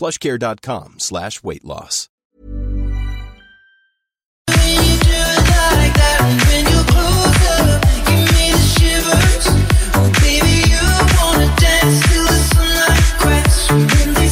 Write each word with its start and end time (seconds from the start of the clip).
plushcare.com 0.00 0.94
slash 0.98 1.42
weight 1.42 1.62
loss. 1.62 2.08
Oh, 9.92 10.10
baby, 10.22 10.54
you 10.72 10.84
wanna 11.20 11.48
dance 11.56 12.00
till 12.08 12.24
the 12.24 12.40
sunlight 12.54 13.04
cracks 13.20 13.68
when 13.70 14.14
they 14.14 14.28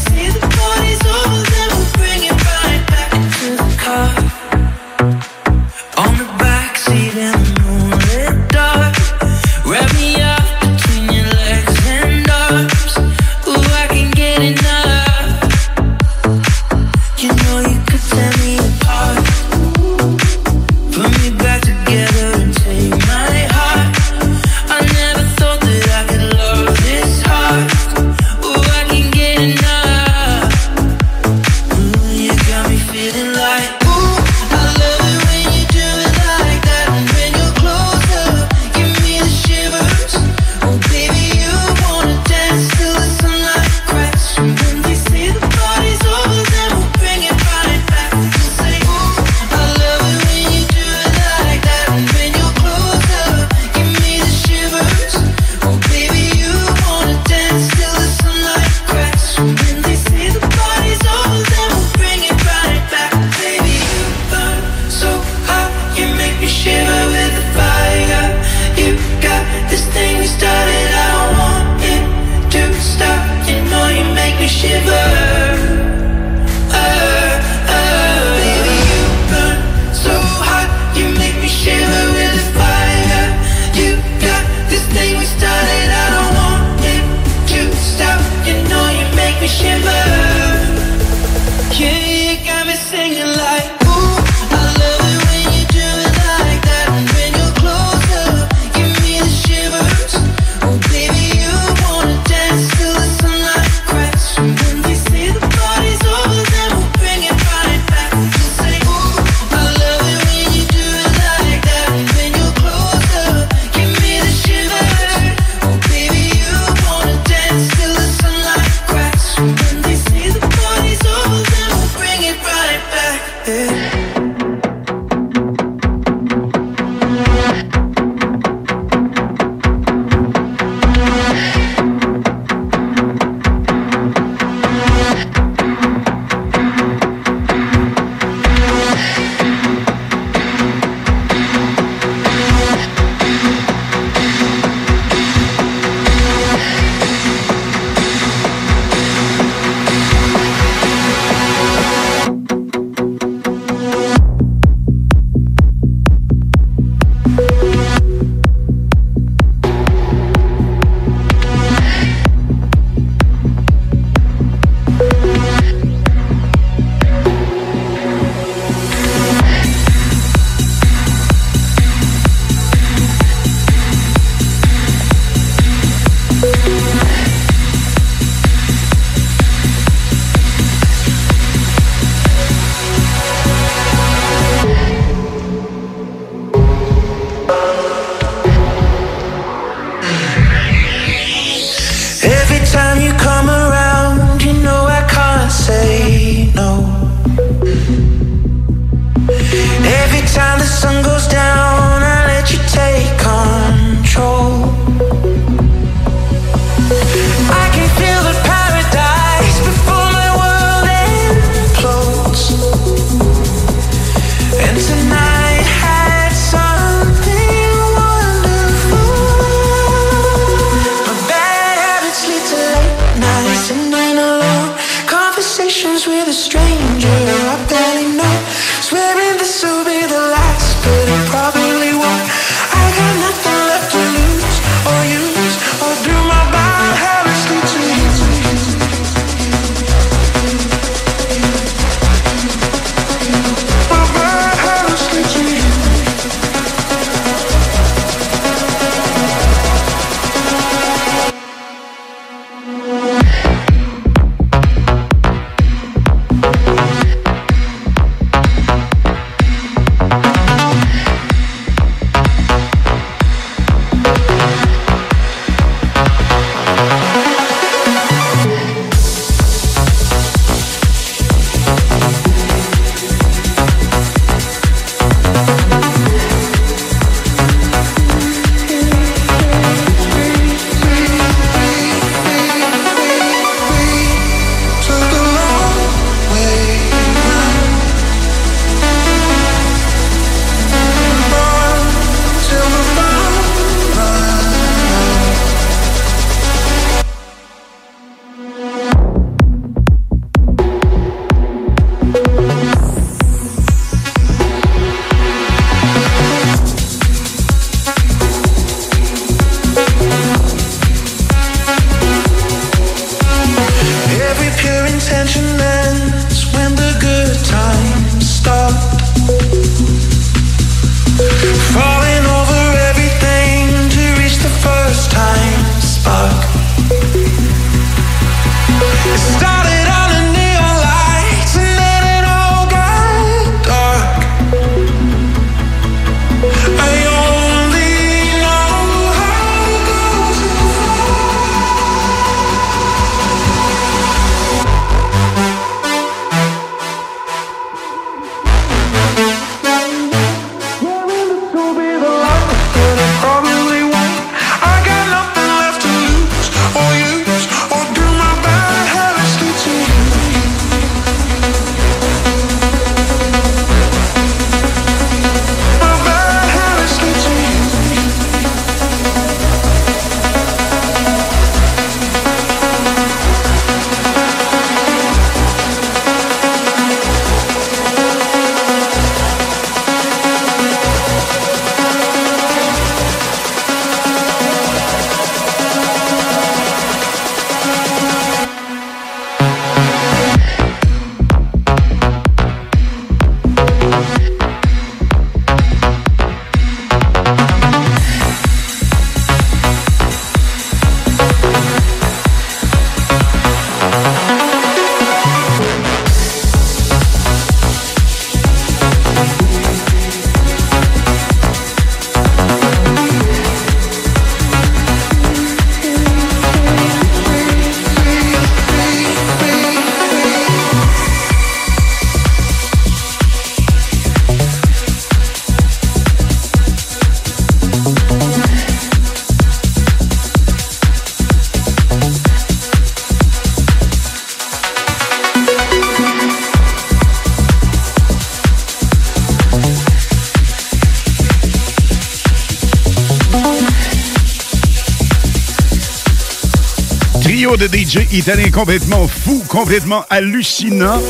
DJ 447.89 448.07
italien 448.13 448.51
complètement 448.51 449.09
fou, 449.09 449.43
complètement 449.49 450.05
hallucinant, 450.11 451.01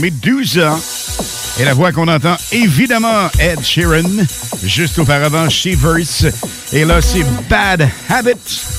Medusa. 0.00 0.76
Et 1.60 1.64
la 1.64 1.74
voix 1.74 1.92
qu'on 1.92 2.08
entend, 2.08 2.36
évidemment, 2.50 3.30
Ed 3.38 3.62
Sheeran. 3.62 4.02
Juste 4.64 4.98
auparavant, 4.98 5.48
Shivers. 5.48 6.32
Et 6.72 6.84
là, 6.84 7.00
c'est 7.00 7.24
Bad 7.48 7.88
Habit 8.08 8.32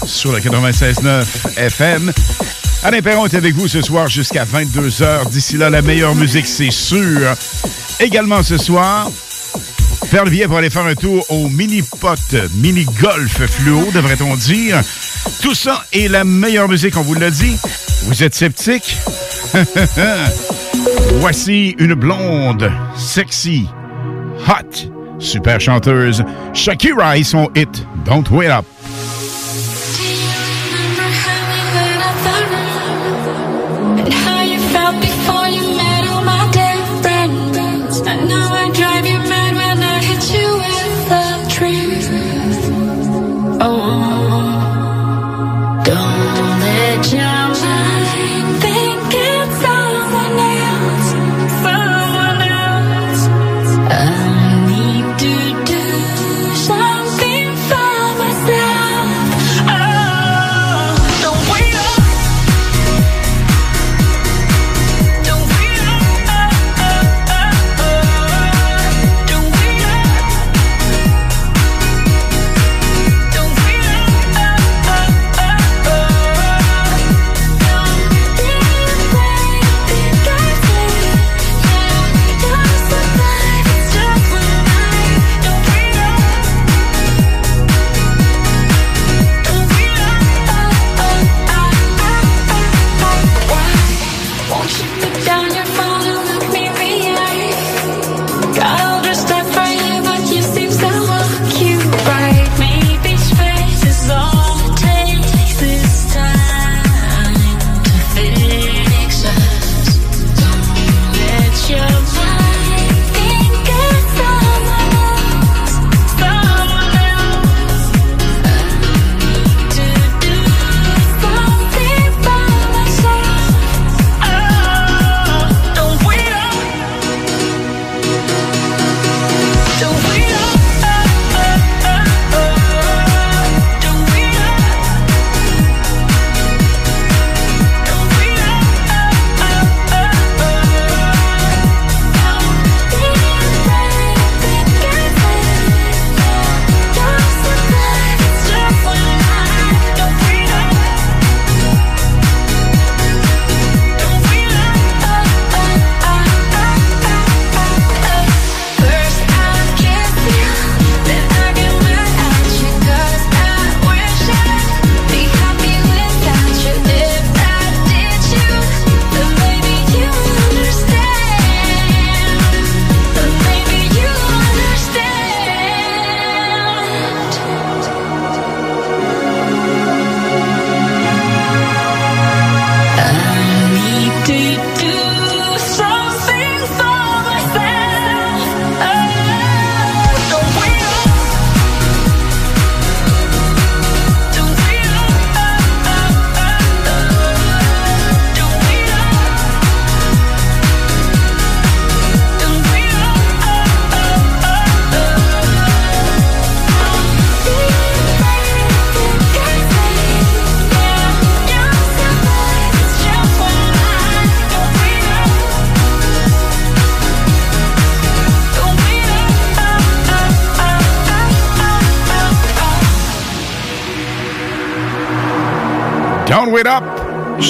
sur 0.05 0.33
le 0.33 0.39
96.9 0.39 1.57
FM. 1.57 2.11
Alain 2.83 3.01
Perron 3.01 3.25
est 3.25 3.35
avec 3.35 3.55
vous 3.55 3.69
ce 3.69 3.81
soir 3.81 4.09
jusqu'à 4.09 4.43
22h. 4.43 5.29
D'ici 5.29 5.55
là, 5.55 5.69
la 5.69 5.81
meilleure 5.81 6.15
musique, 6.15 6.47
c'est 6.47 6.71
sûr. 6.71 7.35
Également 8.01 8.43
ce 8.43 8.57
soir, 8.57 9.09
faire 10.09 10.25
pour 10.47 10.57
aller 10.57 10.69
faire 10.69 10.85
un 10.85 10.95
tour 10.95 11.25
au 11.29 11.47
mini-pot, 11.47 12.35
mini-golf 12.55 13.45
fluo, 13.45 13.87
devrait-on 13.93 14.35
dire. 14.35 14.81
Tout 15.41 15.55
ça 15.55 15.83
est 15.93 16.07
la 16.07 16.23
meilleure 16.23 16.67
musique, 16.67 16.97
on 16.97 17.01
vous 17.01 17.15
l'a 17.15 17.29
dit. 17.29 17.57
Vous 18.03 18.23
êtes 18.23 18.35
sceptique? 18.35 18.97
Voici 21.19 21.75
une 21.79 21.93
blonde, 21.93 22.71
sexy, 22.95 23.67
hot, 24.47 24.91
super 25.19 25.59
chanteuse, 25.59 26.23
Shakira 26.53 27.17
et 27.17 27.23
son 27.23 27.49
hit 27.55 27.85
Don't 28.05 28.29
Wait 28.31 28.49
Up. 28.49 28.65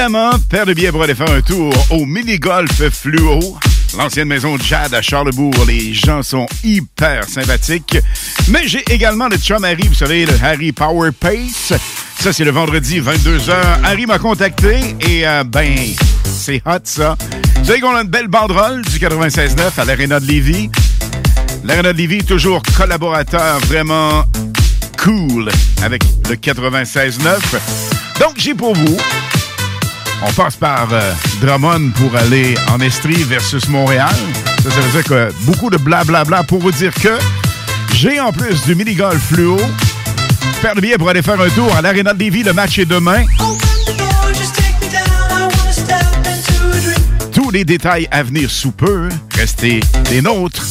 évidemment 0.00 0.30
paire 0.48 0.64
de 0.64 0.90
pour 0.90 1.02
aller 1.02 1.14
faire 1.14 1.30
un 1.30 1.42
tour 1.42 1.74
au 1.90 2.06
mini-golf 2.06 2.88
fluo. 2.90 3.38
L'ancienne 3.98 4.28
maison 4.28 4.56
Jad 4.56 4.94
à 4.94 5.02
Charlebourg. 5.02 5.52
Les 5.66 5.92
gens 5.92 6.22
sont 6.22 6.46
hyper 6.64 7.28
sympathiques. 7.28 7.98
Mais 8.48 8.66
j'ai 8.66 8.82
également 8.90 9.28
le 9.28 9.36
chum 9.36 9.62
Harry, 9.62 9.86
vous 9.86 9.94
savez, 9.94 10.24
le 10.24 10.32
Harry 10.42 10.72
Power 10.72 11.10
Pace. 11.12 11.74
Ça, 12.18 12.32
c'est 12.32 12.44
le 12.44 12.50
vendredi 12.50 12.98
22h. 12.98 13.52
Harry 13.84 14.06
m'a 14.06 14.18
contacté 14.18 14.96
et 15.00 15.28
euh, 15.28 15.44
ben, 15.44 15.76
c'est 16.24 16.62
hot 16.64 16.78
ça. 16.84 17.18
Vous 17.58 17.66
savez 17.66 17.80
qu'on 17.80 17.94
a 17.94 18.00
une 18.00 18.08
belle 18.08 18.28
banderole 18.28 18.80
du 18.86 18.98
96.9 18.98 19.78
à 19.78 19.84
l'Arena 19.84 20.18
de 20.18 20.24
Lévis. 20.24 20.70
L'Arena 21.62 21.92
de 21.92 21.98
Lévis, 21.98 22.24
toujours 22.24 22.62
collaborateur 22.74 23.58
vraiment 23.66 24.24
cool 24.96 25.50
avec 25.82 26.02
le 26.30 26.36
96.9. 26.36 27.38
Donc, 28.18 28.34
j'ai 28.36 28.54
pour 28.54 28.74
vous, 28.74 28.96
on 30.22 30.32
passe 30.32 30.56
par 30.56 30.88
euh, 30.92 31.12
Drummond 31.40 31.90
pour 31.96 32.14
aller 32.16 32.54
en 32.70 32.80
Estrie 32.80 33.22
versus 33.24 33.68
Montréal. 33.68 34.14
Ça, 34.62 34.70
ça 34.70 34.80
veut 34.80 34.90
dire 34.90 35.04
que 35.04 35.32
beaucoup 35.44 35.70
de 35.70 35.76
blablabla 35.76 36.44
pour 36.44 36.60
vous 36.60 36.72
dire 36.72 36.92
que 36.94 37.18
j'ai 37.94 38.20
en 38.20 38.32
plus 38.32 38.62
du 38.64 38.74
mini-golf 38.74 39.20
fluo. 39.20 39.56
Paire 40.62 40.74
de 40.74 40.80
billets 40.80 40.98
pour 40.98 41.08
aller 41.08 41.22
faire 41.22 41.40
un 41.40 41.48
tour 41.48 41.74
à 41.74 41.82
l'Arena 41.82 42.12
de 42.12 42.18
Lévis. 42.18 42.42
Le 42.42 42.52
match 42.52 42.78
est 42.78 42.86
demain. 42.86 43.24
Tous 47.32 47.50
les 47.50 47.64
détails 47.64 48.06
à 48.10 48.22
venir 48.22 48.50
sous 48.50 48.72
peu. 48.72 49.08
Restez 49.34 49.80
des 50.10 50.20
nôtres. 50.20 50.64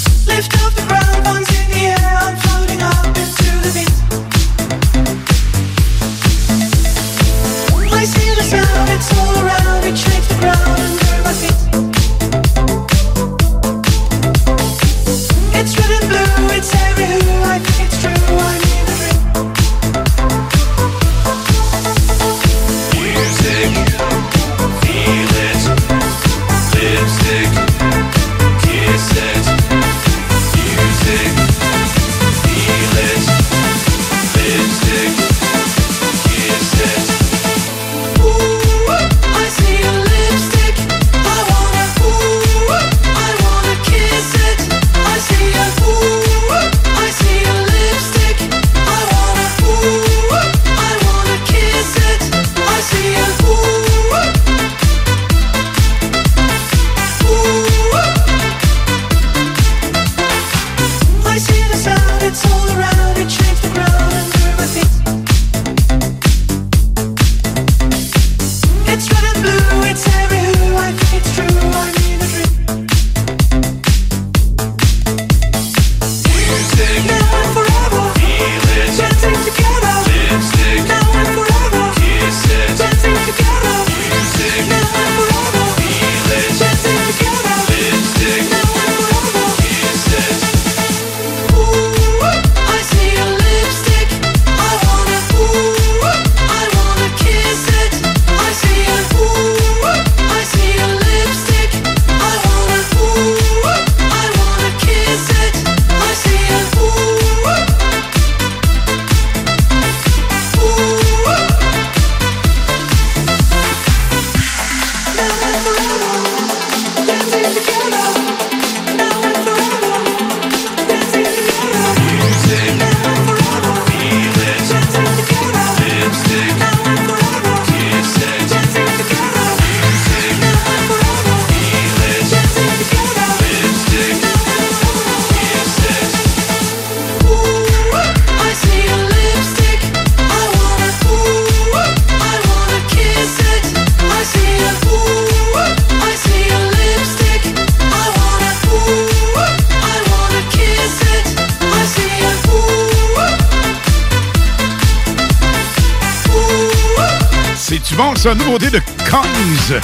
Bon, 158.00 158.16
ça, 158.16 158.33
nouveauté 158.33 158.70
de 158.70 158.79
Kongs. 159.09 159.81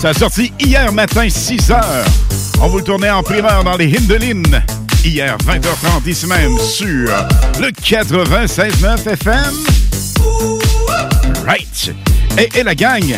Ça 0.00 0.08
a 0.08 0.14
sorti 0.14 0.52
hier 0.58 0.92
matin, 0.92 1.28
6 1.28 1.70
h. 1.70 1.80
On 2.60 2.66
vous 2.66 2.78
le 2.78 2.82
tournait 2.82 3.10
en 3.10 3.22
primeur 3.22 3.62
dans 3.62 3.76
les 3.76 3.96
Hindelines. 3.96 4.62
Hier, 5.04 5.36
20h30, 5.46 6.08
ici 6.08 6.26
même, 6.26 6.58
sur 6.58 7.08
le 7.60 7.68
96.9 7.68 9.08
FM. 9.08 9.54
Right. 11.46 11.94
Et, 12.36 12.58
et 12.58 12.62
la 12.64 12.74
gang, 12.74 13.14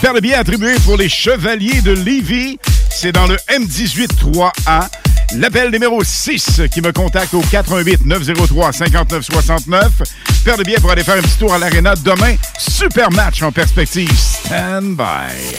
faire 0.00 0.12
le 0.12 0.20
billet 0.20 0.34
attribué 0.34 0.74
pour 0.84 0.96
les 0.96 1.08
Chevaliers 1.08 1.80
de 1.82 1.92
Lévis, 1.92 2.58
c'est 2.90 3.12
dans 3.12 3.28
le 3.28 3.36
M18-3A. 3.48 4.88
L'appel 5.36 5.70
numéro 5.70 6.02
6 6.02 6.62
qui 6.72 6.80
me 6.80 6.90
contacte 6.90 7.34
au 7.34 7.42
88 7.42 8.06
903 8.06 8.72
59 8.72 10.02
69. 10.38 10.44
Faire 10.44 10.56
le 10.56 10.64
billet 10.64 10.78
pour 10.80 10.90
aller 10.90 11.04
faire 11.04 11.16
un 11.16 11.22
petit 11.22 11.38
tour 11.38 11.52
à 11.52 11.58
l'Arena 11.58 11.94
demain. 11.96 12.34
Super 12.58 13.10
match 13.10 13.42
en 13.42 13.52
perspective. 13.52 14.10
Stand 14.16 14.96
by. 14.96 15.56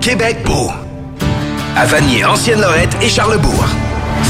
Québec 0.00 0.38
beau. 0.44 0.70
À 1.76 1.86
Vanier, 1.86 2.24
Ancienne-Lorette 2.24 2.96
et 3.02 3.08
Charlebourg. 3.08 3.66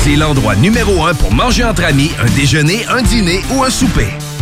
C'est 0.04 0.16
l'endroit 0.16 0.56
numéro 0.56 1.04
un 1.04 1.14
pour 1.14 1.32
manger 1.32 1.64
entre 1.64 1.84
amis, 1.84 2.10
un 2.20 2.30
déjeuner, 2.34 2.84
un 2.88 3.02
dîner 3.02 3.42
ou 3.52 3.62
un 3.62 3.70
souper. 3.70 4.08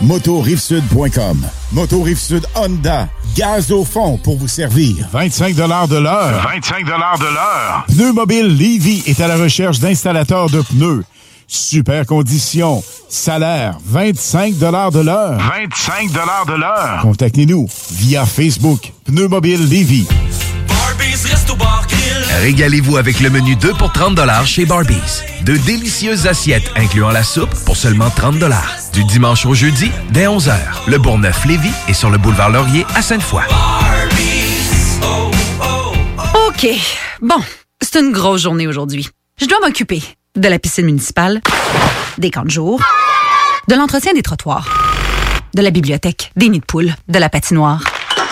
motorivesud.com. 0.00 1.44
Moto 1.72 2.02
Rive-Sud 2.02 2.46
Honda. 2.54 3.08
Gaz 3.36 3.72
au 3.72 3.84
fond 3.84 4.16
pour 4.16 4.36
vous 4.36 4.48
servir. 4.48 5.08
25 5.12 5.54
de 5.54 5.62
l'heure. 5.96 6.42
25 6.42 6.84
de 6.84 6.90
l'heure. 6.90 7.84
Pneu 7.88 8.12
Mobile 8.12 8.46
Levy 8.46 9.02
est 9.06 9.20
à 9.20 9.28
la 9.28 9.36
recherche 9.36 9.80
d'installateurs 9.80 10.50
de 10.50 10.60
pneus. 10.62 11.04
Super 11.46 12.06
conditions. 12.06 12.82
Salaire, 13.08 13.78
25 13.84 14.56
de 14.56 14.66
l'heure. 14.66 15.38
25 15.38 16.10
de 16.12 16.58
l'heure. 16.58 17.02
Contactez-nous 17.02 17.68
via 17.92 18.24
Facebook. 18.24 18.92
Pneu 19.04 19.28
Mobile 19.28 19.68
Levy. 19.68 20.06
Régalez-vous 22.40 22.96
avec 22.96 23.20
le 23.20 23.30
menu 23.30 23.56
2 23.56 23.74
pour 23.74 23.92
30 23.92 24.18
chez 24.46 24.64
Barbies. 24.64 25.22
De 25.44 25.56
délicieuses 25.56 26.26
assiettes 26.26 26.70
incluant 26.76 27.10
la 27.10 27.22
soupe 27.22 27.54
pour 27.64 27.76
seulement 27.76 28.10
30 28.10 28.42
Du 28.94 29.02
dimanche 29.02 29.44
au 29.44 29.54
jeudi, 29.54 29.90
dès 30.10 30.26
11h. 30.26 30.54
Le 30.86 30.98
Bourgneuf-Lévis 30.98 31.72
est 31.88 31.94
sur 31.94 32.10
le 32.10 32.18
boulevard 32.18 32.50
Laurier 32.50 32.86
à 32.94 33.02
Sainte-Foy. 33.02 33.42
OK. 36.46 36.68
Bon, 37.20 37.40
c'est 37.82 37.98
une 37.98 38.12
grosse 38.12 38.42
journée 38.42 38.68
aujourd'hui. 38.68 39.08
Je 39.40 39.46
dois 39.46 39.58
m'occuper 39.60 40.00
de 40.36 40.48
la 40.48 40.60
piscine 40.60 40.86
municipale, 40.86 41.40
des 42.18 42.30
camps 42.30 42.44
de 42.44 42.50
jour, 42.50 42.80
de 43.66 43.74
l'entretien 43.74 44.12
des 44.12 44.22
trottoirs, 44.22 44.68
de 45.54 45.62
la 45.62 45.72
bibliothèque, 45.72 46.30
des 46.36 46.48
nids 46.48 46.60
de 46.60 46.64
poules, 46.64 46.94
de 47.08 47.18
la 47.18 47.28
patinoire, 47.28 47.82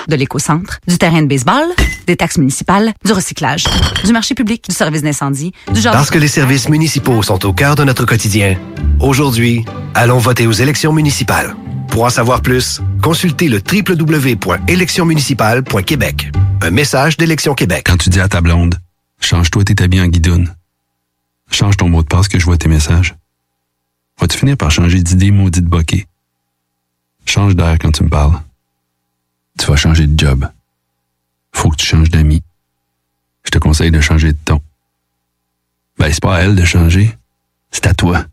de 0.08 0.16
l'éco-centre, 0.16 0.80
du 0.86 0.98
terrain 0.98 1.22
de 1.22 1.26
baseball, 1.26 1.64
des 2.06 2.16
taxes 2.16 2.38
municipales, 2.38 2.92
du 3.04 3.12
recyclage, 3.12 3.64
du 4.04 4.12
marché 4.12 4.34
public, 4.34 4.64
du 4.68 4.74
service 4.74 5.02
d'incendie, 5.02 5.52
du 5.72 5.80
genre... 5.80 5.92
Parce 5.92 6.10
que 6.10 6.18
les 6.18 6.28
services 6.28 6.68
municipaux 6.68 7.22
sont 7.22 7.46
au 7.46 7.52
cœur 7.52 7.74
de 7.74 7.84
notre 7.84 8.06
quotidien, 8.06 8.56
aujourd'hui, 9.00 9.64
allons 9.94 10.18
voter 10.18 10.46
aux 10.46 10.52
élections 10.52 10.92
municipales. 10.92 11.56
Pour 11.88 12.04
en 12.04 12.10
savoir 12.10 12.40
plus, 12.40 12.80
consultez 13.02 13.48
le 13.48 13.58
www.électionsmunicipales.québec. 13.58 16.30
Un 16.62 16.70
message 16.70 17.18
d'Élection 17.18 17.54
Québec. 17.54 17.84
Quand 17.86 17.98
tu 17.98 18.08
dis 18.08 18.20
à 18.20 18.28
ta 18.28 18.40
blonde, 18.40 18.76
change-toi 19.20 19.64
tes 19.64 19.82
habits 19.82 20.00
en 20.00 20.06
guidoune. 20.06 20.54
Change 21.50 21.76
ton 21.76 21.90
mot 21.90 22.02
de 22.02 22.08
passe 22.08 22.28
que 22.28 22.38
je 22.38 22.46
vois 22.46 22.56
tes 22.56 22.68
messages. 22.68 23.14
Vas-tu 24.18 24.38
finir 24.38 24.56
par 24.56 24.70
changer 24.70 25.02
d'idée 25.02 25.30
maudite 25.30 25.66
bokeh? 25.66 26.06
Change 27.26 27.54
d'air 27.56 27.76
quand 27.78 27.92
tu 27.92 28.04
me 28.04 28.08
parles. 28.08 28.40
Tu 29.58 29.66
vas 29.66 29.76
changer 29.76 30.06
de 30.06 30.18
job. 30.18 30.48
Faut 31.52 31.70
que 31.70 31.76
tu 31.76 31.86
changes 31.86 32.10
d'amis. 32.10 32.42
Je 33.44 33.50
te 33.50 33.58
conseille 33.58 33.90
de 33.90 34.00
changer 34.00 34.32
de 34.32 34.38
ton. 34.44 34.60
Ben, 35.98 36.12
c'est 36.12 36.22
pas 36.22 36.36
à 36.36 36.40
elle 36.40 36.56
de 36.56 36.64
changer. 36.64 37.16
C'est 37.70 37.86
à 37.86 37.94
toi. 37.94 38.24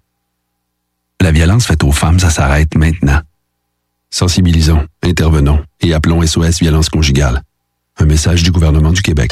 La 1.22 1.32
violence 1.32 1.66
faite 1.66 1.84
aux 1.84 1.92
femmes, 1.92 2.20
ça 2.20 2.30
s'arrête 2.30 2.76
maintenant. 2.76 3.22
Sensibilisons, 4.10 4.88
intervenons 5.04 5.64
et 5.82 5.94
appelons 5.94 6.26
SOS 6.26 6.60
Violence 6.60 6.90
Conjugale. 6.90 7.44
Un 7.98 8.06
message 8.06 8.44
du 8.44 8.52
gouvernement 8.52 8.92
du 8.92 9.02
Québec. 9.02 9.32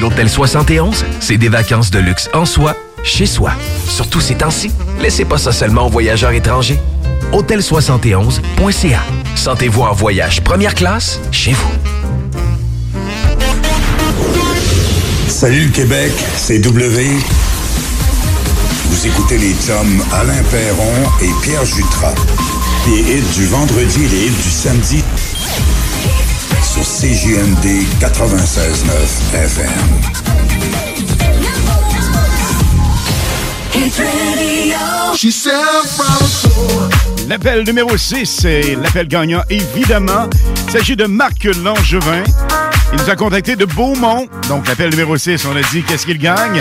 L'Hôtel 0.00 0.28
71, 0.28 1.04
c'est 1.20 1.36
des 1.36 1.48
vacances 1.48 1.90
de 1.90 1.98
luxe 1.98 2.28
en 2.34 2.44
soi, 2.44 2.74
chez 3.04 3.26
soi. 3.26 3.52
Surtout 3.88 4.20
ces 4.20 4.34
temps-ci, 4.34 4.70
laissez 5.00 5.24
pas 5.24 5.38
ça 5.38 5.52
seulement 5.52 5.86
aux 5.86 5.90
voyageurs 5.90 6.32
étrangers. 6.32 6.78
Hôtel71.ca. 7.32 9.00
Sentez-vous 9.34 9.82
en 9.82 9.92
voyage 9.92 10.42
première 10.42 10.74
classe 10.74 11.20
chez 11.30 11.52
vous. 11.52 11.72
Salut 15.28 15.64
le 15.64 15.70
Québec, 15.70 16.12
c'est 16.36 16.58
W. 16.58 17.06
Vous 18.90 19.06
écoutez 19.06 19.38
les 19.38 19.54
chums 19.54 20.04
Alain 20.12 20.42
Perron 20.50 20.92
et 21.22 21.30
Pierre 21.42 21.64
Jutras. 21.64 22.14
Les 22.86 23.00
hits 23.00 23.34
du 23.34 23.46
vendredi 23.46 24.04
et 24.04 24.08
les 24.08 24.26
hits 24.26 24.42
du 24.42 24.50
samedi 24.50 25.02
CJMD 26.82 27.86
96.9 28.00 29.34
FM. 29.34 29.68
L'appel 37.28 37.62
numéro 37.62 37.96
6, 37.96 38.26
c'est 38.26 38.74
l'appel 38.74 39.06
gagnant, 39.06 39.42
évidemment. 39.48 40.28
Il 40.66 40.72
s'agit 40.72 40.96
de 40.96 41.06
Marc 41.06 41.44
Langevin. 41.44 42.24
Il 42.92 42.98
nous 42.98 43.08
a 43.08 43.14
contacté 43.14 43.54
de 43.54 43.64
Beaumont. 43.64 44.26
Donc, 44.48 44.66
l'appel 44.66 44.90
numéro 44.90 45.16
6, 45.16 45.46
on 45.46 45.54
a 45.54 45.62
dit 45.70 45.84
qu'est-ce 45.84 46.04
qu'il 46.04 46.18
gagne? 46.18 46.60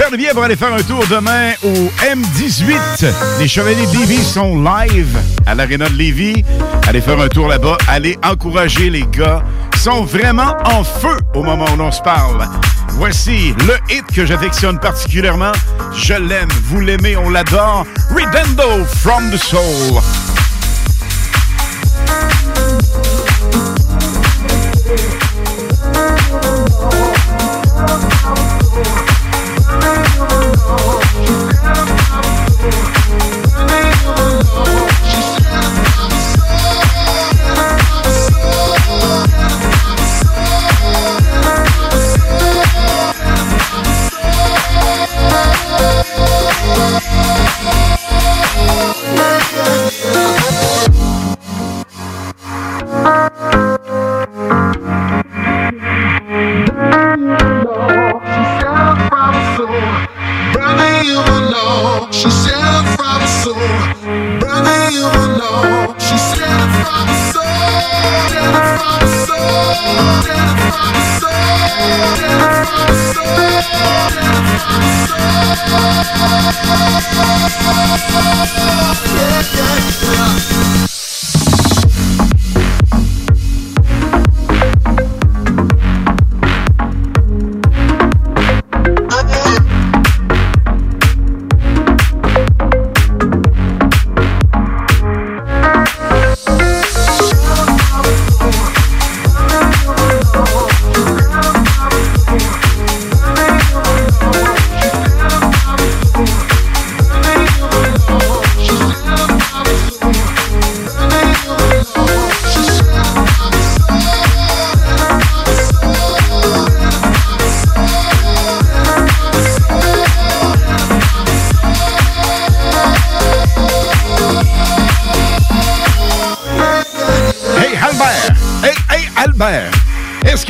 Faire 0.00 0.10
le 0.10 0.32
pour 0.32 0.44
aller 0.44 0.56
faire 0.56 0.72
un 0.72 0.82
tour 0.82 1.04
demain 1.10 1.52
au 1.62 1.92
M18. 2.02 3.12
Les 3.38 3.46
Chevaliers 3.46 3.84
de 3.84 3.98
Lévis 3.98 4.24
sont 4.24 4.56
live 4.62 5.18
à 5.44 5.54
l'Arena 5.54 5.90
de 5.90 5.94
Lévis. 5.94 6.42
Allez 6.88 7.02
faire 7.02 7.20
un 7.20 7.28
tour 7.28 7.48
là-bas. 7.48 7.76
Allez 7.86 8.16
encourager 8.24 8.88
les 8.88 9.04
gars 9.12 9.42
qui 9.70 9.80
sont 9.80 10.04
vraiment 10.04 10.56
en 10.64 10.84
feu 10.84 11.18
au 11.34 11.42
moment 11.42 11.66
où 11.74 11.76
l'on 11.76 11.92
se 11.92 12.00
parle. 12.00 12.48
Voici 12.92 13.54
le 13.66 13.76
hit 13.94 14.06
que 14.06 14.24
j'affectionne 14.24 14.78
particulièrement. 14.78 15.52
Je 15.94 16.14
l'aime, 16.14 16.48
vous 16.64 16.80
l'aimez, 16.80 17.18
on 17.18 17.28
l'adore. 17.28 17.84
Redendo 18.08 18.86
from 18.86 19.30
the 19.30 19.36
Soul. 19.36 20.00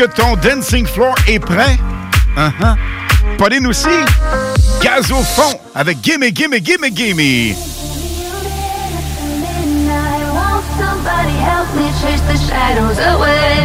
que 0.00 0.06
ton 0.06 0.34
dancing 0.36 0.86
floor 0.86 1.14
est 1.26 1.38
prêt? 1.38 1.76
Uh 2.34 2.48
-huh. 2.58 2.76
Pauline 3.36 3.66
aussi. 3.66 3.96
Gaz 4.82 5.12
au 5.12 5.22
fond 5.22 5.60
avec 5.74 5.98
Gimme, 6.02 6.30
Gimme, 6.34 6.58
Gimme, 6.64 6.88
Gimme. 6.90 7.54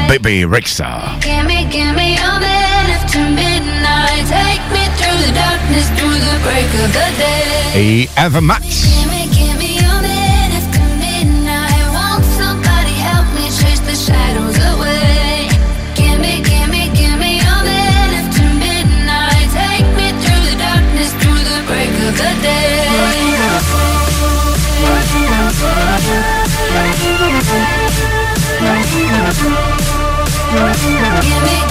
Baby 0.09 0.45
Rexa. 0.45 0.89
Gimme, 1.21 1.69
gimme 1.71 2.17
a 2.19 2.39
minute 2.39 3.05
to 3.13 3.19
midnight. 3.19 4.27
Take 4.27 4.63
me 4.75 4.83
through 4.97 5.19
the 5.25 5.31
darkness, 5.31 5.87
through 5.95 6.19
the 6.19 6.37
break 6.43 6.69
of 6.83 6.91
the 6.91 7.07
day. 7.17 7.75
Et 7.75 8.09
Ava 8.17 8.41
Max. 8.41 9.14
Give 30.55 30.63
me 30.63 31.64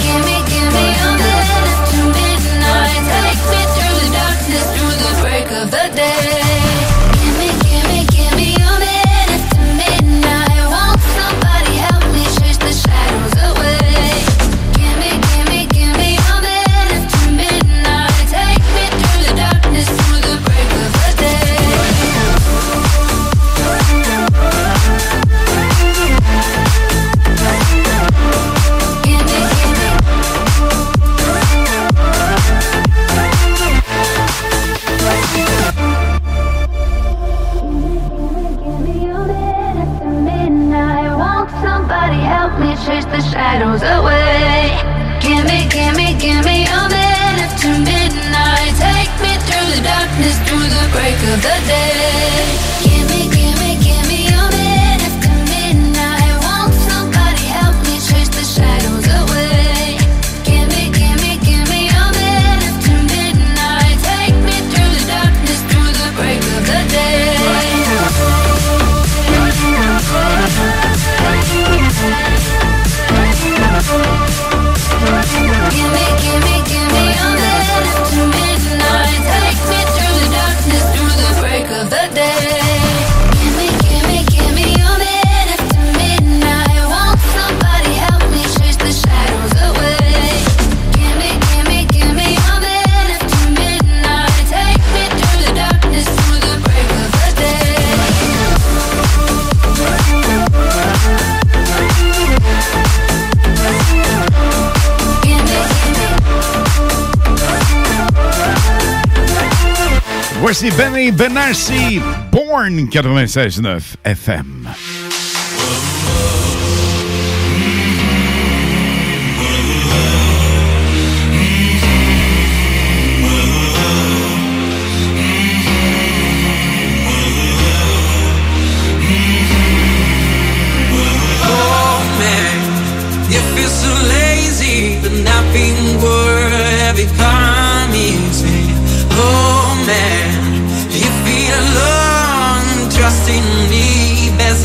Ray 111.05 111.99
Born 112.31 112.89
96.9 112.89 113.97
FM. 114.03 114.64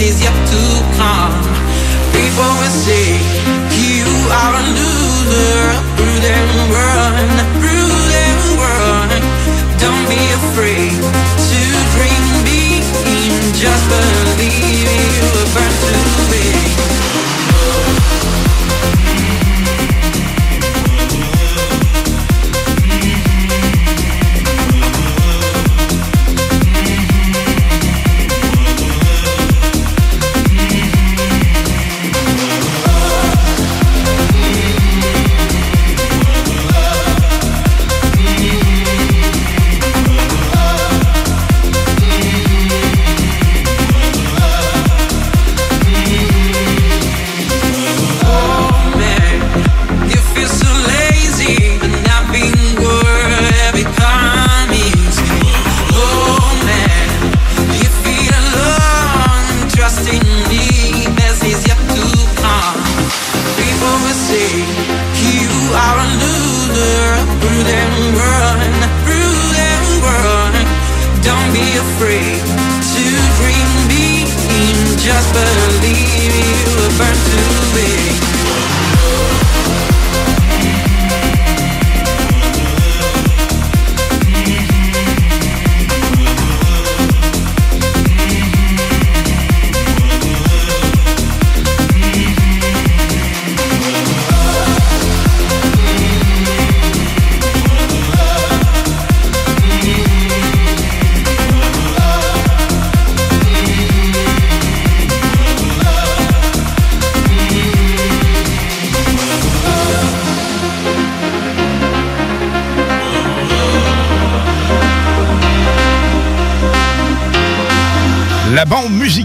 is 0.02 0.22
yet 0.22 0.32
to 0.48 0.60
come. 0.96 1.34
People 2.12 2.50
will 2.58 2.70
see. 2.70 3.19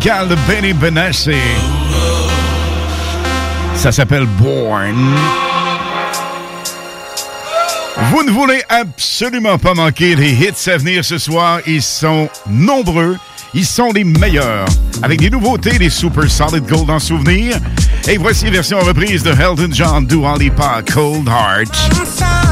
De 0.06 0.36
Benny 0.48 0.72
Benassi. 0.72 1.32
Ça 3.74 3.91
s'appelle 3.91 4.28
Born. 4.38 5.15
Vous 8.12 8.24
ne 8.24 8.30
voulez 8.30 8.62
absolument 8.70 9.58
pas 9.58 9.74
manquer 9.74 10.15
les 10.15 10.32
hits 10.32 10.70
à 10.70 10.78
venir 10.78 11.04
ce 11.04 11.18
soir. 11.18 11.60
Ils 11.65 11.82
sont 11.82 12.30
nombreux. 12.48 13.18
Ils 13.56 13.65
sont 13.65 13.91
les 13.94 14.04
meilleurs. 14.04 14.68
Avec 15.02 15.22
des 15.22 15.32
nouveautés, 15.32 15.80
des 15.80 15.89
Super 15.89 16.30
Solid 16.30 16.68
Gold 16.68 16.91
en 16.91 17.00
souvenir. 17.00 17.58
Et 18.08 18.18
voici 18.18 18.48
version 18.52 18.78
reprise 18.82 19.24
de 19.24 19.32
Elton 19.32 19.70
John, 19.72 20.06
Dua 20.06 20.38
Lipa, 20.38 20.84
Cold 20.94 21.28
Heart. 21.28 22.44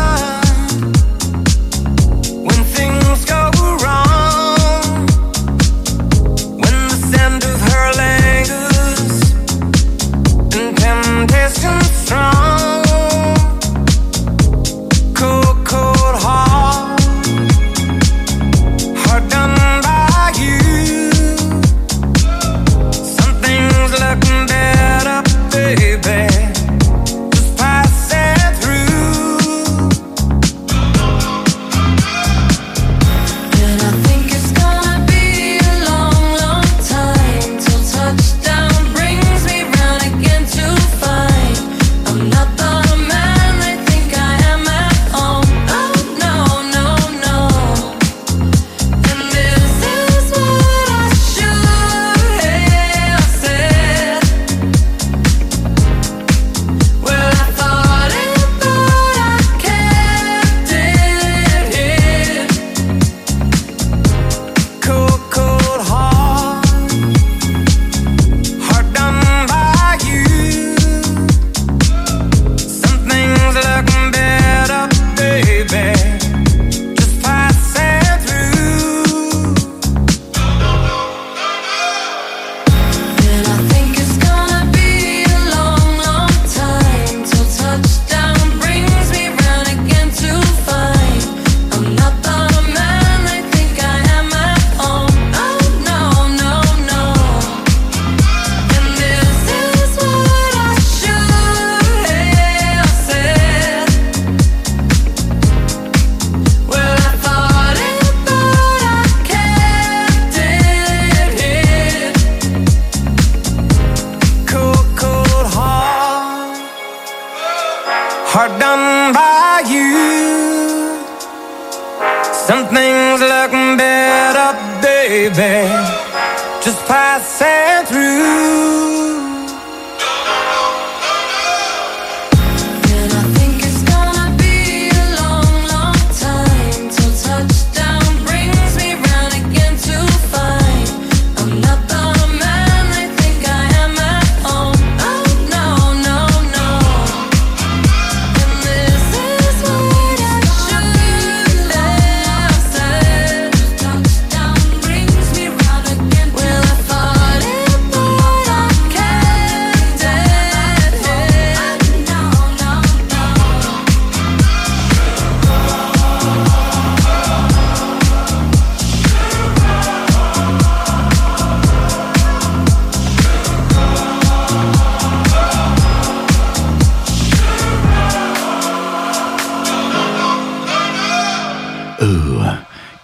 Euh, 182.01 182.53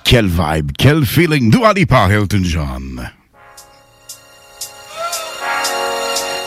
quel 0.04 0.28
vibe, 0.28 0.72
quel 0.78 1.06
feeling. 1.06 1.50
Dua 1.52 1.74
Lipa, 1.74 2.08
Elton 2.10 2.42
John. 2.44 3.10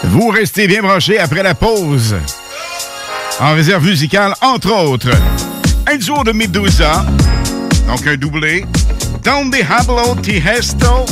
Vous 0.05 0.29
restez 0.29 0.67
bien 0.67 0.83
branchés 0.83 1.19
après 1.19 1.43
la 1.43 1.55
pause. 1.55 2.17
En 3.41 3.55
réserve 3.55 3.85
musicale, 3.85 4.35
entre 4.41 4.73
autres, 4.73 5.11
un 5.91 5.97
duo 5.97 6.23
de 6.25 6.33
Medusa, 6.33 7.05
donc 7.87 8.07
un 8.07 8.17
doublé, 8.17 8.65
Don 9.25 9.47
Diablo, 9.47 10.17
Tiesto, 10.21 11.07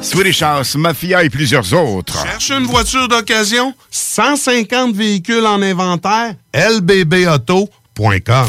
Swedish 0.00 0.42
House 0.42 0.76
Mafia 0.76 1.24
et 1.24 1.30
plusieurs 1.30 1.72
autres. 1.74 2.22
Cherche 2.22 2.50
une 2.50 2.66
voiture 2.66 3.08
d'occasion? 3.08 3.74
150 3.90 4.94
véhicules 4.94 5.44
en 5.44 5.60
inventaire? 5.60 6.34
lbbauto.com 6.54 8.48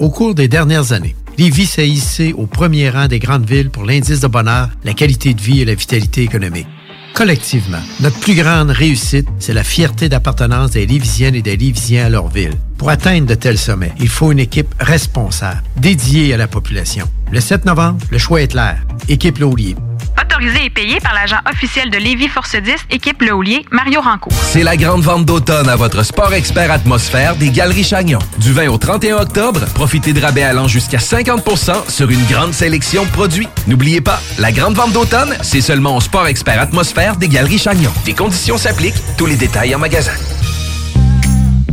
Au 0.00 0.08
cours 0.08 0.34
des 0.34 0.48
dernières 0.48 0.92
années, 0.92 1.14
Lévis 1.36 1.66
s'est 1.66 1.86
hissé 1.86 2.32
au 2.32 2.46
premier 2.46 2.88
rang 2.88 3.06
des 3.06 3.18
grandes 3.18 3.44
villes 3.44 3.68
pour 3.68 3.84
l'indice 3.84 4.20
de 4.20 4.28
bonheur, 4.28 4.70
la 4.82 4.94
qualité 4.94 5.34
de 5.34 5.40
vie 5.42 5.60
et 5.60 5.66
la 5.66 5.74
vitalité 5.74 6.22
économique. 6.22 6.66
Collectivement, 7.12 7.82
notre 8.00 8.18
plus 8.18 8.34
grande 8.34 8.70
réussite, 8.70 9.28
c'est 9.38 9.52
la 9.52 9.62
fierté 9.62 10.08
d'appartenance 10.08 10.70
des 10.70 10.86
Lévisiennes 10.86 11.34
et 11.34 11.42
des 11.42 11.58
Lévisiens 11.58 12.06
à 12.06 12.08
leur 12.08 12.28
ville. 12.28 12.54
Pour 12.80 12.88
atteindre 12.88 13.26
de 13.26 13.34
tels 13.34 13.58
sommets, 13.58 13.92
il 14.00 14.08
faut 14.08 14.32
une 14.32 14.38
équipe 14.38 14.74
responsable, 14.80 15.62
dédiée 15.76 16.32
à 16.32 16.38
la 16.38 16.48
population. 16.48 17.06
Le 17.30 17.38
7 17.38 17.66
novembre, 17.66 17.98
le 18.10 18.16
choix 18.16 18.40
est 18.40 18.48
clair. 18.48 18.78
Équipe 19.06 19.36
Laulier. 19.36 19.76
Autorisé 20.18 20.64
et 20.64 20.70
payé 20.70 20.98
par 20.98 21.12
l'agent 21.12 21.36
officiel 21.46 21.90
de 21.90 21.98
Lévis 21.98 22.28
Force 22.28 22.56
10, 22.56 22.72
équipe 22.88 23.20
Le 23.20 23.34
Houlier, 23.34 23.66
Mario 23.70 24.00
Rancourt. 24.00 24.32
C'est 24.32 24.62
la 24.62 24.78
grande 24.78 25.02
vente 25.02 25.26
d'automne 25.26 25.68
à 25.68 25.76
votre 25.76 26.02
Sport 26.02 26.32
Expert 26.32 26.72
Atmosphère 26.72 27.36
des 27.36 27.50
Galeries 27.50 27.84
Chagnon. 27.84 28.20
Du 28.38 28.54
20 28.54 28.68
au 28.68 28.78
31 28.78 29.18
octobre, 29.18 29.60
profitez 29.74 30.14
de 30.14 30.20
rabais 30.22 30.42
allant 30.42 30.66
jusqu'à 30.66 30.96
50% 30.96 31.90
sur 31.90 32.08
une 32.08 32.24
grande 32.30 32.54
sélection 32.54 33.04
de 33.04 33.10
produits. 33.10 33.48
N'oubliez 33.66 34.00
pas, 34.00 34.22
la 34.38 34.52
grande 34.52 34.74
vente 34.74 34.94
d'automne, 34.94 35.36
c'est 35.42 35.60
seulement 35.60 35.98
au 35.98 36.00
Sport 36.00 36.28
Expert 36.28 36.58
Atmosphère 36.58 37.16
des 37.16 37.28
Galeries 37.28 37.58
Chagnon. 37.58 37.92
Des 38.06 38.14
conditions 38.14 38.56
s'appliquent, 38.56 39.02
tous 39.18 39.26
les 39.26 39.36
détails 39.36 39.74
en 39.74 39.78
magasin. 39.78 40.12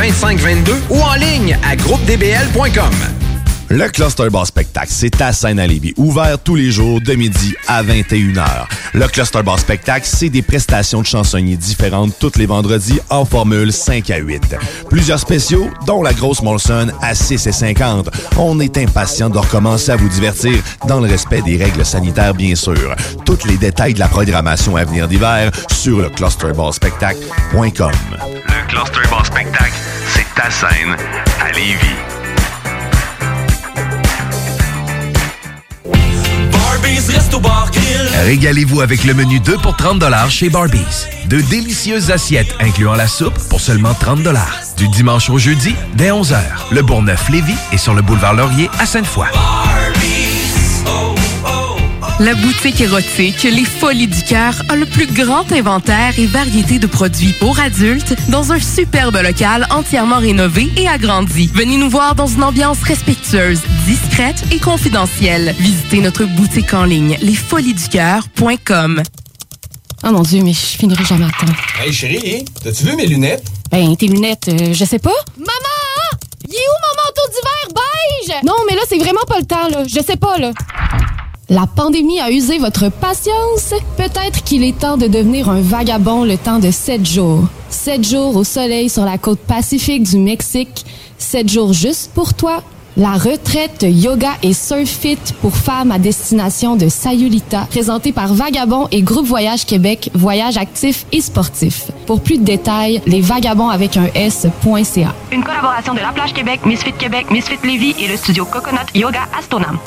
2522 0.00 0.72
ou 0.88 1.02
en 1.02 1.14
ligne 1.14 1.58
à 1.62 1.76
groupedbl.com. 1.76 2.90
Le 3.68 3.88
Cluster 3.88 4.30
Bar 4.30 4.46
Spectacle, 4.46 4.88
c'est 4.90 5.20
à 5.20 5.32
Saint-Lévis, 5.32 5.92
ouvert 5.96 6.38
tous 6.38 6.56
les 6.56 6.70
jours 6.70 7.00
de 7.02 7.12
midi 7.12 7.54
à 7.68 7.82
21h. 7.84 8.64
Le 8.94 9.06
Cluster 9.06 9.42
Bar 9.42 9.58
Spectacle, 9.58 10.06
c'est 10.06 10.30
des 10.30 10.40
prestations 10.40 11.02
de 11.02 11.06
chansonniers 11.06 11.56
différentes 11.56 12.18
tous 12.18 12.32
les 12.36 12.46
vendredis 12.46 12.98
en 13.10 13.24
formule 13.26 13.72
5 13.72 14.10
à 14.10 14.16
8. 14.16 14.56
Plusieurs 14.88 15.20
spéciaux, 15.20 15.70
dont 15.86 16.02
la 16.02 16.14
grosse 16.14 16.42
Molson 16.42 16.88
à 17.02 17.14
6 17.14 17.46
et 17.46 17.52
50. 17.52 18.08
On 18.38 18.58
est 18.58 18.78
impatient 18.78 19.28
de 19.28 19.38
recommencer 19.38 19.92
à 19.92 19.96
vous 19.96 20.08
divertir 20.08 20.54
dans 20.88 20.98
le 20.98 21.08
respect 21.08 21.42
des 21.42 21.56
règles 21.56 21.84
sanitaires, 21.84 22.34
bien 22.34 22.54
sûr. 22.54 22.96
Tous 23.26 23.44
les 23.46 23.58
détails 23.58 23.94
de 23.94 24.00
la 24.00 24.08
programmation 24.08 24.76
à 24.76 24.84
venir 24.84 25.06
d'hiver 25.08 25.52
sur 25.70 26.00
le 26.00 26.08
clusterbarspectacle.com. 26.08 27.92
Le 28.48 28.68
Cluster 28.68 29.08
Bar 29.10 29.26
Spectacle, 29.26 29.72
c'est 29.74 29.79
ta 30.34 30.50
scène 30.50 30.96
à 31.40 31.52
Lévis. 31.52 31.96
Régalez-vous 38.24 38.80
avec 38.80 39.04
le 39.04 39.14
menu 39.14 39.40
2 39.40 39.56
pour 39.58 39.76
30 39.76 40.02
chez 40.28 40.50
Barbies. 40.50 41.06
De 41.26 41.40
délicieuses 41.40 42.10
assiettes 42.10 42.54
incluant 42.60 42.94
la 42.94 43.06
soupe 43.06 43.38
pour 43.48 43.60
seulement 43.60 43.94
30 43.94 44.20
Du 44.76 44.88
dimanche 44.88 45.30
au 45.30 45.38
jeudi, 45.38 45.74
dès 45.94 46.10
11h. 46.10 46.38
Le 46.72 46.82
Bourgneuf-Lévis 46.82 47.56
est 47.72 47.78
sur 47.78 47.94
le 47.94 48.02
boulevard 48.02 48.34
Laurier 48.34 48.70
à 48.78 48.86
Sainte-Foy. 48.86 49.28
La 52.20 52.34
boutique 52.34 52.82
érotique 52.82 53.44
Les 53.44 53.64
Folies 53.64 54.06
du 54.06 54.22
Cœur 54.24 54.52
a 54.68 54.76
le 54.76 54.84
plus 54.84 55.06
grand 55.06 55.50
inventaire 55.52 56.18
et 56.18 56.26
variété 56.26 56.78
de 56.78 56.86
produits 56.86 57.32
pour 57.32 57.58
adultes 57.58 58.14
dans 58.28 58.52
un 58.52 58.60
superbe 58.60 59.16
local 59.16 59.66
entièrement 59.70 60.18
rénové 60.18 60.68
et 60.76 60.86
agrandi. 60.86 61.50
Venez 61.54 61.78
nous 61.78 61.88
voir 61.88 62.14
dans 62.14 62.26
une 62.26 62.42
ambiance 62.44 62.82
respectueuse, 62.82 63.62
discrète 63.86 64.44
et 64.52 64.58
confidentielle. 64.58 65.54
Visitez 65.58 66.02
notre 66.02 66.26
boutique 66.26 66.74
en 66.74 66.84
ligne 66.84 67.16
lesfoliesducoeur.com. 67.22 69.02
Oh 70.04 70.10
mon 70.10 70.20
Dieu, 70.20 70.42
mais 70.44 70.52
je 70.52 70.76
finirai 70.76 71.06
jamais 71.06 71.24
à 71.24 71.30
temps. 71.30 71.52
Hey 71.82 71.90
chérie, 71.90 72.44
t'as-tu 72.62 72.84
vu 72.84 72.96
mes 72.96 73.06
lunettes? 73.06 73.44
Ben, 73.70 73.96
tes 73.96 74.08
lunettes, 74.08 74.48
euh, 74.48 74.74
je 74.74 74.84
sais 74.84 74.98
pas. 74.98 75.16
Maman! 75.38 76.20
Il 76.46 76.54
est 76.54 76.58
où 76.58 76.76
mon 76.82 77.02
manteau 77.02 77.22
d'hiver 77.30 77.82
beige? 78.28 78.44
Non, 78.44 78.56
mais 78.68 78.76
là, 78.76 78.82
c'est 78.86 78.98
vraiment 78.98 79.24
pas 79.26 79.38
le 79.38 79.46
temps, 79.46 79.68
là. 79.70 79.84
Je 79.88 80.00
sais 80.04 80.16
pas, 80.16 80.36
là. 80.36 80.52
La 81.52 81.66
pandémie 81.66 82.20
a 82.20 82.30
usé 82.30 82.58
votre 82.58 82.90
patience? 82.90 83.74
Peut-être 83.96 84.44
qu'il 84.44 84.62
est 84.62 84.78
temps 84.78 84.96
de 84.96 85.08
devenir 85.08 85.48
un 85.48 85.60
vagabond 85.60 86.22
le 86.22 86.38
temps 86.38 86.60
de 86.60 86.70
sept 86.70 87.04
jours. 87.04 87.42
Sept 87.68 88.08
jours 88.08 88.36
au 88.36 88.44
soleil 88.44 88.88
sur 88.88 89.04
la 89.04 89.18
côte 89.18 89.40
pacifique 89.40 90.04
du 90.04 90.18
Mexique. 90.18 90.86
Sept 91.18 91.48
jours 91.50 91.72
juste 91.72 92.12
pour 92.14 92.34
toi. 92.34 92.62
La 92.96 93.14
retraite 93.14 93.82
yoga 93.82 94.30
et 94.44 94.52
surf 94.52 94.88
fit 94.88 95.18
pour 95.40 95.56
femmes 95.56 95.90
à 95.90 95.98
destination 95.98 96.76
de 96.76 96.88
Sayulita, 96.88 97.66
présentée 97.68 98.12
par 98.12 98.32
Vagabond 98.32 98.86
et 98.92 99.02
Groupe 99.02 99.26
Voyage 99.26 99.66
Québec, 99.66 100.08
voyage 100.14 100.56
actif 100.56 101.04
et 101.10 101.20
sportif. 101.20 101.90
Pour 102.06 102.20
plus 102.20 102.38
de 102.38 102.44
détails, 102.44 103.02
les 103.06 103.22
vagabonds 103.22 103.70
avec 103.70 103.96
un 103.96 104.06
S.ca. 104.14 105.14
Une 105.32 105.42
collaboration 105.42 105.94
de 105.94 106.00
La 106.00 106.12
Plage 106.12 106.32
Québec, 106.32 106.60
Misfit 106.64 106.92
Québec, 106.92 107.28
Misfit 107.32 107.58
Lévis 107.64 107.96
et 107.98 108.06
le 108.06 108.16
studio 108.16 108.44
Coconut 108.44 108.86
Yoga 108.94 109.22
Astonam. 109.36 109.78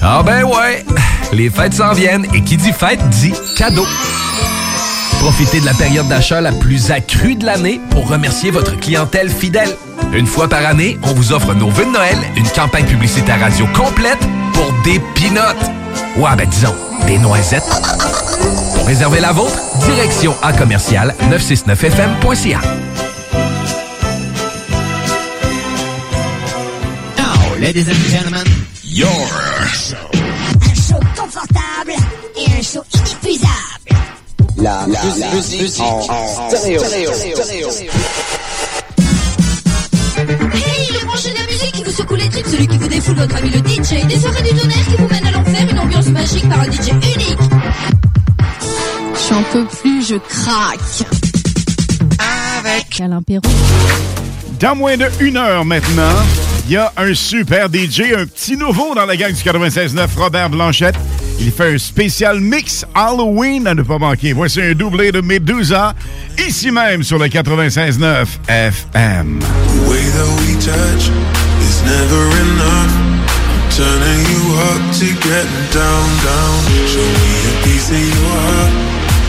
Ah 0.00 0.22
ben 0.22 0.44
ouais, 0.44 0.84
les 1.32 1.50
fêtes 1.50 1.74
s'en 1.74 1.92
viennent 1.92 2.26
et 2.32 2.42
qui 2.42 2.56
dit 2.56 2.72
fête 2.72 3.06
dit 3.10 3.32
cadeau. 3.56 3.86
Profitez 5.20 5.60
de 5.60 5.66
la 5.66 5.74
période 5.74 6.08
d'achat 6.08 6.40
la 6.40 6.52
plus 6.52 6.90
accrue 6.90 7.34
de 7.36 7.44
l'année 7.44 7.80
pour 7.90 8.08
remercier 8.08 8.50
votre 8.50 8.78
clientèle 8.78 9.30
fidèle. 9.30 9.76
Une 10.12 10.26
fois 10.26 10.48
par 10.48 10.64
année, 10.64 10.98
on 11.02 11.12
vous 11.14 11.32
offre 11.32 11.54
nos 11.54 11.68
vœux 11.70 11.86
de 11.86 11.90
Noël, 11.90 12.18
une 12.36 12.48
campagne 12.48 12.86
publicitaire 12.86 13.40
radio 13.40 13.66
complète 13.74 14.20
pour 14.52 14.72
des 14.84 15.00
pinottes. 15.14 15.70
Ouais, 16.16 16.36
ben 16.36 16.48
disons, 16.48 16.74
des 17.06 17.18
noisettes. 17.18 17.68
Pour 18.74 18.86
réserver 18.86 19.20
la 19.20 19.32
vôtre, 19.32 19.58
direction 19.80 20.34
à 20.42 20.52
commercial 20.52 21.14
969fm.ca. 21.30 22.60
ladies 27.64 27.88
and 27.88 27.96
gentlemen, 28.12 28.46
your 28.82 29.08
show. 29.72 29.96
Un 30.60 30.74
show 30.74 31.00
confortable 31.16 31.96
et 32.36 32.46
un 32.58 32.62
show 32.62 32.84
inépuisable. 32.92 33.88
La, 34.58 34.86
la, 34.86 35.02
la 35.18 35.34
musique, 35.34 35.80
en, 35.80 36.50
stéréo. 36.50 36.82
Hey, 40.52 40.92
le 40.92 41.06
branché 41.06 41.30
de 41.30 41.38
la 41.38 41.46
musique 41.46 41.72
qui 41.72 41.84
vous 41.84 41.90
secoue 41.90 42.16
les 42.16 42.28
tripes, 42.28 42.46
celui 42.46 42.66
qui 42.66 42.76
vous 42.76 42.88
défoule 42.88 43.16
votre 43.16 43.36
ami 43.36 43.48
le 43.48 43.58
DJ, 43.60 44.06
des 44.06 44.20
soirées 44.20 44.42
du 44.42 44.60
tonnerre 44.60 44.86
qui 44.86 44.96
vous 44.98 45.08
mènent 45.08 45.26
à 45.26 45.30
l'enfer, 45.30 45.66
une 45.70 45.78
ambiance 45.78 46.06
magique 46.08 46.48
par 46.50 46.60
un 46.60 46.70
DJ 46.70 46.88
unique. 46.90 47.38
J'en 49.30 49.42
peux 49.52 49.64
plus, 49.80 50.06
je 50.06 50.16
craque. 50.16 51.08
Avec 52.58 53.00
Alain 53.00 53.22
Perron. 53.22 53.40
Dans 54.60 54.76
moins 54.76 54.98
de 54.98 55.08
une 55.20 55.38
heure 55.38 55.64
maintenant, 55.64 56.14
il 56.66 56.72
y 56.72 56.76
a 56.76 56.92
un 56.96 57.14
super 57.14 57.68
DJ, 57.68 58.14
un 58.16 58.26
petit 58.26 58.56
nouveau 58.56 58.94
dans 58.94 59.04
la 59.04 59.16
gang 59.16 59.32
du 59.32 59.42
96.9, 59.42 60.06
Robert 60.16 60.50
Blanchette. 60.50 60.94
Il 61.40 61.50
fait 61.50 61.74
un 61.74 61.78
spécial 61.78 62.40
mix 62.40 62.84
Halloween 62.94 63.66
à 63.66 63.74
ne 63.74 63.82
pas 63.82 63.98
manquer. 63.98 64.32
Voici 64.32 64.62
un 64.62 64.72
doublé 64.72 65.12
de 65.12 65.20
Medusa, 65.20 65.94
ici 66.38 66.70
même 66.70 67.02
sur 67.02 67.18
le 67.18 67.26
96.9 67.26 68.26
FM. 68.48 69.40
The 69.40 69.88
way 69.88 70.00
that 70.00 70.30
we 70.40 70.54
touch 70.64 71.10
is 71.60 71.82
never 71.84 72.24
enough. 72.40 72.92
I'm 73.50 73.70
turning 73.70 74.22
you 74.30 74.54
up 74.70 74.82
to 74.98 75.06
getting 75.26 75.66
down, 75.72 76.06
down. 76.24 76.56
Show 76.86 77.04
me 77.04 77.32
a 77.44 77.64
piece 77.64 77.90
of 77.90 78.00
your 78.00 78.36
heart, 78.40 78.72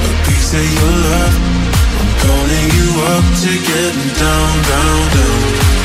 a 0.06 0.30
piece 0.30 0.54
of 0.54 0.64
your 0.64 0.94
love. 1.04 1.36
I'm 2.00 2.12
calling 2.22 2.68
you 2.78 2.90
up 3.12 3.26
to 3.44 3.52
getting 3.52 4.14
down, 4.16 4.64
down, 4.70 5.12
down. 5.14 5.85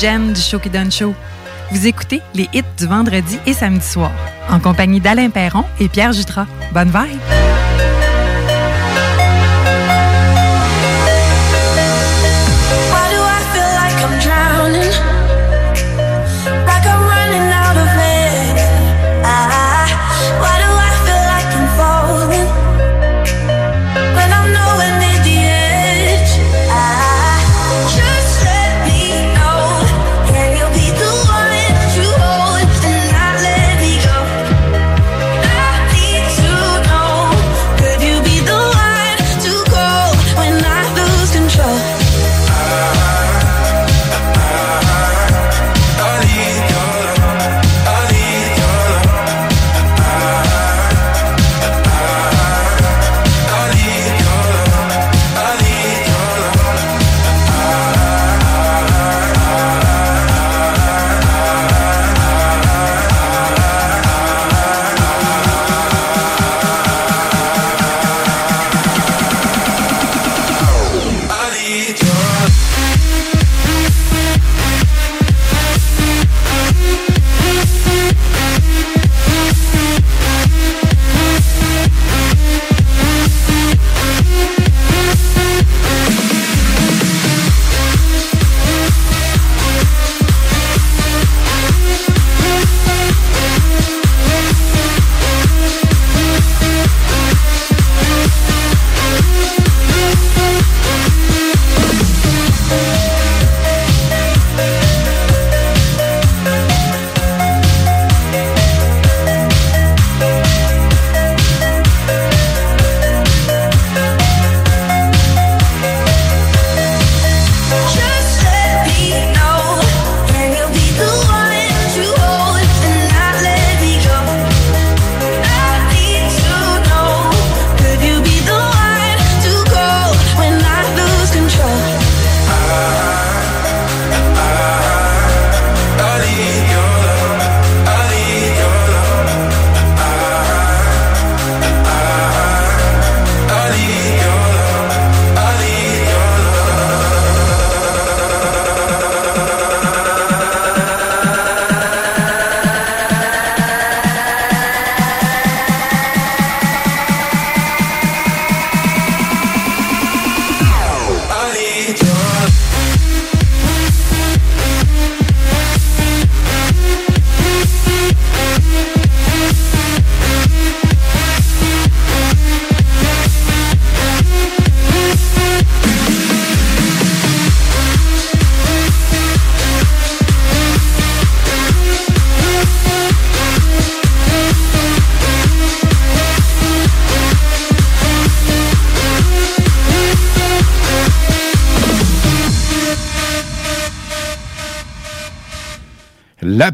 Jam 0.00 0.32
du 0.32 0.40
Show 0.40 0.58
qui 0.58 0.70
donne 0.70 0.90
show. 0.90 1.14
Vous 1.70 1.86
écoutez 1.86 2.22
les 2.34 2.48
hits 2.54 2.62
du 2.78 2.86
vendredi 2.86 3.38
et 3.46 3.52
samedi 3.52 3.86
soir 3.86 4.10
en 4.48 4.58
compagnie 4.58 5.00
d'Alain 5.00 5.28
Perron 5.28 5.64
et 5.78 5.88
Pierre 5.88 6.12
Jutras. 6.12 6.46
Bonne 6.72 6.88
vibe! 6.88 7.39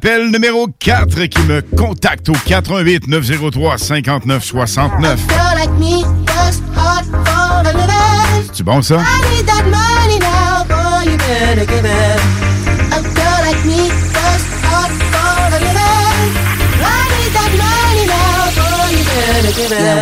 L'appel 0.06 0.30
numéro 0.30 0.68
4 0.68 1.24
qui 1.24 1.42
me 1.48 1.60
contacte 1.76 2.28
au 2.28 2.32
418 2.32 3.08
903 3.08 3.76
59 3.76 4.44
69. 4.44 5.20
C'est 8.52 8.62
bon 8.62 8.82
ça? 8.82 9.02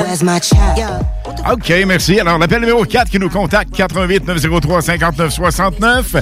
Where's 0.04 0.22
my 0.22 0.38
child? 0.38 1.06
OK, 1.50 1.72
merci. 1.86 2.18
Alors, 2.18 2.38
l'appel 2.38 2.60
numéro 2.60 2.84
4 2.84 3.10
qui 3.10 3.18
nous 3.18 3.28
contacte, 3.28 3.74
88 3.76 4.26
903 4.26 4.82
59 4.82 5.32
69. 5.32 6.16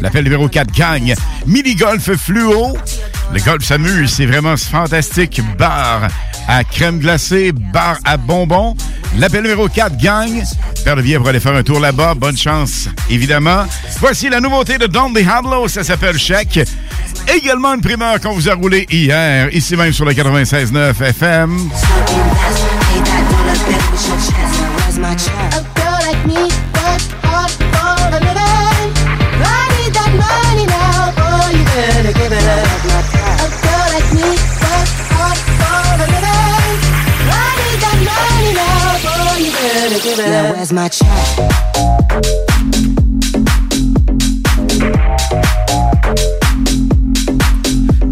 L'appel 0.00 0.24
numéro 0.24 0.48
4 0.48 0.72
gagne 0.72 1.14
mini-golf 1.46 2.16
fluo. 2.16 2.76
Le 3.32 3.40
golf 3.40 3.64
s'amuse, 3.64 4.12
c'est 4.12 4.26
vraiment 4.26 4.56
fantastique. 4.56 5.42
Bar 5.58 6.08
à 6.48 6.64
crème 6.64 6.98
glacée, 6.98 7.52
bar 7.52 7.98
à 8.04 8.16
bonbons. 8.16 8.74
L'appel 9.18 9.42
numéro 9.42 9.68
4 9.68 9.96
gagne. 9.98 10.42
Père 10.84 10.96
de 10.96 11.18
pour 11.18 11.28
aller 11.28 11.40
faire 11.40 11.54
un 11.54 11.62
tour 11.62 11.78
là-bas. 11.78 12.14
Bonne 12.14 12.36
chance, 12.36 12.88
évidemment. 13.10 13.64
Voici 14.00 14.28
la 14.30 14.40
nouveauté 14.40 14.78
de 14.78 14.86
Don 14.86 15.10
Diablo, 15.10 15.68
ça 15.68 15.84
s'appelle 15.84 16.18
Chèque. 16.18 16.60
Également 17.32 17.74
une 17.74 17.82
primeur 17.82 18.20
qu'on 18.20 18.32
vous 18.32 18.48
a 18.48 18.54
roulé 18.54 18.86
hier, 18.90 19.54
ici 19.54 19.76
même 19.76 19.92
sur 19.92 20.04
le 20.04 20.12
96.9 20.12 21.00
FM. 21.00 21.70
A 25.12 25.14
girl 25.14 26.00
like 26.08 26.24
me 26.26 26.48
works 26.72 27.12
hard 27.20 27.52
for 27.52 28.00
a 28.00 28.16
living. 28.16 28.88
I 29.44 29.68
need 29.76 29.92
that 29.92 30.08
money 30.16 30.64
now, 30.64 31.12
boy, 31.12 31.52
you 31.52 31.64
better 31.68 32.16
give 32.16 32.32
it 32.32 32.40
up. 32.48 32.64
A 32.64 33.48
girl 33.60 33.88
like 33.92 34.08
me 34.16 34.24
works 34.32 34.96
hard 35.12 35.36
for 35.60 36.00
a 36.00 36.08
living. 36.08 36.80
I 37.28 37.44
need 37.60 37.78
that 37.84 38.00
money 38.08 38.56
now, 38.56 39.04
boy, 39.04 39.36
you 39.44 39.52
better 39.52 40.00
give 40.00 40.16
it 40.18 40.24
up. 40.24 40.32
Now 40.32 40.56
where's 40.56 40.72
my 40.72 40.88
check? 40.88 41.28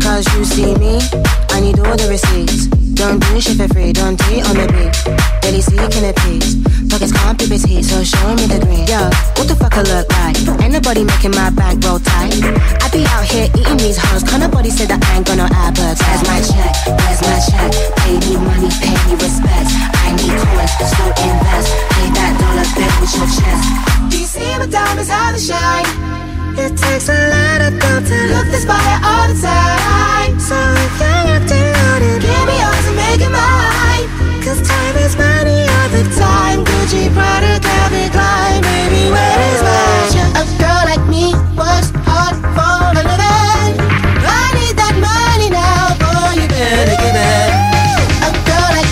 Cause 0.03 0.27
you 0.37 0.45
see 0.45 0.75
me, 0.77 1.01
I 1.49 1.61
need 1.61 1.79
all 1.79 1.97
the 1.97 2.09
receipts. 2.11 2.80
Don't 3.01 3.17
do 3.17 3.41
shit 3.41 3.57
for 3.57 3.65
free, 3.73 3.97
don't 3.97 4.13
date 4.29 4.45
on 4.45 4.61
the 4.61 4.69
beat. 4.77 4.93
Daily 5.41 5.65
seeking 5.65 6.05
a 6.05 6.13
piece. 6.21 6.61
Pockets 6.93 7.17
can't 7.17 7.33
be 7.33 7.49
petite, 7.49 7.81
so 7.81 8.05
show 8.05 8.37
me 8.37 8.45
the 8.45 8.61
green. 8.61 8.85
Yo, 8.85 9.09
what 9.41 9.49
the 9.49 9.57
fuck 9.57 9.73
I 9.73 9.89
look 9.89 10.05
like? 10.21 10.37
Ain't 10.61 10.77
nobody 10.77 11.09
making 11.09 11.33
my 11.33 11.49
bank 11.49 11.81
roll 11.81 11.97
tight. 11.97 12.37
I 12.45 12.93
be 12.93 13.01
out 13.09 13.25
here 13.25 13.49
eating 13.57 13.81
these 13.81 13.97
hoes. 13.97 14.21
Can't 14.21 14.45
nobody 14.45 14.69
say 14.69 14.85
that 14.85 15.01
I 15.01 15.17
ain't 15.17 15.25
got 15.25 15.41
no 15.41 15.49
appetite. 15.49 15.97
Where's 15.97 16.29
my 16.29 16.45
check? 16.45 16.73
Where's 16.93 17.21
my 17.25 17.41
check? 17.41 17.73
Pay 18.05 18.21
me 18.21 18.37
money, 18.37 18.69
pay 18.69 18.93
me 19.09 19.17
respect. 19.17 19.73
I 19.97 20.13
need 20.21 20.37
coins, 20.37 20.73
so 20.93 21.05
invest. 21.25 21.73
Pay 21.97 22.09
that 22.21 22.37
dollar 22.37 22.69
bill 22.77 22.93
with 23.01 23.17
your 23.17 23.29
chest. 23.33 23.65
Do 24.13 24.21
you 24.21 24.29
see 24.29 24.53
my 24.61 24.69
diamonds 24.69 25.09
how 25.09 25.33
they 25.33 25.41
shine? 25.41 25.89
It 26.53 26.77
takes 26.77 27.09
a 27.09 27.17
lot 27.33 27.65
of 27.65 27.81
gold 27.81 28.05
to 28.05 28.19
look 28.29 28.45
this 28.53 28.69
fire 28.69 29.01
all 29.01 29.25
the 29.25 29.41
time. 29.41 30.37
So 30.37 30.53
if 30.53 31.01
locked 31.01 31.49
and 31.49 31.69
loaded, 31.81 32.21
give 32.21 32.45
me 32.45 32.61
and 32.61 32.80
make 33.11 33.27
it 33.27 33.33
mine. 33.33 34.07
Cause 34.45 34.61
time 34.63 34.97
is 35.03 35.17
money 35.17 35.67
all 35.67 35.89
the 35.91 36.05
time. 36.15 36.65
Gucci, 36.65 37.11
Prada, 37.15 37.59
Calvin 37.59 38.11
Klein. 38.15 38.63
Baby, 38.63 39.11
where 39.11 39.41
is 39.51 39.61
my 39.67 39.95
check? 40.15 40.31
A 40.41 40.45
girl 40.63 40.83
like 40.91 41.05
me 41.15 41.35
works 41.59 41.91
hard 42.07 42.37
for 42.57 42.79
a 43.01 43.03
living. 43.11 43.75
I 44.39 44.47
need 44.59 44.75
that 44.83 44.95
money 45.09 45.49
now, 45.51 45.99
boy, 46.03 46.41
you 46.41 46.47
better 46.49 46.97
give 47.03 47.17
it. 47.19 47.51
A 48.27 48.31
girl 48.47 48.71
like 48.77 48.91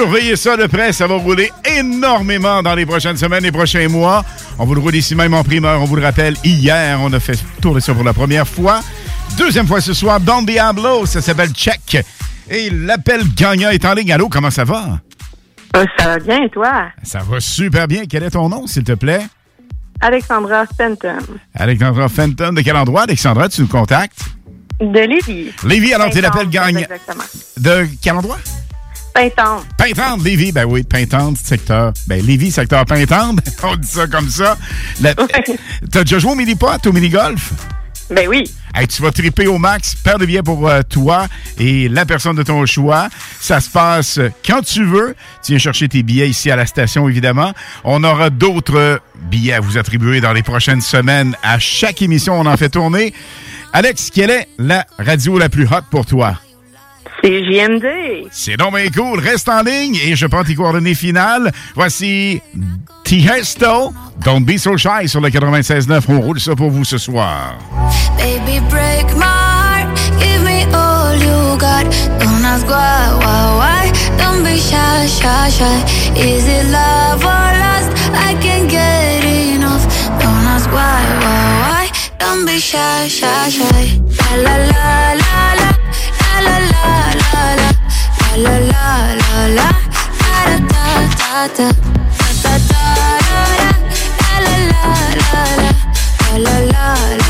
Surveillez 0.00 0.36
ça 0.36 0.56
de 0.56 0.64
près, 0.64 0.94
ça 0.94 1.06
va 1.06 1.16
rouler 1.16 1.52
énormément 1.76 2.62
dans 2.62 2.74
les 2.74 2.86
prochaines 2.86 3.18
semaines, 3.18 3.42
les 3.42 3.52
prochains 3.52 3.86
mois. 3.86 4.24
On 4.58 4.64
vous 4.64 4.74
le 4.74 4.80
roule 4.80 4.94
ici 4.94 5.14
même 5.14 5.34
en 5.34 5.44
primeur, 5.44 5.82
on 5.82 5.84
vous 5.84 5.96
le 5.96 6.02
rappelle. 6.02 6.36
Hier, 6.42 6.98
on 7.02 7.12
a 7.12 7.20
fait 7.20 7.38
tourner 7.60 7.82
ça 7.82 7.92
pour 7.92 8.02
la 8.02 8.14
première 8.14 8.48
fois. 8.48 8.80
Deuxième 9.36 9.66
fois 9.66 9.82
ce 9.82 9.92
soir, 9.92 10.18
Don 10.18 10.40
Diablo, 10.40 11.04
ça 11.04 11.20
s'appelle 11.20 11.50
Check. 11.50 12.02
Et 12.48 12.70
l'appel 12.70 13.24
gagnant 13.36 13.68
est 13.68 13.84
en 13.84 13.92
ligne. 13.92 14.10
Allô, 14.10 14.30
comment 14.30 14.50
ça 14.50 14.64
va? 14.64 15.00
Euh, 15.76 15.84
ça 15.98 16.06
va 16.06 16.18
bien, 16.18 16.44
et 16.44 16.48
toi? 16.48 16.84
Ça 17.02 17.18
va 17.18 17.38
super 17.38 17.86
bien. 17.86 18.04
Quel 18.08 18.22
est 18.22 18.30
ton 18.30 18.48
nom, 18.48 18.66
s'il 18.66 18.84
te 18.84 18.92
plaît? 18.92 19.26
Alexandra 20.00 20.64
Stanton. 20.64 21.18
Alexandra 21.54 22.08
Fenton. 22.08 22.54
De 22.54 22.62
quel 22.62 22.76
endroit, 22.76 23.02
Alexandra, 23.02 23.50
tu 23.50 23.60
nous 23.60 23.68
contactes? 23.68 24.20
De 24.80 25.00
Lévis. 25.00 25.52
Lévis, 25.62 25.92
alors 25.92 26.08
t'es 26.08 26.22
l'appel 26.22 26.48
gagnant. 26.48 26.80
Exactement. 26.80 27.24
De 27.58 27.86
quel 28.00 28.14
endroit? 28.14 28.38
Pintante. 29.14 29.64
Pintante, 29.76 30.22
Lévis, 30.24 30.52
ben 30.52 30.64
oui, 30.64 30.82
Pintante, 30.82 31.36
secteur. 31.38 31.92
Ben, 32.06 32.24
Lévis, 32.24 32.52
secteur 32.52 32.84
Pintante, 32.84 33.40
on 33.62 33.76
dit 33.76 33.88
ça 33.88 34.06
comme 34.06 34.28
ça. 34.28 34.56
La- 35.00 35.14
T'as 35.90 36.04
déjà 36.04 36.18
joué 36.18 36.32
au 36.32 36.34
mini-pot, 36.36 36.86
au 36.86 36.92
mini-golf? 36.92 37.52
Ben 38.10 38.26
oui. 38.28 38.42
Hey, 38.74 38.86
tu 38.88 39.02
vas 39.02 39.10
triper 39.12 39.46
au 39.46 39.58
max, 39.58 39.94
paire 39.94 40.18
de 40.18 40.26
billets 40.26 40.42
pour 40.42 40.68
euh, 40.68 40.82
toi 40.82 41.26
et 41.58 41.88
la 41.88 42.04
personne 42.06 42.34
de 42.36 42.42
ton 42.42 42.64
choix. 42.66 43.08
Ça 43.40 43.60
se 43.60 43.68
passe 43.70 44.18
quand 44.46 44.62
tu 44.62 44.84
veux. 44.84 45.14
Tu 45.44 45.52
viens 45.52 45.58
chercher 45.58 45.88
tes 45.88 46.02
billets 46.02 46.28
ici 46.28 46.50
à 46.50 46.56
la 46.56 46.66
station, 46.66 47.08
évidemment. 47.08 47.52
On 47.84 48.02
aura 48.02 48.30
d'autres 48.30 48.76
euh, 48.76 48.98
billets 49.30 49.52
à 49.54 49.60
vous 49.60 49.78
attribuer 49.78 50.20
dans 50.20 50.32
les 50.32 50.42
prochaines 50.42 50.80
semaines. 50.80 51.36
À 51.42 51.58
chaque 51.60 52.02
émission, 52.02 52.38
on 52.40 52.46
en 52.46 52.56
fait 52.56 52.68
tourner. 52.70 53.12
Alex, 53.72 54.10
quelle 54.12 54.30
est 54.30 54.48
la 54.58 54.84
radio 54.98 55.38
la 55.38 55.48
plus 55.48 55.66
hot 55.66 55.82
pour 55.90 56.04
toi? 56.06 56.34
C'est 57.22 57.44
JMD. 57.44 58.28
C'est 58.30 58.56
donc 58.56 58.74
bien 58.74 58.88
cool. 58.90 59.20
Reste 59.20 59.48
en 59.48 59.62
ligne 59.62 59.96
et 59.96 60.16
je 60.16 60.26
prends 60.26 60.44
tes 60.44 60.54
coordonnées 60.54 60.94
finales. 60.94 61.52
Voici 61.74 62.40
Tiesto, 63.04 63.92
Don't 64.24 64.44
Be 64.44 64.56
So 64.56 64.76
Shy 64.76 65.06
sur 65.08 65.20
le 65.20 65.28
96.9. 65.28 66.02
On 66.08 66.20
roule 66.20 66.40
ça 66.40 66.54
pour 66.54 66.70
vous 66.70 66.84
ce 66.84 66.98
soir. 66.98 67.58
Baby, 68.16 68.60
break 68.70 69.06
my 69.16 69.24
heart. 69.24 69.98
Give 70.18 70.42
me 70.42 70.64
all 70.74 71.16
you 71.16 71.58
got. 71.58 71.84
Don't 72.20 72.44
ask 72.44 72.66
why, 72.66 73.12
why, 73.18 73.56
why. 73.58 73.92
Don't 74.16 74.42
be 74.42 74.56
shy, 74.56 75.06
shy, 75.06 75.50
shy. 75.50 75.84
Is 76.16 76.46
it 76.46 76.70
love 76.70 77.22
or 77.22 77.50
lust? 77.58 77.90
I 78.14 78.34
can't 78.40 78.68
get 78.70 79.24
enough. 79.24 79.84
Don't 80.20 80.46
ask 80.46 80.70
why, 80.70 81.02
why, 81.20 81.60
why. 81.62 81.90
Don't 82.18 82.46
be 82.46 82.58
shy, 82.58 83.08
shy, 83.08 83.48
shy. 83.50 84.00
La 84.18 84.36
la 84.36 84.56
la 84.56 84.64
la 84.64 85.14
la. 85.14 85.20
La 85.20 85.29
La 88.42 88.58
la 88.58 89.14
la 89.20 89.48
la 89.58 89.68
da 90.24 90.88
da 91.18 91.48
da. 91.56 91.68
Da 92.18 92.28
da 92.42 92.54
da 92.58 92.72
da 92.72 92.78
da. 92.80 93.96
La 94.30 94.46
la 94.46 94.56
la 94.70 94.84
la 95.20 95.42
la. 95.60 95.70
La 96.44 96.54
la 96.72 96.88
la 97.20 97.29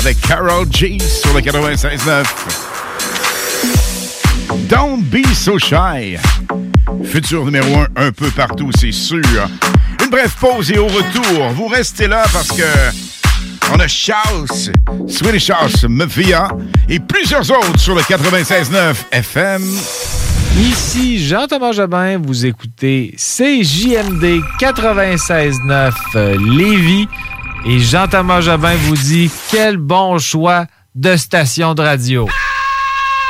Avec 0.00 0.20
Carol 0.20 0.66
G 0.68 0.98
sur 0.98 1.32
le 1.32 1.40
96.9. 1.40 2.24
Don't 4.68 5.00
be 5.04 5.24
so 5.32 5.60
shy. 5.60 6.16
Futur 7.04 7.44
numéro 7.44 7.78
un 7.78 7.86
un 7.94 8.10
peu 8.10 8.30
partout, 8.30 8.70
c'est 8.76 8.90
sûr. 8.90 9.22
Une 10.02 10.10
brève 10.10 10.34
pause 10.40 10.72
et 10.72 10.78
au 10.78 10.88
retour, 10.88 11.50
vous 11.50 11.68
restez 11.68 12.08
là 12.08 12.24
parce 12.32 12.48
que 12.48 12.64
on 13.72 13.78
a 13.78 13.86
Charles, 13.86 14.48
Swedish 15.06 15.50
House, 15.50 15.84
Mafia 15.84 16.48
et 16.88 16.98
plusieurs 16.98 17.48
autres 17.48 17.78
sur 17.78 17.94
le 17.94 18.00
96.9 18.00 18.94
FM. 19.12 19.62
Ici 20.58 21.24
Jean-Thomas 21.24 21.72
Jobin, 21.72 22.18
vous 22.18 22.44
écoutez 22.44 23.14
CJMD 23.16 24.40
96.9 24.60 25.92
euh, 26.16 26.36
Lévis 26.40 27.06
et 27.66 27.78
Jean-Thomas 27.78 28.42
Jobin 28.42 28.74
vous 28.76 28.96
dit 28.96 29.30
quel 29.50 29.76
bon 29.76 30.18
choix 30.18 30.66
de 30.94 31.16
station 31.16 31.74
de 31.74 31.82
radio. 31.82 32.28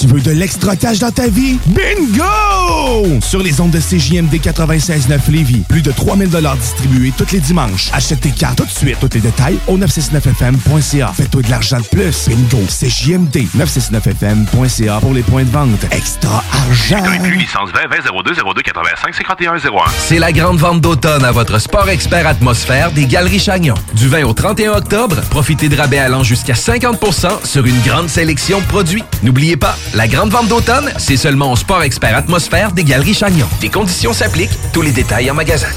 Tu 0.00 0.06
veux 0.06 0.22
de 0.22 0.30
l'extra 0.30 0.76
cash 0.76 0.98
dans 0.98 1.10
ta 1.10 1.28
vie? 1.28 1.58
Bingo! 1.66 3.20
Sur 3.20 3.42
les 3.42 3.60
ondes 3.60 3.72
de 3.72 3.78
CJMD 3.78 4.34
96.9 4.36 5.30
Lévis, 5.30 5.62
plus 5.68 5.82
de 5.82 5.92
3000 5.92 6.30
distribués 6.58 7.12
tous 7.14 7.30
les 7.32 7.40
dimanches. 7.40 7.90
Achète 7.92 8.22
tes 8.22 8.30
cartes 8.30 8.56
tout 8.56 8.64
de 8.64 8.70
suite. 8.70 8.96
Tous 8.98 9.10
les 9.12 9.20
détails 9.20 9.58
au 9.66 9.76
969FM.ca. 9.76 11.12
Fais-toi 11.14 11.42
de 11.42 11.50
l'argent 11.50 11.76
de 11.80 11.84
plus. 11.84 12.28
Bingo! 12.28 12.64
CJMD 12.66 13.44
969FM.ca 13.58 15.00
pour 15.00 15.12
les 15.12 15.22
points 15.22 15.44
de 15.44 15.50
vente. 15.50 15.84
Extra 15.90 16.42
argent! 16.50 17.04
Inclus 17.04 17.36
licence 17.36 17.68
20 17.74 17.88
20 17.88 18.22
02 18.24 18.34
02 18.54 18.62
85 18.62 19.14
51 19.14 19.56
01. 19.56 19.58
C'est 19.98 20.18
la 20.18 20.32
grande 20.32 20.56
vente 20.56 20.80
d'automne 20.80 21.26
à 21.26 21.32
votre 21.32 21.58
sport 21.58 21.90
expert 21.90 22.26
atmosphère 22.26 22.90
des 22.92 23.04
Galeries 23.04 23.38
Chagnon. 23.38 23.74
Du 23.92 24.08
20 24.08 24.24
au 24.24 24.32
31 24.32 24.72
octobre, 24.72 25.20
profitez 25.28 25.68
de 25.68 25.76
rabais 25.76 25.98
allant 25.98 26.22
jusqu'à 26.22 26.54
50% 26.54 27.44
sur 27.44 27.66
une 27.66 27.78
grande 27.82 28.08
sélection 28.08 28.60
de 28.60 28.64
produits. 28.64 29.04
N'oubliez 29.22 29.58
pas, 29.58 29.76
la 29.94 30.06
grande 30.06 30.30
vente 30.30 30.48
d'automne, 30.48 30.90
c'est 30.98 31.16
seulement 31.16 31.52
au 31.52 31.56
sport 31.56 31.82
expert 31.82 32.16
atmosphère 32.16 32.72
des 32.72 32.84
Galeries 32.84 33.14
Chagnon. 33.14 33.46
Des 33.60 33.68
conditions 33.68 34.12
s'appliquent, 34.12 34.56
tous 34.72 34.82
les 34.82 34.92
détails 34.92 35.30
en 35.30 35.34
magasin. 35.34 35.68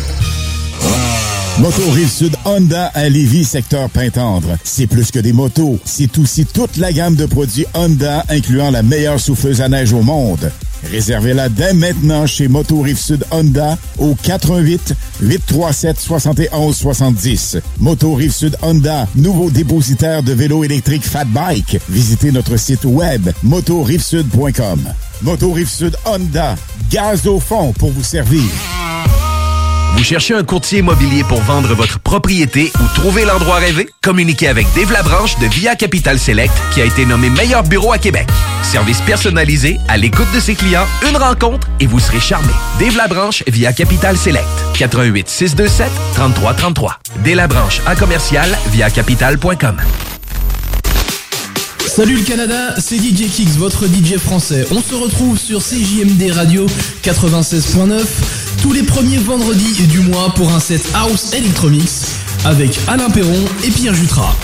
Moto 1.59 1.81
Rive-Sud 1.91 2.35
Honda 2.45 2.91
à 2.93 3.09
Lévis, 3.09 3.45
secteur 3.45 3.89
Pintendre. 3.89 4.57
C'est 4.63 4.87
plus 4.87 5.11
que 5.11 5.19
des 5.19 5.33
motos, 5.33 5.79
c'est 5.85 6.17
aussi 6.17 6.45
toute 6.45 6.77
la 6.77 6.91
gamme 6.91 7.15
de 7.15 7.25
produits 7.25 7.65
Honda, 7.73 8.23
incluant 8.29 8.71
la 8.71 8.83
meilleure 8.83 9.19
souffleuse 9.19 9.61
à 9.61 9.69
neige 9.69 9.93
au 9.93 10.01
monde. 10.01 10.51
Réservez-la 10.89 11.49
dès 11.49 11.73
maintenant 11.73 12.27
chez 12.27 12.47
Moto 12.47 12.81
Rive-Sud 12.81 13.25
Honda 13.31 13.77
au 13.97 14.15
88 14.15 14.93
837 15.21 15.99
71 15.99 16.75
70. 16.75 17.57
Moto 17.79 18.13
Rive-Sud 18.13 18.57
Honda, 18.61 19.07
nouveau 19.15 19.49
dépositaire 19.49 20.23
de 20.23 20.33
vélos 20.33 20.63
électriques 20.63 21.05
Fat 21.05 21.25
Bike. 21.25 21.79
Visitez 21.89 22.31
notre 22.31 22.57
site 22.57 22.85
web 22.85 23.29
motorivesud.com. 23.43 24.81
Moto 25.21 25.51
Rive-Sud 25.53 25.95
Honda, 26.05 26.55
gaz 26.89 27.27
au 27.27 27.39
fond 27.39 27.73
pour 27.73 27.91
vous 27.91 28.03
servir. 28.03 28.43
Vous 29.95 30.03
cherchez 30.03 30.33
un 30.33 30.43
courtier 30.43 30.79
immobilier 30.79 31.23
pour 31.23 31.41
vendre 31.41 31.73
votre 31.75 31.99
propriété 31.99 32.71
ou 32.79 32.95
trouver 32.95 33.25
l'endroit 33.25 33.57
rêvé? 33.57 33.89
Communiquez 34.01 34.47
avec 34.47 34.67
Dave 34.75 34.91
Labranche 34.91 35.37
de 35.39 35.45
Via 35.47 35.75
Capital 35.75 36.19
Select 36.19 36.53
qui 36.73 36.81
a 36.81 36.85
été 36.85 37.05
nommé 37.05 37.29
meilleur 37.29 37.63
bureau 37.63 37.91
à 37.93 37.97
Québec. 37.97 38.27
Service 38.63 39.01
personnalisé, 39.01 39.79
à 39.87 39.97
l'écoute 39.97 40.31
de 40.33 40.39
ses 40.39 40.55
clients, 40.55 40.87
une 41.07 41.17
rencontre 41.17 41.67
et 41.79 41.85
vous 41.85 41.99
serez 41.99 42.19
charmé. 42.19 42.51
Dave 42.79 42.97
Labranche 42.97 43.43
via 43.47 43.71
Capital 43.71 44.17
Select. 44.17 44.47
88 44.73 45.29
627 45.29 45.91
3333. 46.15 46.99
Dave 47.23 47.35
Labranche 47.35 47.81
à 47.85 47.95
commercial 47.95 48.49
via 48.71 48.89
capital.com. 48.89 49.77
Salut 51.95 52.15
le 52.15 52.23
Canada, 52.23 52.73
c'est 52.79 52.97
DJ 52.97 53.29
Kix, 53.29 53.55
votre 53.59 53.85
DJ 53.85 54.17
français. 54.17 54.65
On 54.71 54.81
se 54.81 54.95
retrouve 54.95 55.37
sur 55.37 55.59
CJMD 55.59 56.31
Radio 56.31 56.65
96.9 57.03 58.01
tous 58.63 58.73
les 58.73 58.81
premiers 58.81 59.19
vendredis 59.19 59.85
du 59.85 59.99
mois 59.99 60.33
pour 60.33 60.51
un 60.51 60.59
set 60.59 60.83
House 60.95 61.33
Electromix 61.33 62.15
avec 62.45 62.79
Alain 62.87 63.11
Perron 63.11 63.45
et 63.63 63.69
Pierre 63.69 63.93
Jutras. 63.93 64.35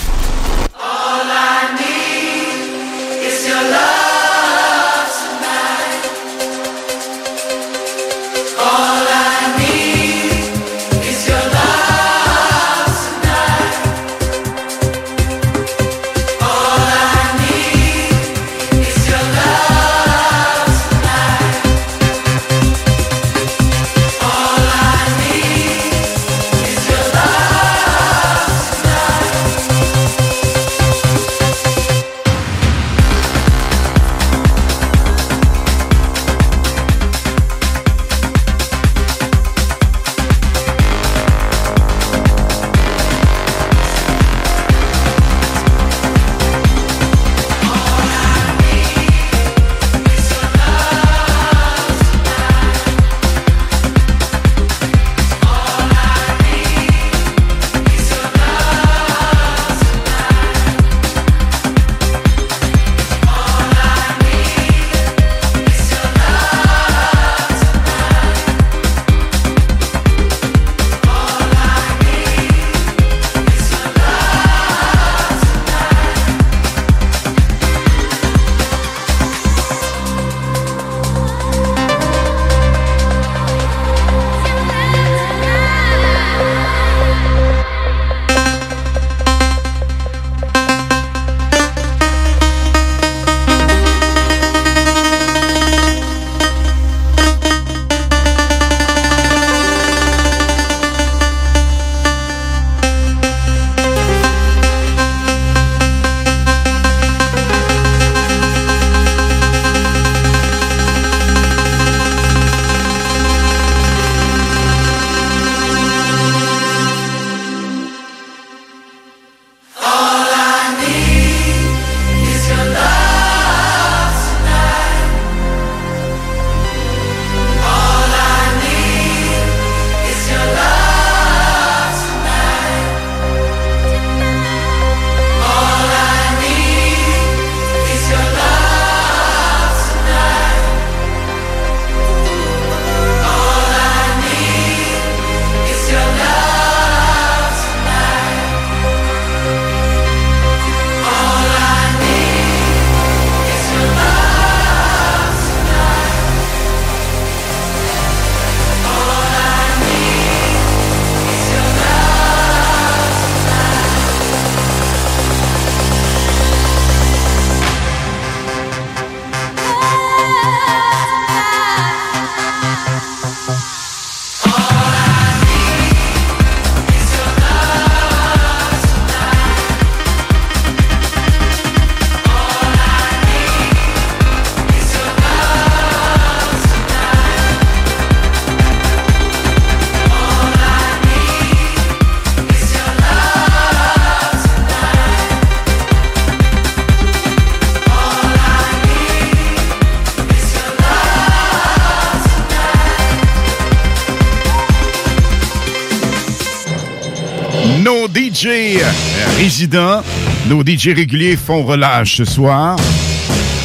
Nos 210.48 210.62
DJ 210.64 210.88
réguliers 210.94 211.36
font 211.36 211.62
relâche 211.64 212.16
ce 212.16 212.24
soir. 212.24 212.76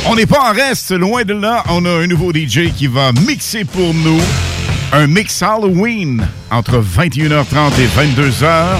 On 0.07 0.15
n'est 0.15 0.25
pas 0.25 0.49
en 0.49 0.53
reste, 0.53 0.91
loin 0.91 1.23
de 1.23 1.33
là. 1.33 1.63
On 1.69 1.85
a 1.85 1.89
un 1.89 2.07
nouveau 2.07 2.31
DJ 2.31 2.71
qui 2.75 2.87
va 2.87 3.11
mixer 3.11 3.65
pour 3.65 3.93
nous 3.93 4.21
un 4.91 5.07
mix 5.07 5.41
Halloween 5.41 6.27
entre 6.51 6.79
21h30 6.79 7.71
et 7.79 7.87
22h. 7.87 8.77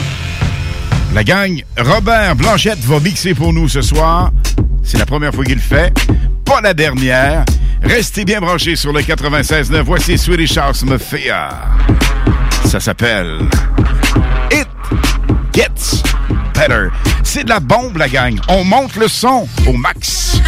La 1.14 1.24
gang 1.24 1.64
Robert 1.78 2.36
Blanchette 2.36 2.80
va 2.80 3.00
mixer 3.00 3.34
pour 3.34 3.54
nous 3.54 3.68
ce 3.68 3.82
soir. 3.82 4.32
C'est 4.84 4.98
la 4.98 5.06
première 5.06 5.34
fois 5.34 5.44
qu'il 5.44 5.56
le 5.56 5.62
fait, 5.62 5.94
pas 6.44 6.62
la 6.62 6.74
dernière. 6.74 7.44
Restez 7.82 8.26
bien 8.26 8.40
branchés 8.40 8.76
sur 8.76 8.94
le 8.94 9.02
96.9. 9.02 9.82
Voici 9.82 10.18
Swedish 10.18 10.58
House 10.58 10.84
Mafia. 10.84 11.50
Ça 12.66 12.80
s'appelle 12.80 13.40
It 14.52 14.68
Gets 15.54 16.04
Better. 16.54 16.90
C'est 17.26 17.44
de 17.44 17.50
la 17.50 17.60
bombe, 17.60 17.98
la 17.98 18.08
gang. 18.08 18.40
On 18.48 18.64
monte 18.64 18.96
le 18.96 19.08
son 19.10 19.48
au 19.68 19.74
max. 19.74 20.40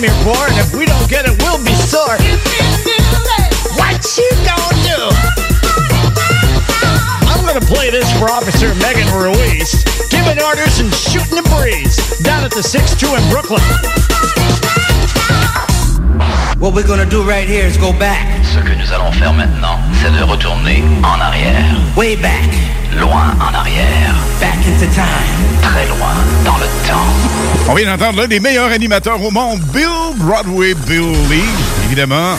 That's 0.00 0.24
what 0.24 0.32
we 0.32 0.32
came 0.32 0.32
here 0.32 0.48
and 0.48 0.58
if 0.58 0.72
we 0.72 0.86
don't 0.86 1.08
get 1.10 1.26
it, 1.26 1.36
we'll 1.42 1.62
be 1.62 1.74
sore. 1.74 2.16
What 3.76 4.00
you 4.16 4.30
gonna 4.48 4.80
do? 4.80 5.00
I'm 7.28 7.44
gonna 7.44 7.60
play 7.60 7.90
this 7.90 8.08
for 8.18 8.30
Officer 8.30 8.74
Megan 8.76 9.12
Ruiz, 9.12 9.84
giving 10.08 10.40
orders 10.42 10.80
and 10.80 10.92
shooting 10.94 11.36
the 11.36 11.44
breeze 11.52 11.96
down 12.20 12.44
at 12.44 12.50
the 12.50 12.62
6-2 12.62 13.12
in 13.12 13.30
Brooklyn. 13.30 13.60
What 16.58 16.74
we're 16.74 16.86
gonna 16.86 17.04
do 17.04 17.22
right 17.22 17.48
here 17.48 17.66
is 17.66 17.76
go 17.76 17.92
back. 17.92 18.42
Ce 18.44 18.58
que 18.58 18.74
nous 18.74 18.92
allons 18.92 19.12
faire 19.12 19.34
maintenant, 19.34 19.78
c'est 20.00 20.12
de 20.16 20.22
retourner 20.22 20.82
en 21.02 21.20
arrière. 21.20 21.76
Way 21.96 22.16
back. 22.16 22.69
Loin 22.98 23.34
en 23.40 23.54
arrière. 23.54 24.14
Back 24.40 24.56
into 24.66 24.86
time. 24.92 25.60
Très 25.62 25.86
loin 25.86 26.14
dans 26.44 26.58
le 26.58 26.66
temps. 26.88 27.70
On 27.70 27.74
vient 27.74 27.96
d'entendre 27.96 28.22
l'un 28.22 28.26
des 28.26 28.40
meilleurs 28.40 28.70
animateurs 28.70 29.22
au 29.22 29.30
monde, 29.30 29.60
Bill 29.72 30.16
Broadway 30.16 30.74
Billy. 30.74 31.44
Évidemment, 31.86 32.36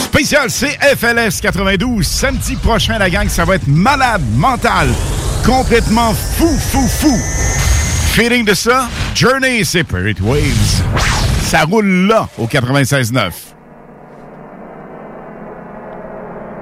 Spécial 0.00 0.48
CFLS 0.48 1.40
92. 1.40 2.06
Samedi 2.06 2.56
prochain, 2.56 2.98
la 2.98 3.10
gang, 3.10 3.28
ça 3.28 3.44
va 3.44 3.56
être 3.56 3.66
malade, 3.66 4.22
mental, 4.34 4.88
complètement 5.44 6.14
fou, 6.14 6.48
fou, 6.56 6.86
fou. 6.86 7.18
Feeling 8.12 8.44
de 8.44 8.54
ça? 8.54 8.88
Journey, 9.14 9.64
Spirit 9.64 10.16
Waves. 10.20 10.82
Ça 11.42 11.64
roule 11.64 12.06
là, 12.06 12.28
au 12.38 12.46
96.9. 12.46 13.30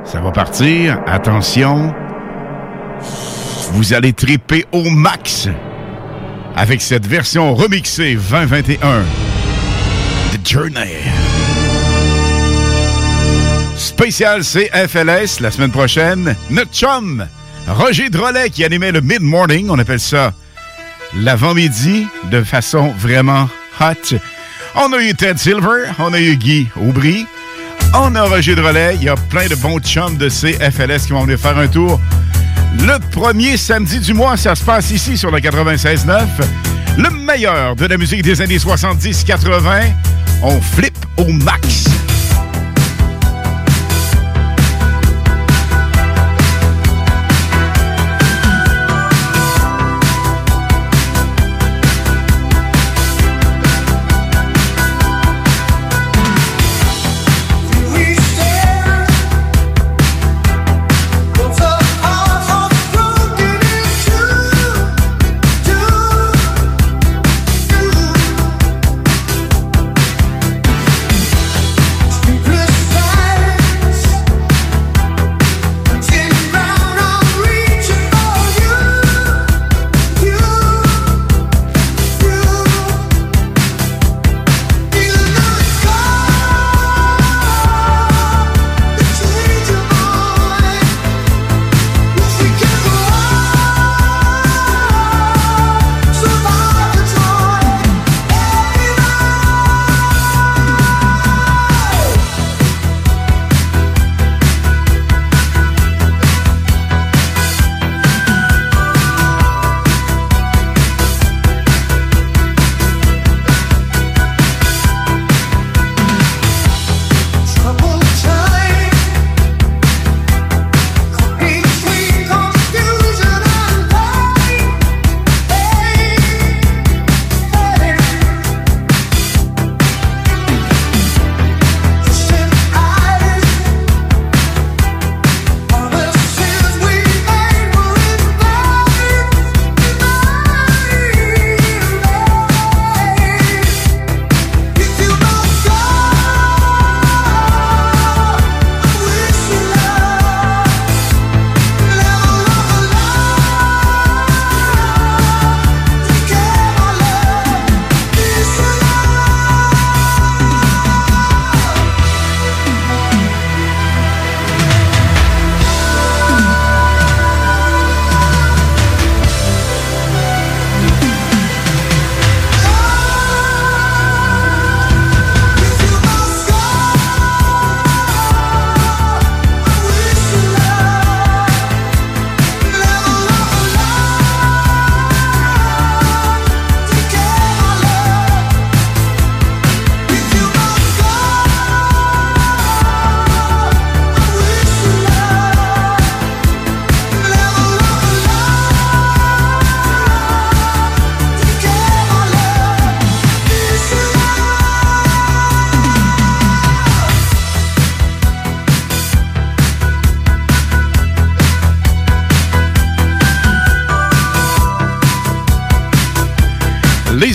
Ça 0.04 0.20
va 0.20 0.30
partir. 0.30 1.00
Attention. 1.06 1.92
Vous 3.76 3.92
allez 3.92 4.14
triper 4.14 4.64
au 4.72 4.88
max 4.88 5.48
avec 6.56 6.80
cette 6.80 7.06
version 7.06 7.54
remixée 7.54 8.14
2021 8.14 9.00
de 10.32 10.48
Journey. 10.48 10.94
Spécial 13.76 14.40
CFLS 14.40 15.40
la 15.40 15.50
semaine 15.50 15.72
prochaine. 15.72 16.34
Notre 16.48 16.72
chum, 16.72 17.26
Roger 17.68 18.08
Drolet, 18.08 18.48
qui 18.48 18.64
animait 18.64 18.92
le 18.92 19.02
mid-morning. 19.02 19.68
On 19.68 19.78
appelle 19.78 20.00
ça 20.00 20.32
l'avant-midi 21.14 22.06
de 22.30 22.42
façon 22.42 22.94
vraiment 22.98 23.46
hot. 23.78 24.16
On 24.74 24.90
a 24.94 25.02
eu 25.02 25.14
Ted 25.14 25.38
Silver, 25.38 25.90
on 25.98 26.14
a 26.14 26.18
eu 26.18 26.36
Guy 26.36 26.66
Aubry, 26.80 27.26
on 27.92 28.14
a 28.14 28.22
Roger 28.22 28.54
Drolet. 28.54 28.94
Il 28.94 29.04
y 29.04 29.10
a 29.10 29.16
plein 29.16 29.48
de 29.48 29.54
bons 29.54 29.80
chums 29.80 30.16
de 30.16 30.30
CFLS 30.30 31.04
qui 31.04 31.12
vont 31.12 31.24
venir 31.24 31.38
faire 31.38 31.58
un 31.58 31.68
tour. 31.68 32.00
Le 32.80 32.98
premier 33.10 33.56
samedi 33.56 34.00
du 34.00 34.14
mois, 34.14 34.36
ça 34.36 34.54
se 34.54 34.62
passe 34.64 34.90
ici 34.90 35.16
sur 35.16 35.30
le 35.30 35.38
96.9. 35.38 36.24
Le 36.98 37.10
meilleur 37.10 37.76
de 37.76 37.86
la 37.86 37.96
musique 37.96 38.22
des 38.22 38.40
années 38.40 38.58
70-80. 38.58 39.92
On 40.42 40.60
flippe 40.60 40.98
au 41.16 41.26
max. 41.26 41.86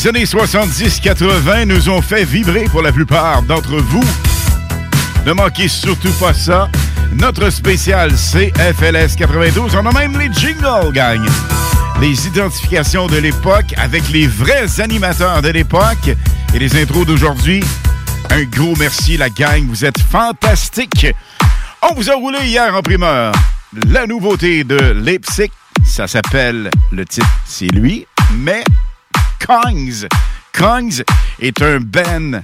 Les 0.02 0.08
années 0.08 0.24
70-80 0.24 1.66
nous 1.66 1.89
ont 1.89 2.02
fait 2.02 2.24
vibrer 2.24 2.64
pour 2.64 2.82
la 2.82 2.91
plupart 2.91 3.43
d'entre 3.43 3.76
vous. 3.78 4.04
Ne 5.28 5.34
manquez 5.34 5.68
surtout 5.68 6.12
pas 6.14 6.34
ça. 6.34 6.70
Notre 7.14 7.52
spécial 7.52 8.12
CFLS 8.14 9.16
92, 9.16 9.76
on 9.76 9.86
a 9.86 9.91
même 9.91 10.18
les 10.18 10.34
jingles, 10.34 10.91
gang. 10.91 11.24
Les 11.99 12.26
identifications 12.26 13.06
de 13.06 13.18
l'époque 13.18 13.76
avec 13.78 14.10
les 14.10 14.26
vrais 14.26 14.82
animateurs 14.82 15.43
de 15.43 15.49
l'époque 15.49 16.10
et 16.56 16.58
les 16.58 16.82
intros 16.82 17.06
d'aujourd'hui. 17.06 17.64
Un 18.32 18.45
gros 18.45 18.74
merci, 18.80 19.18
la 19.18 19.30
gang. 19.30 19.68
Vous 19.68 19.86
êtes 19.86 20.02
fantastiques. 20.02 21.14
On 21.84 21.93
vous 21.93 22.10
a 22.10 22.16
roulé 22.16 22.39
hier 22.45 22.76
en 22.76 22.82
primeur. 22.82 23.36
La 23.88 24.08
nouveauté 24.08 24.64
de 24.64 24.80
Leipzig, 24.93 25.52
ça 25.86 26.08
s'appelle, 26.08 26.72
le 26.91 27.06
titre, 27.06 27.28
c'est 27.45 27.68
lui, 27.68 28.08
mais 28.34 28.64
Kongs. 29.46 30.08
Kongs 30.54 31.04
est 31.39 31.62
un 31.62 31.80
band 31.80 32.42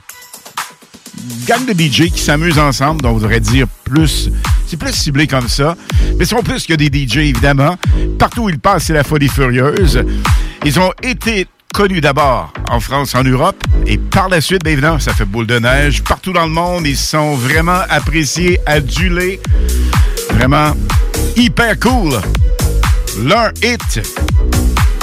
gang 1.47 1.65
de 1.65 1.73
DJ 1.73 2.11
qui 2.11 2.21
s'amusent 2.21 2.59
ensemble, 2.59 3.01
donc 3.01 3.17
on 3.17 3.19
devrait 3.19 3.39
dire 3.39 3.67
plus. 3.83 4.29
C'est 4.67 4.77
plus 4.77 4.93
ciblé 4.93 5.27
comme 5.27 5.47
ça. 5.47 5.75
Mais 6.17 6.25
ils 6.25 6.27
sont 6.27 6.43
plus 6.43 6.65
que 6.65 6.73
des 6.73 6.87
DJ, 6.87 7.17
évidemment. 7.17 7.77
Partout 8.19 8.43
où 8.43 8.49
ils 8.49 8.59
passent, 8.59 8.85
c'est 8.85 8.93
la 8.93 9.03
folie 9.03 9.29
furieuse. 9.29 10.03
Ils 10.65 10.79
ont 10.79 10.91
été 11.01 11.47
connus 11.73 12.01
d'abord 12.01 12.51
en 12.69 12.79
France, 12.79 13.15
en 13.15 13.23
Europe, 13.23 13.61
et 13.85 13.97
par 13.97 14.29
la 14.29 14.41
suite, 14.41 14.63
bien 14.63 14.73
évidemment, 14.73 14.99
ça 14.99 15.13
fait 15.13 15.25
boule 15.25 15.47
de 15.47 15.59
neige. 15.59 16.03
Partout 16.03 16.33
dans 16.33 16.45
le 16.45 16.51
monde, 16.51 16.85
ils 16.85 16.97
sont 16.97 17.35
vraiment 17.35 17.81
appréciés, 17.89 18.59
adulés. 18.65 19.39
Vraiment 20.31 20.75
hyper 21.35 21.79
cool. 21.79 22.19
Leur 23.23 23.51
hit 23.63 24.01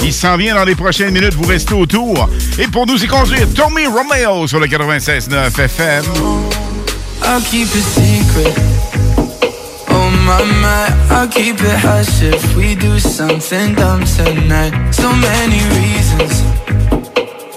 il 0.04 0.12
s'en 0.12 0.36
vient 0.36 0.54
dans 0.54 0.64
les 0.64 0.74
prochaines 0.74 1.12
minutes. 1.12 1.34
Vous 1.34 1.48
restez 1.48 1.74
autour. 1.74 2.28
Et 2.58 2.68
pour 2.68 2.86
nous 2.86 3.02
y 3.02 3.06
conduire, 3.06 3.46
Tommy 3.54 3.86
Romeo 3.86 4.46
sur 4.46 4.60
le 4.60 4.66
96.9 4.66 5.58
FM. 5.58 6.04
I'll 7.22 7.40
keep 7.42 7.68
it 7.74 7.82
secret. 7.82 8.52
Oh 9.90 10.10
my 10.26 10.44
my, 10.60 10.88
I'll 11.10 11.28
keep 11.28 11.60
it 11.60 11.78
hush 11.82 12.22
if 12.22 12.56
we 12.56 12.74
do 12.74 12.98
something 12.98 13.74
dumb 13.74 14.04
tonight. 14.04 14.72
So 14.92 15.10
many 15.10 15.60
reasons. 15.80 16.42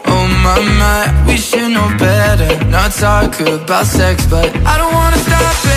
Oh 0.05 0.27
my 0.43 0.61
my, 0.79 1.25
we 1.27 1.37
should 1.37 1.71
know 1.71 1.89
better. 1.97 2.63
Not 2.69 2.91
talk 2.91 3.39
about 3.41 3.85
sex, 3.85 4.25
but 4.27 4.55
I 4.65 4.77
don't 4.77 4.93
wanna 4.93 5.17
stop 5.17 5.65
it. 5.65 5.76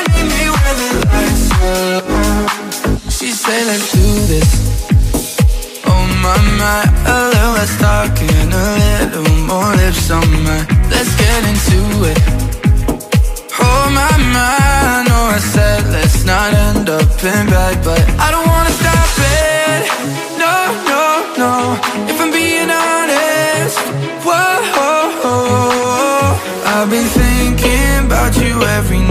She 3.09 3.29
let's 3.69 3.91
do 3.91 4.05
this. 4.31 4.49
Oh 5.85 6.05
my 6.23 6.37
my, 6.59 6.81
a 7.05 7.17
little 7.33 7.67
talking, 7.79 8.47
a 8.51 8.65
little 8.81 9.31
more 9.49 9.71
lips 9.75 10.09
on. 10.11 10.21
Let's 10.89 11.13
get 11.21 11.41
into 11.51 11.79
it. 12.11 12.19
Oh 13.59 13.83
my 13.97 14.11
my, 14.35 14.57
I 14.95 15.03
know 15.07 15.23
I 15.37 15.39
said 15.39 15.83
let's 15.91 16.23
not 16.25 16.53
end 16.53 16.89
up 16.89 17.09
in 17.23 17.45
bed, 17.47 17.83
but 17.83 18.01
I 18.19 18.31
don't 18.31 18.47
wanna 18.47 18.73
stop 18.81 19.09
it. 19.39 19.83
No, 20.43 20.55
no, 20.91 21.03
no. 21.43 21.53
If 22.11 22.17
I'm 22.21 22.31
being 22.31 22.69
honest, 22.69 23.79
whoa. 24.25 24.51
I've 26.73 26.89
been 26.89 27.05
thinking 27.05 28.05
about 28.07 28.35
you 28.37 28.59
every 28.77 28.99
night, 28.99 29.10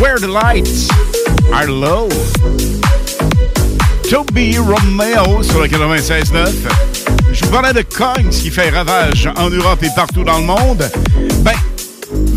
where 0.00 0.18
the 0.18 0.28
lights 0.28 0.88
are 1.52 1.66
low. 1.66 2.08
Toby 4.10 4.56
Romeo 4.58 5.42
sur 5.42 5.60
le 5.60 5.68
96.9. 5.68 6.48
Je 7.32 7.44
vous 7.44 7.50
parlais 7.50 7.72
de 7.72 7.84
ce 8.30 8.42
qui 8.42 8.50
fait 8.50 8.70
ravage 8.70 9.28
en 9.36 9.50
Europe 9.50 9.82
et 9.82 9.90
partout 9.94 10.24
dans 10.24 10.38
le 10.38 10.44
monde. 10.44 10.90
Ben, 11.42 11.52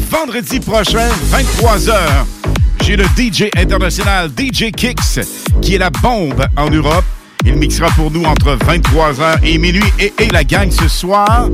vendredi 0.09 0.59
prochain, 0.59 1.07
23h, 1.31 1.95
j'ai 2.83 2.97
le 2.97 3.05
DJ 3.15 3.45
international 3.55 4.29
DJ 4.37 4.71
Kicks, 4.71 5.21
qui 5.61 5.75
est 5.75 5.79
la 5.79 5.89
bombe 5.89 6.45
en 6.57 6.69
Europe. 6.69 7.05
Il 7.45 7.55
mixera 7.55 7.87
pour 7.91 8.11
nous 8.11 8.23
entre 8.23 8.55
23h 8.57 9.43
et 9.43 9.57
minuit. 9.57 9.83
Et, 9.99 10.27
la 10.31 10.43
gang 10.43 10.69
ce 10.71 10.87
soir, 10.87 11.49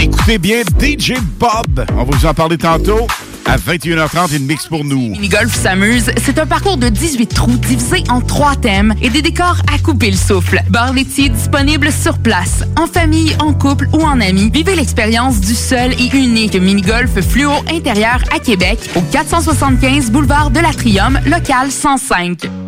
écoutez 0.00 0.38
bien 0.38 0.62
DJ 0.80 1.14
Bob. 1.38 1.84
On 1.92 2.04
va 2.04 2.04
vous 2.04 2.26
en 2.26 2.34
parler 2.34 2.58
tantôt. 2.58 3.06
À 3.44 3.56
21h30, 3.56 4.28
il 4.32 4.44
mixe 4.44 4.66
pour 4.66 4.84
nous. 4.84 5.08
Minigolf 5.08 5.54
s'amuse, 5.54 6.10
c'est 6.22 6.38
un 6.38 6.44
parcours 6.44 6.76
de 6.76 6.90
18 6.90 7.28
trous 7.28 7.56
divisé 7.56 8.04
en 8.10 8.20
trois 8.20 8.54
thèmes 8.56 8.94
et 9.00 9.08
des 9.08 9.22
décors 9.22 9.56
à 9.72 9.78
couper 9.78 10.10
le 10.10 10.18
souffle. 10.18 10.62
Bar 10.68 10.92
laitier 10.92 11.30
disponible 11.30 11.90
sur 11.90 12.18
place, 12.18 12.64
en 12.76 12.86
famille, 12.86 13.34
en 13.38 13.54
couple 13.54 13.88
ou 13.94 14.02
en 14.02 14.20
amis. 14.20 14.50
Vivez 14.52 14.74
l'expérience 14.74 15.40
du 15.40 15.54
seul 15.54 15.92
et 15.94 16.14
unique 16.14 16.56
minigolf 16.56 17.18
fluo 17.26 17.52
intérieur 17.72 18.22
à 18.34 18.38
Québec 18.38 18.78
au 18.96 19.00
475 19.00 20.10
boulevard 20.10 20.50
de 20.50 20.60
l'Atrium, 20.60 21.18
local 21.26 21.70
105. 21.70 22.67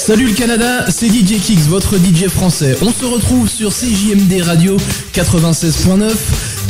Salut 0.05 0.27
le 0.27 0.33
Canada, 0.33 0.85
c'est 0.89 1.07
DJ 1.07 1.39
Kicks, 1.39 1.61
votre 1.69 1.95
DJ 1.95 2.27
français. 2.27 2.75
On 2.81 2.91
se 2.91 3.05
retrouve 3.05 3.47
sur 3.47 3.71
CJMD 3.71 4.41
Radio 4.41 4.75
96.9 5.13 6.11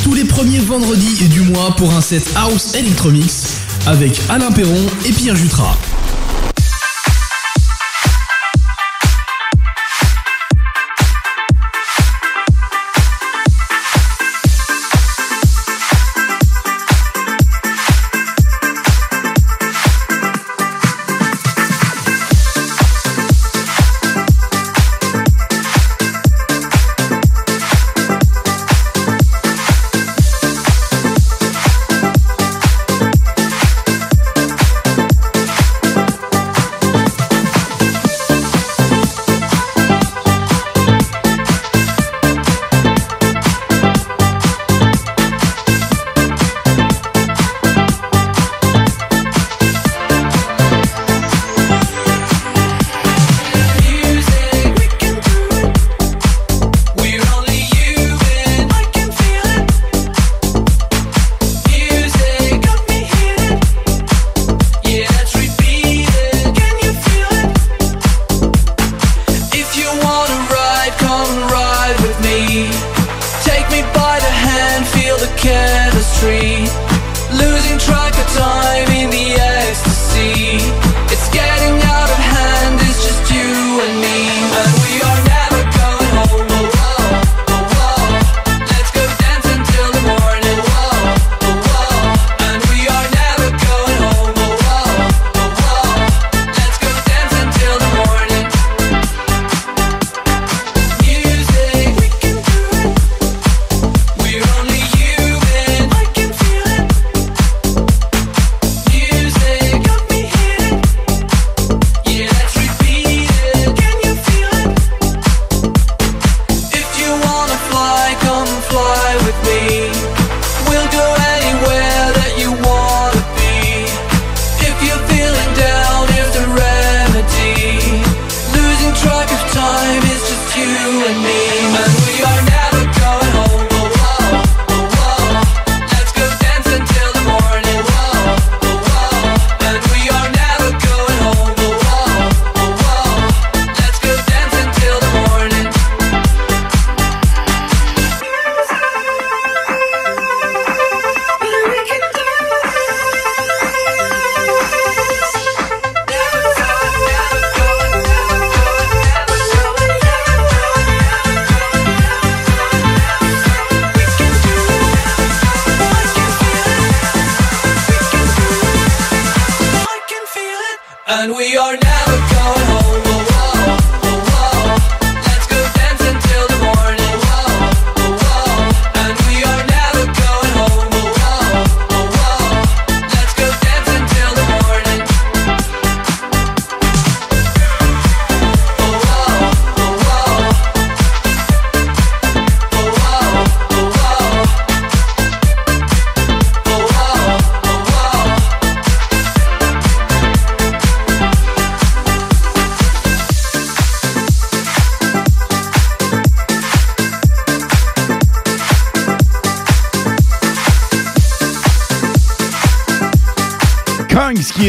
tous 0.04 0.14
les 0.14 0.22
premiers 0.22 0.60
vendredis 0.60 1.28
du 1.28 1.40
mois 1.40 1.74
pour 1.76 1.92
un 1.92 2.00
set 2.00 2.22
House 2.36 2.76
Electromix 2.76 3.56
avec 3.86 4.20
Alain 4.28 4.52
Perron 4.52 4.86
et 5.04 5.10
Pierre 5.10 5.34
Jutras. 5.34 5.76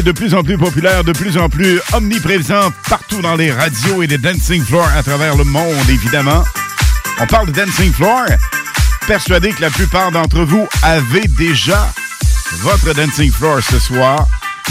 de 0.06 0.12
plus 0.12 0.36
en 0.36 0.44
plus 0.44 0.58
populaire, 0.58 1.04
de 1.04 1.14
plus 1.14 1.36
en 1.36 1.50
plus 1.50 1.82
omniprésent 1.94 2.72
partout 2.88 3.24
dans 3.24 3.36
les 3.36 3.52
radios 3.52 4.04
et 4.04 4.08
les 4.08 4.20
dancing 4.20 4.64
floors 4.64 4.92
à 4.96 5.02
travers 5.02 5.36
le 5.36 5.44
monde, 5.44 5.90
évidemment. 5.90 6.44
On 7.20 7.26
parle 7.26 7.48
de 7.48 7.52
dancing 7.52 7.92
floor. 7.92 8.26
Persuadé 9.08 9.50
que 9.52 9.62
la 9.62 9.72
plupart 9.72 10.12
d'entre 10.12 10.42
vous 10.42 10.68
avez 10.84 11.28
déjà 11.40 11.92
votre 12.60 12.94
dancing 12.94 13.32
floor 13.32 13.62
ce 13.64 13.80
soir. 13.80 14.28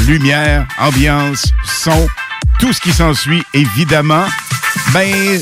Lumière, 0.07 0.69
ambiance, 0.79 1.53
son, 1.65 2.07
tout 2.61 2.73
ce 2.73 2.81
qui 2.81 2.93
s'ensuit, 2.93 3.43
évidemment. 3.55 4.27
Ben, 4.93 5.41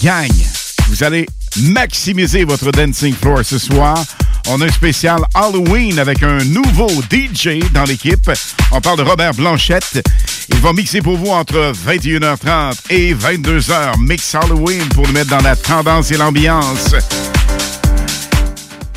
gagne. 0.00 0.46
Vous 0.88 1.02
allez 1.02 1.26
maximiser 1.56 2.44
votre 2.44 2.70
dancing 2.70 3.14
floor 3.14 3.40
ce 3.44 3.58
soir. 3.58 3.98
On 4.46 4.60
a 4.60 4.66
un 4.66 4.72
spécial 4.72 5.22
Halloween 5.34 5.98
avec 5.98 6.22
un 6.22 6.38
nouveau 6.44 6.88
DJ 7.10 7.58
dans 7.72 7.84
l'équipe. 7.84 8.30
On 8.76 8.80
parle 8.80 8.98
de 8.98 9.04
Robert 9.04 9.34
Blanchette. 9.34 10.02
Il 10.48 10.56
va 10.56 10.72
mixer 10.72 11.00
pour 11.00 11.16
vous 11.16 11.30
entre 11.30 11.72
21h30 11.86 12.74
et 12.90 13.14
22h. 13.14 14.00
Mix 14.00 14.34
Halloween 14.34 14.88
pour 14.88 15.06
nous 15.06 15.12
mettre 15.12 15.30
dans 15.30 15.42
la 15.42 15.54
tendance 15.54 16.10
et 16.10 16.16
l'ambiance. 16.16 16.96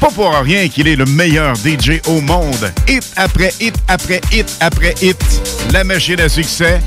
Pas 0.01 0.09
pour 0.09 0.33
rien 0.33 0.67
qu'il 0.67 0.87
est 0.87 0.95
le 0.95 1.05
meilleur 1.05 1.55
DJ 1.55 2.01
au 2.07 2.21
monde. 2.21 2.73
Hit 2.87 3.05
après 3.17 3.53
hit 3.59 3.75
après 3.87 4.19
hit 4.31 4.51
après 4.61 4.95
hit. 4.99 5.23
La 5.71 5.83
machine 5.83 6.19
à 6.21 6.29
succès. 6.29 6.81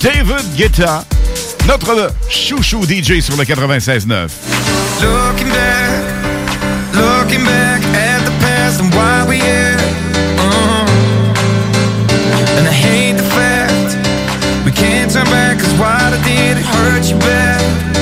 David 0.00 0.52
Guetta. 0.56 1.04
Notre 1.68 2.10
chouchou 2.28 2.82
DJ 2.82 3.20
sur 3.20 3.36
le 3.36 3.44
96.9. 3.44 4.30
Looking 6.92 7.46
can't 14.76 15.10
turn 15.10 15.24
back 15.26 15.58
Cause 15.58 15.72
what 15.78 16.12
I 16.12 16.20
did, 16.22 16.58
it 16.58 16.64
hurt 16.64 17.10
you 17.10 17.18
bad 17.18 17.95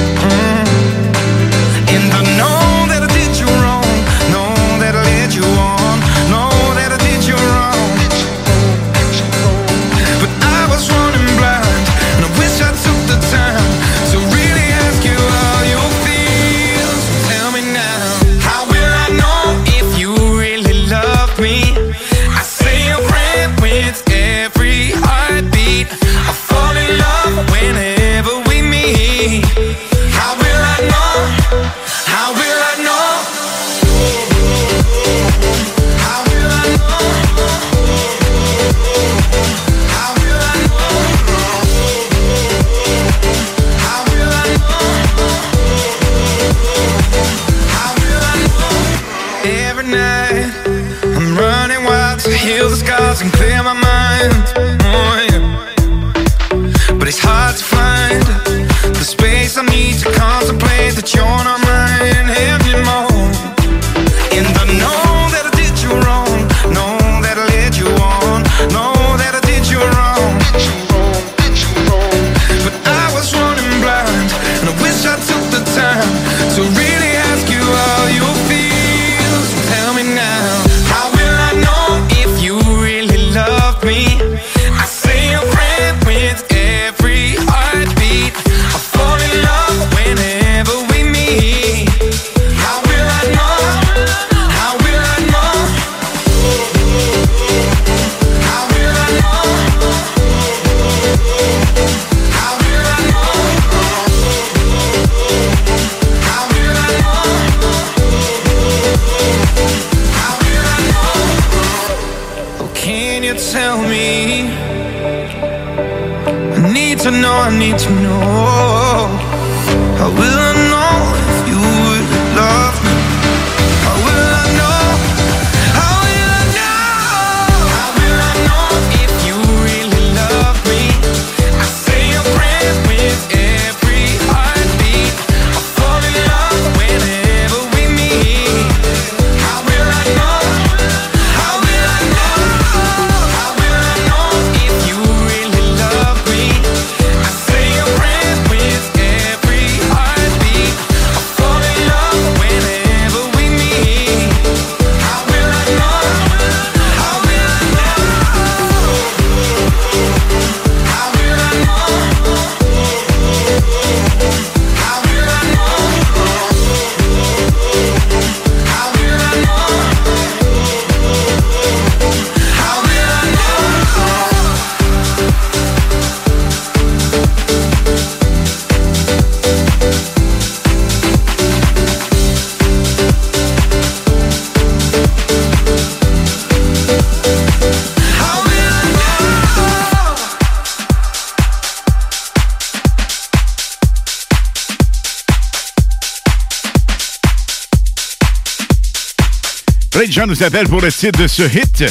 nous 200.34 200.42
appellent 200.42 200.68
pour 200.68 200.80
le 200.80 200.90
titre 200.90 201.20
de 201.20 201.28
ce 201.28 201.42
hit, 201.42 201.84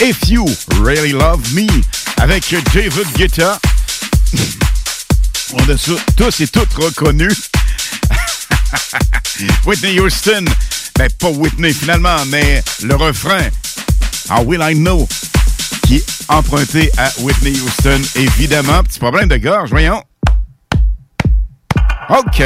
If 0.00 0.28
You 0.28 0.44
Really 0.82 1.12
Love 1.12 1.40
Me, 1.54 1.66
avec 2.18 2.54
David 2.74 3.06
Guetta. 3.16 3.58
On 5.54 5.62
a 5.62 5.76
tous 6.16 6.40
et 6.40 6.48
toutes 6.48 6.74
reconnu. 6.74 7.26
Whitney 9.64 9.98
Houston. 9.98 10.44
Ben, 10.98 11.08
pas 11.18 11.30
Whitney 11.30 11.72
finalement, 11.72 12.22
mais 12.26 12.62
le 12.82 12.96
refrain, 12.96 13.48
How 14.30 14.42
Will 14.42 14.60
I 14.62 14.74
Know, 14.74 15.08
qui 15.86 15.96
est 15.96 16.06
emprunté 16.28 16.92
à 16.98 17.10
Whitney 17.20 17.58
Houston, 17.60 18.02
évidemment. 18.16 18.82
Petit 18.82 18.98
problème 18.98 19.28
de 19.28 19.38
gorge, 19.38 19.70
voyons. 19.70 20.02
OK. 22.10 22.42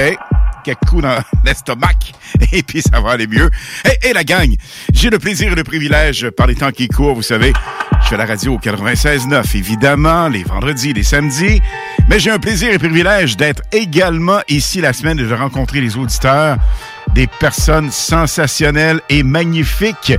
Quelques 0.65 0.85
coups 0.89 1.03
dans 1.03 1.19
l'estomac. 1.45 1.89
Et 2.53 2.63
puis, 2.63 2.83
ça 2.83 3.01
va 3.01 3.13
aller 3.13 3.27
mieux. 3.27 3.51
Et, 3.85 4.09
et 4.09 4.13
la 4.13 4.25
gang, 4.25 4.55
j'ai 4.93 5.11
le 5.11 5.19
plaisir 5.19 5.53
et 5.53 5.55
le 5.55 5.65
privilège, 5.65 6.29
par 6.31 6.47
les 6.47 6.55
temps 6.55 6.71
qui 6.71 6.89
courent, 6.89 7.15
vous 7.15 7.23
savez, 7.23 7.53
je 8.03 8.09
fais 8.09 8.17
la 8.17 8.27
radio 8.27 8.55
au 8.55 8.59
96.9, 8.59 9.57
évidemment, 9.57 10.29
les 10.29 10.43
vendredis, 10.43 10.93
les 10.93 11.03
samedis. 11.03 11.61
Mais 12.09 12.19
j'ai 12.19 12.31
un 12.31 12.39
plaisir 12.39 12.73
et 12.73 12.79
privilège 12.79 13.37
d'être 13.37 13.63
également 13.73 14.41
ici 14.49 14.81
la 14.81 14.93
semaine 14.93 15.19
et 15.19 15.25
de 15.25 15.35
rencontrer 15.35 15.81
les 15.81 15.97
auditeurs 15.97 16.57
des 17.15 17.27
personnes 17.27 17.91
sensationnelles 17.91 19.01
et 19.09 19.23
magnifiques. 19.23 20.13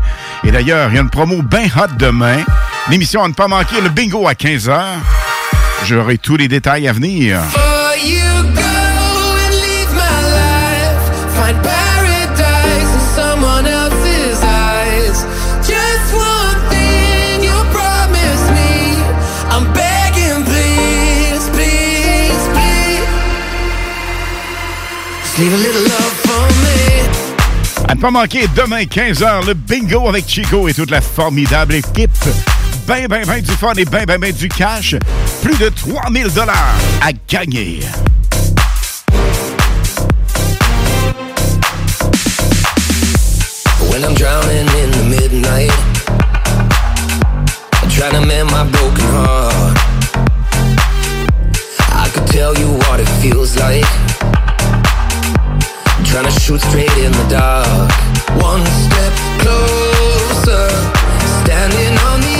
Et 0.43 0.51
d'ailleurs, 0.51 0.89
il 0.89 0.95
y 0.95 0.97
a 0.97 1.01
une 1.01 1.09
promo 1.09 1.41
bien 1.41 1.65
hot 1.75 1.93
demain. 1.97 2.43
L'émission 2.89 3.23
à 3.23 3.27
ne 3.27 3.33
pas 3.33 3.47
manquer, 3.47 3.81
le 3.81 3.89
bingo 3.89 4.27
à 4.27 4.33
15h. 4.33 4.81
J'aurai 5.85 6.17
tous 6.17 6.37
les 6.37 6.47
détails 6.47 6.87
à 6.87 6.93
venir. 6.93 7.39
À 27.87 27.95
ne 27.95 28.01
pas 28.01 28.11
manquer, 28.11 28.47
demain 28.53 28.83
15h, 28.83 29.45
le 29.47 29.53
bingo 29.53 30.09
avec 30.09 30.27
Chico 30.27 30.67
et 30.67 30.73
toute 30.73 30.91
la 30.91 30.99
formidable 30.99 31.75
équipe. 31.75 32.11
Ben, 32.85 33.07
ben, 33.07 33.25
ben 33.25 33.41
du 33.41 33.51
fun 33.51 33.73
et 33.77 33.85
ben, 33.85 34.03
ben, 34.05 34.19
ben 34.19 34.33
du 34.33 34.49
cash. 34.49 34.95
Plus 35.41 35.57
de 35.57 35.69
3000 35.69 36.33
dollars 36.33 36.75
à 37.01 37.11
gagner. 37.29 37.79
When 43.89 44.03
I'm 44.03 44.13
drowning 44.15 44.67
in 44.67 44.91
the 44.91 45.05
midnight, 45.09 45.71
I'm 47.81 47.89
trying 47.89 48.13
to 48.13 48.25
mend 48.25 48.51
my 48.51 48.65
broken 48.65 49.05
heart. 49.11 49.77
I 51.89 52.09
could 52.13 52.27
tell 52.27 52.53
you 52.57 52.67
what 52.67 52.99
it 52.99 53.07
feels 53.21 53.57
like. 53.57 53.85
Trying 56.11 56.25
to 56.25 56.31
shoot 56.41 56.59
straight 56.59 56.91
in 56.97 57.13
the 57.13 57.25
dark. 57.29 57.89
One 58.43 58.65
step 58.65 59.13
closer, 59.39 60.67
standing 61.39 61.97
on 62.09 62.19
the 62.19 62.30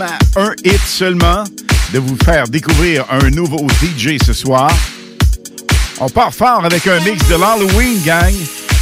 À 0.00 0.40
un 0.40 0.52
hit 0.64 0.80
seulement 0.86 1.44
de 1.92 1.98
vous 1.98 2.16
faire 2.24 2.48
découvrir 2.48 3.04
un 3.10 3.28
nouveau 3.28 3.66
DJ 3.82 4.16
ce 4.24 4.32
soir. 4.32 4.70
On 6.00 6.08
part 6.08 6.32
fort 6.32 6.64
avec 6.64 6.86
un 6.86 6.98
mix 7.00 7.28
de 7.28 7.34
l'Halloween, 7.34 8.00
gang. 8.02 8.32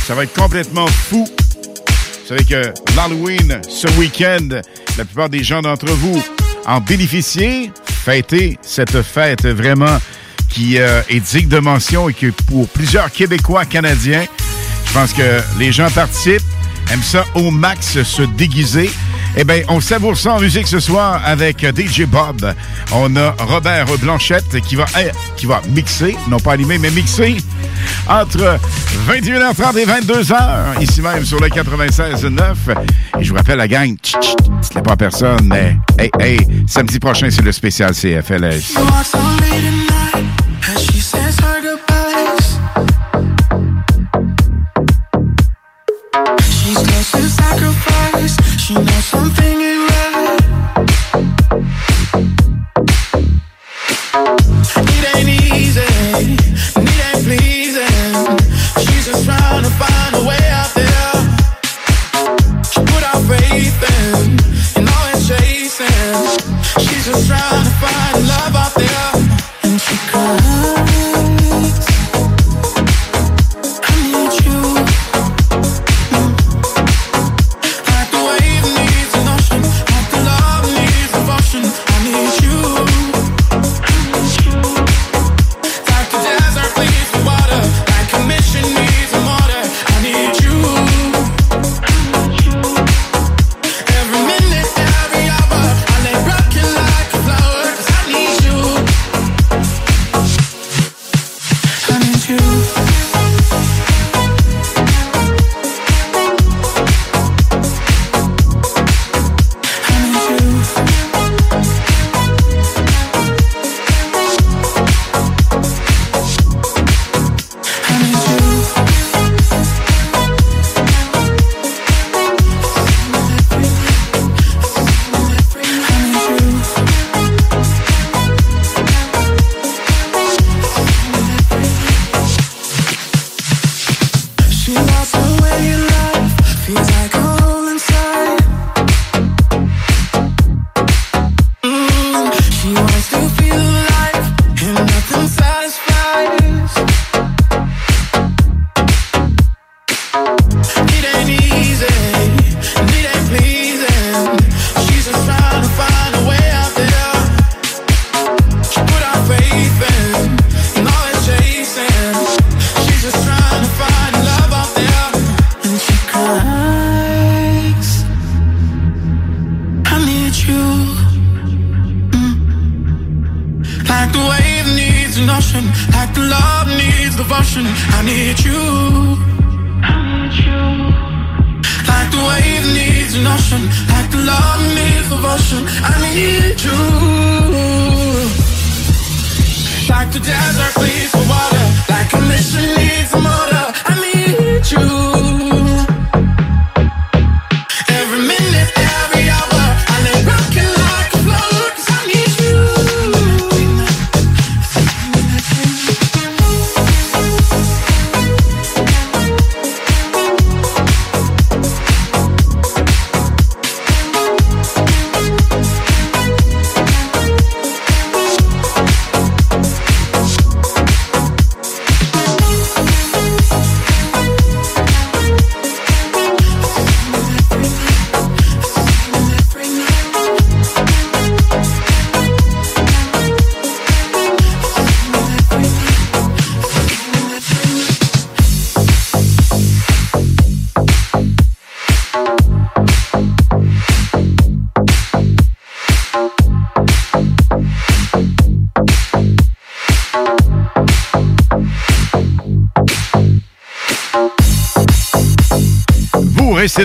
Ça 0.07 0.15
va 0.15 0.23
être 0.23 0.33
complètement 0.35 0.87
fou. 0.87 1.27
Vous 1.27 2.29
savez 2.29 2.45
que 2.45 2.73
l'Halloween, 2.95 3.61
ce 3.69 3.89
week-end, 3.99 4.61
la 4.97 5.05
plupart 5.05 5.29
des 5.29 5.43
gens 5.43 5.63
d'entre 5.63 5.87
vous 5.87 6.23
en 6.65 6.81
bénéficient. 6.81 7.73
Fêter 7.87 8.57
cette 8.63 9.03
fête 9.03 9.45
vraiment 9.45 9.99
qui 10.49 10.79
euh, 10.79 11.03
est 11.09 11.19
digne 11.19 11.49
de 11.49 11.59
mention 11.59 12.09
et 12.09 12.15
que 12.15 12.31
pour 12.47 12.69
plusieurs 12.69 13.11
Québécois, 13.11 13.65
Canadiens, 13.65 14.27
je 14.87 14.93
pense 14.93 15.13
que 15.13 15.41
les 15.59 15.73
gens 15.73 15.91
participent, 15.91 16.41
aiment 16.93 17.03
ça 17.03 17.25
au 17.35 17.51
max 17.51 18.01
se 18.01 18.23
déguiser. 18.23 18.91
Eh 19.37 19.45
bien, 19.45 19.63
on 19.69 19.81
savoure 19.81 20.17
ça 20.17 20.35
en 20.35 20.41
musique 20.41 20.67
ce 20.67 20.81
soir 20.81 21.21
avec 21.25 21.65
DJ 21.65 22.03
Bob. 22.03 22.55
On 22.93 23.15
a 23.17 23.35
Robert 23.39 23.87
Blanchette 23.99 24.61
qui 24.63 24.77
va, 24.77 24.87
eh, 25.01 25.11
qui 25.37 25.47
va 25.47 25.63
mixer, 25.71 26.17
non 26.29 26.39
pas 26.39 26.53
animer, 26.53 26.79
mais 26.79 26.91
mixer 26.91 27.37
entre 28.09 28.59
21h30 29.09 29.79
et 29.79 29.87
22h, 29.87 30.83
ici 30.83 31.01
même 31.01 31.25
sur 31.25 31.41
le 31.41 31.49
96.9. 31.49 32.55
Et 33.19 33.25
je 33.25 33.31
vous 33.31 33.37
rappelle 33.37 33.59
la 33.59 33.69
gang, 33.69 33.95
dites-le 34.03 34.83
pas 34.83 34.97
personne, 34.97 35.45
mais 35.45 35.77
hey, 35.99 36.11
hey, 36.19 36.47
samedi 36.67 36.99
prochain, 36.99 37.29
c'est 37.31 37.43
le 37.43 37.53
spécial 37.53 37.93
CFLS. 37.93 38.75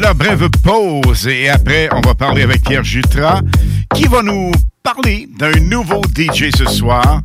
Là, 0.06 0.14
brève 0.14 0.48
pause. 0.64 1.26
Et 1.26 1.50
après, 1.50 1.90
on 1.92 2.00
va 2.00 2.14
parler 2.14 2.44
avec 2.44 2.62
Pierre 2.62 2.84
Jutras, 2.84 3.42
qui 3.96 4.04
va 4.04 4.22
nous 4.22 4.52
parler 4.84 5.28
d'un 5.40 5.60
nouveau 5.62 6.00
DJ 6.16 6.56
ce 6.56 6.66
soir. 6.66 7.22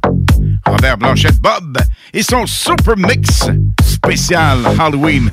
Robert 0.64 0.96
Blanchette 0.96 1.38
Bob 1.40 1.76
et 2.14 2.22
son 2.22 2.46
Super 2.46 2.96
Mix 2.96 3.50
spécial 3.84 4.60
Halloween. 4.78 5.30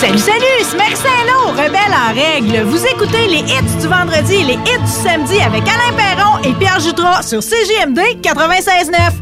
Salut, 0.00 0.18
salut, 0.18 0.62
c'est 0.62 0.96
Saint-Lô, 0.96 1.50
rebelle 1.50 1.92
en 1.92 2.14
règle. 2.14 2.66
Vous 2.66 2.86
écoutez 2.86 3.28
les 3.28 3.40
hits 3.40 3.78
du 3.78 3.88
vendredi 3.88 4.36
et 4.36 4.44
les 4.44 4.54
hits 4.54 4.80
du 4.80 4.90
samedi 4.90 5.38
avec 5.38 5.64
Alain 5.64 5.94
Perron 5.94 6.38
et 6.44 6.54
Pierre 6.54 6.80
Jutras 6.80 7.24
sur 7.24 7.42
CGMD 7.42 8.00
96.9. 8.22 9.21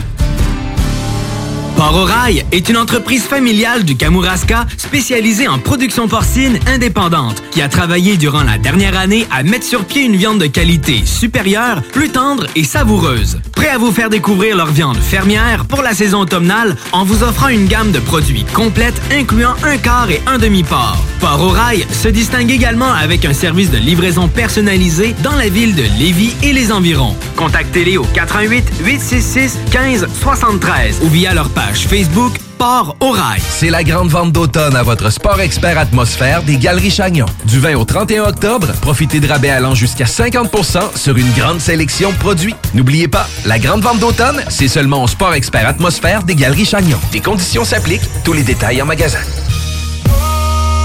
Port 1.81 2.07
est 2.51 2.69
une 2.69 2.77
entreprise 2.77 3.23
familiale 3.23 3.83
du 3.83 3.95
Kamouraska 3.95 4.67
spécialisée 4.77 5.47
en 5.47 5.57
production 5.57 6.07
porcine 6.07 6.59
indépendante 6.67 7.41
qui 7.49 7.59
a 7.59 7.69
travaillé 7.69 8.17
durant 8.17 8.43
la 8.43 8.59
dernière 8.59 8.95
année 8.95 9.25
à 9.31 9.41
mettre 9.41 9.65
sur 9.65 9.85
pied 9.85 10.03
une 10.03 10.15
viande 10.15 10.37
de 10.37 10.45
qualité 10.45 11.03
supérieure, 11.05 11.81
plus 11.91 12.09
tendre 12.09 12.45
et 12.55 12.65
savoureuse. 12.65 13.39
Prêt 13.53 13.69
à 13.69 13.79
vous 13.79 13.91
faire 13.91 14.11
découvrir 14.11 14.57
leur 14.57 14.67
viande 14.67 14.97
fermière 14.97 15.65
pour 15.65 15.81
la 15.81 15.95
saison 15.95 16.19
automnale 16.19 16.75
en 16.91 17.03
vous 17.03 17.23
offrant 17.23 17.47
une 17.47 17.65
gamme 17.65 17.91
de 17.91 17.99
produits 17.99 18.45
complète 18.53 19.01
incluant 19.11 19.55
un 19.63 19.77
quart 19.77 20.11
et 20.11 20.21
un 20.27 20.37
demi-port. 20.37 21.03
Port 21.19 21.57
se 21.91 22.07
distingue 22.07 22.51
également 22.51 22.91
avec 22.91 23.25
un 23.25 23.33
service 23.33 23.71
de 23.71 23.77
livraison 23.77 24.27
personnalisé 24.27 25.15
dans 25.23 25.35
la 25.35 25.49
ville 25.49 25.75
de 25.75 25.83
Lévis 25.99 26.35
et 26.43 26.53
les 26.53 26.71
environs. 26.71 27.15
Contactez-les 27.35 27.97
au 27.97 28.03
88 28.03 28.71
866 28.83 29.57
15 29.71 30.07
73 30.21 30.99
ou 31.03 31.09
via 31.09 31.33
leur 31.33 31.49
page 31.49 31.70
Facebook 31.79 32.37
Port 32.57 32.95
au 32.99 33.11
Rail. 33.11 33.41
C'est 33.49 33.69
la 33.69 33.83
grande 33.83 34.09
vente 34.09 34.31
d'automne 34.31 34.75
à 34.75 34.83
votre 34.83 35.09
Sport 35.09 35.39
Expert 35.39 35.77
Atmosphère 35.77 36.43
des 36.43 36.57
Galeries 36.57 36.91
Chagnon. 36.91 37.25
Du 37.45 37.59
20 37.59 37.75
au 37.75 37.85
31 37.85 38.23
octobre, 38.25 38.67
profitez 38.81 39.19
de 39.19 39.27
rabais 39.27 39.49
allant 39.49 39.73
jusqu'à 39.73 40.05
50% 40.05 40.97
sur 40.97 41.17
une 41.17 41.31
grande 41.31 41.59
sélection 41.59 42.11
de 42.11 42.17
produits. 42.17 42.55
N'oubliez 42.73 43.07
pas, 43.07 43.27
la 43.45 43.57
grande 43.57 43.81
vente 43.81 43.99
d'automne, 43.99 44.43
c'est 44.49 44.67
seulement 44.67 45.03
au 45.03 45.07
Sport 45.07 45.33
Expert 45.33 45.67
Atmosphère 45.67 46.23
des 46.23 46.35
Galeries 46.35 46.65
Chagnon. 46.65 46.99
Des 47.11 47.21
conditions 47.21 47.63
s'appliquent, 47.63 48.09
tous 48.23 48.33
les 48.33 48.43
détails 48.43 48.81
en 48.81 48.85
magasin. 48.85 49.19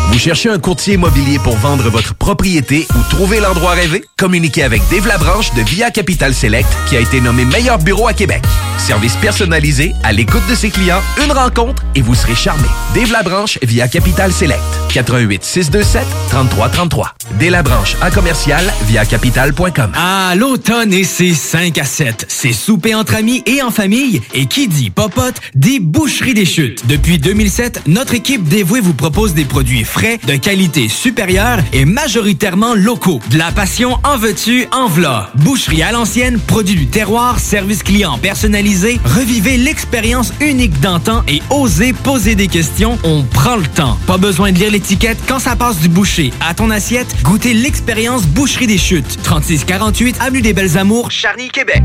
Vous 0.08 0.18
cherchez 0.18 0.48
un 0.48 0.58
courtier 0.58 0.94
immobilier 0.94 1.38
pour 1.38 1.56
vendre 1.56 1.90
votre 1.90 2.14
propriété 2.14 2.86
ou 2.94 3.10
trouver 3.10 3.40
l'endroit 3.40 3.72
rêvé? 3.72 4.04
Communiquez 4.16 4.62
avec 4.62 4.82
Dave 4.90 5.06
Labranche 5.06 5.52
de 5.54 5.62
Via 5.62 5.90
Capital 5.90 6.32
Select 6.34 6.68
qui 6.88 6.96
a 6.96 7.00
été 7.00 7.20
nommé 7.20 7.44
meilleur 7.44 7.78
bureau 7.78 8.08
à 8.08 8.12
Québec. 8.14 8.42
Service 8.78 9.16
personnalisé, 9.16 9.94
à 10.02 10.12
l'écoute 10.12 10.46
de 10.48 10.54
ses 10.54 10.70
clients, 10.70 11.00
une 11.24 11.32
rencontre 11.32 11.82
et 11.94 12.02
vous 12.02 12.14
serez 12.14 12.34
charmé. 12.34 12.68
Dave 12.94 13.10
Labranche 13.12 13.58
via 13.62 13.88
Capital 13.88 14.32
Select. 14.32 14.62
88 14.92 15.44
627 15.44 16.06
3333. 16.30 17.14
Dave 17.38 17.50
Labranche 17.50 17.96
à 18.00 18.10
commercial 18.10 18.64
via 18.86 19.04
capital.com. 19.04 19.92
Ah, 19.94 20.34
l'automne 20.36 20.92
et 20.92 21.04
ses 21.04 21.34
5 21.34 21.76
à 21.78 21.84
7. 21.84 22.26
C'est 22.28 22.52
souper 22.52 22.94
entre 22.94 23.16
amis 23.16 23.42
et 23.44 23.60
en 23.62 23.70
famille. 23.70 24.22
Et 24.32 24.46
qui 24.46 24.68
dit 24.68 24.90
popote, 24.90 25.40
dit 25.54 25.80
boucherie 25.80 26.34
des 26.34 26.46
chutes. 26.46 26.86
Depuis 26.86 27.18
2007, 27.18 27.82
notre 27.86 28.14
équipe 28.14 28.44
dévouée 28.44 28.80
vous 28.80 28.94
propose 28.94 29.34
des 29.34 29.44
produits 29.44 29.84
de 29.96 30.36
qualité 30.36 30.88
supérieure 30.88 31.58
et 31.72 31.86
majoritairement 31.86 32.74
locaux. 32.74 33.18
De 33.30 33.38
la 33.38 33.50
passion 33.50 33.96
en 34.04 34.18
veux-tu, 34.18 34.66
en 34.70 34.88
v'là. 34.88 35.30
Boucherie 35.36 35.82
à 35.82 35.90
l'ancienne, 35.90 36.38
produit 36.38 36.74
du 36.74 36.86
terroir, 36.86 37.40
service 37.40 37.82
client 37.82 38.18
personnalisé. 38.18 39.00
Revivez 39.04 39.56
l'expérience 39.56 40.32
unique 40.40 40.78
d'antan 40.80 41.22
et 41.28 41.40
osez 41.48 41.94
poser 41.94 42.34
des 42.34 42.48
questions. 42.48 42.98
On 43.04 43.22
prend 43.22 43.56
le 43.56 43.66
temps. 43.66 43.96
Pas 44.06 44.18
besoin 44.18 44.52
de 44.52 44.58
lire 44.58 44.70
l'étiquette. 44.70 45.18
Quand 45.26 45.38
ça 45.38 45.56
passe 45.56 45.78
du 45.78 45.88
boucher 45.88 46.30
à 46.46 46.52
ton 46.52 46.68
assiette, 46.68 47.16
goûtez 47.22 47.54
l'expérience 47.54 48.26
Boucherie 48.26 48.66
des 48.66 48.78
Chutes. 48.78 49.22
3648 49.22 50.16
Avenue 50.20 50.42
des 50.42 50.52
Belles 50.52 50.76
Amours, 50.76 51.10
Charny, 51.10 51.48
Québec. 51.48 51.84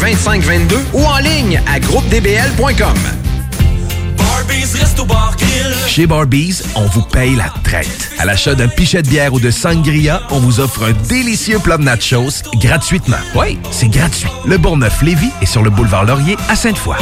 2522 0.00 0.78
ou 0.94 1.04
en 1.04 1.18
ligne 1.18 1.62
à 1.66 1.78
groupedbl.com. 1.78 2.96
Chez 5.86 6.06
Barbies, 6.06 6.62
on 6.74 6.86
vous 6.86 7.02
paye 7.02 7.36
la 7.36 7.52
traite. 7.62 8.10
À 8.18 8.24
l'achat 8.24 8.54
d'un 8.54 8.68
pichet 8.68 9.02
de 9.02 9.08
bière 9.08 9.34
ou 9.34 9.40
de 9.40 9.50
sangria, 9.50 10.22
on 10.30 10.38
vous 10.38 10.60
offre 10.60 10.84
un 10.84 10.92
délicieux 10.92 11.58
plat 11.58 11.76
de 11.76 11.82
nachos 11.82 12.42
gratuitement. 12.54 13.18
Oui, 13.34 13.58
c'est 13.70 13.88
gratuit. 13.88 14.28
Le 14.46 14.56
Bourgneuf-Lévis 14.56 15.30
est 15.42 15.46
sur 15.46 15.62
le 15.62 15.70
boulevard 15.70 16.04
Laurier 16.04 16.36
à 16.48 16.56
Sainte-Foy. 16.56 16.96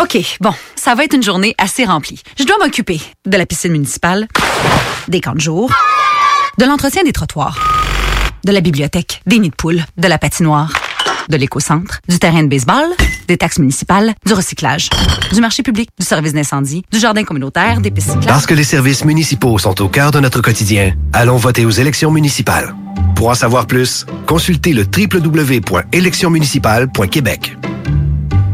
OK, 0.00 0.18
bon, 0.40 0.54
ça 0.74 0.94
va 0.94 1.04
être 1.04 1.14
une 1.14 1.22
journée 1.22 1.54
assez 1.58 1.84
remplie. 1.84 2.22
Je 2.38 2.44
dois 2.44 2.56
m'occuper 2.58 3.00
de 3.26 3.36
la 3.36 3.44
piscine 3.44 3.72
municipale, 3.72 4.26
des 5.08 5.20
camps 5.20 5.34
de 5.34 5.40
jour, 5.40 5.70
de 6.58 6.64
l'entretien 6.64 7.02
des 7.04 7.12
trottoirs, 7.12 7.81
de 8.44 8.52
la 8.52 8.60
bibliothèque, 8.60 9.22
des 9.26 9.38
nids 9.38 9.50
de 9.50 9.54
poules, 9.54 9.84
de 9.96 10.08
la 10.08 10.18
patinoire, 10.18 10.72
De 11.28 11.36
l'éco-centre, 11.36 12.00
du 12.08 12.18
terrain 12.18 12.42
de 12.42 12.48
baseball, 12.48 12.86
des 13.28 13.36
taxes 13.36 13.60
municipales, 13.60 14.12
du 14.26 14.32
recyclage, 14.32 14.90
du 15.32 15.40
marché 15.40 15.62
public, 15.62 15.88
du 15.98 16.04
service 16.04 16.32
d'incendie, 16.32 16.82
du 16.90 16.98
jardin 16.98 17.22
communautaire, 17.22 17.80
des 17.80 17.92
pistes 17.92 18.08
cyclables. 18.08 18.26
Parce 18.26 18.46
que 18.46 18.54
les 18.54 18.64
services 18.64 19.04
municipaux 19.04 19.56
sont 19.58 19.80
au 19.80 19.88
cœur 19.88 20.10
de 20.10 20.18
notre 20.18 20.40
quotidien, 20.42 20.94
allons 21.12 21.36
voter 21.36 21.64
aux 21.64 21.70
élections 21.70 22.10
municipales. 22.10 22.74
Pour 23.14 23.28
en 23.28 23.34
savoir 23.34 23.66
plus, 23.66 24.04
consultez 24.26 24.72
le 24.72 24.82
www.électionsmunicipales.québec. 24.82 27.56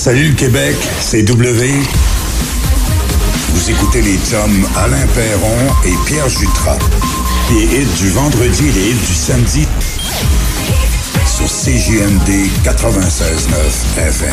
Salut 0.00 0.28
le 0.28 0.34
Québec, 0.34 0.76
c'est 0.98 1.22
W. 1.24 1.70
Vous 3.52 3.70
écoutez 3.70 4.00
les 4.00 4.16
chums 4.16 4.66
Alain 4.74 5.06
Perron 5.14 5.54
et 5.84 5.92
Pierre 6.06 6.26
Jutras. 6.26 6.78
Les 7.52 7.64
hits 7.64 7.98
du 7.98 8.08
vendredi 8.08 8.68
et 8.68 8.72
les 8.72 8.92
hits 8.92 9.06
du 9.06 9.14
samedi 9.14 9.68
sur 11.26 11.44
CJMD 11.44 12.48
96.9 12.64 13.98
FM. 13.98 14.32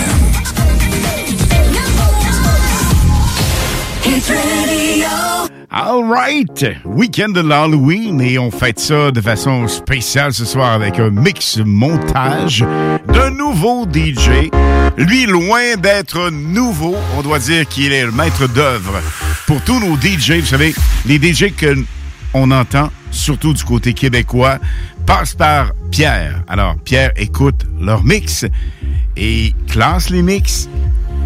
All 5.79 6.03
right! 6.05 6.65
Week-end 6.85 7.29
de 7.29 7.39
l'Halloween 7.39 8.19
et 8.19 8.39
on 8.39 8.49
fête 8.49 8.79
ça 8.79 9.11
de 9.11 9.21
façon 9.21 9.67
spéciale 9.67 10.33
ce 10.33 10.43
soir 10.43 10.71
avec 10.71 10.97
un 10.97 11.11
mix 11.11 11.59
montage 11.63 12.65
d'un 13.13 13.29
nouveau 13.29 13.85
DJ. 13.85 14.49
Lui, 14.97 15.27
loin 15.27 15.75
d'être 15.77 16.31
nouveau, 16.31 16.95
on 17.15 17.21
doit 17.21 17.37
dire 17.37 17.67
qu'il 17.67 17.93
est 17.93 18.05
le 18.05 18.11
maître 18.11 18.47
d'œuvre 18.47 18.99
pour 19.45 19.61
tous 19.61 19.79
nos 19.79 19.95
DJ. 19.95 20.39
Vous 20.39 20.47
savez, 20.47 20.73
les 21.05 21.17
DJ 21.21 21.53
que 21.55 21.75
on 22.33 22.49
entend, 22.49 22.89
surtout 23.11 23.53
du 23.53 23.63
côté 23.63 23.93
québécois, 23.93 24.57
passent 25.05 25.35
par 25.35 25.73
Pierre. 25.91 26.41
Alors, 26.47 26.75
Pierre 26.83 27.11
écoute 27.17 27.67
leur 27.79 28.03
mix 28.03 28.47
et 29.15 29.53
classe 29.67 30.09
les 30.09 30.23
mix. 30.23 30.69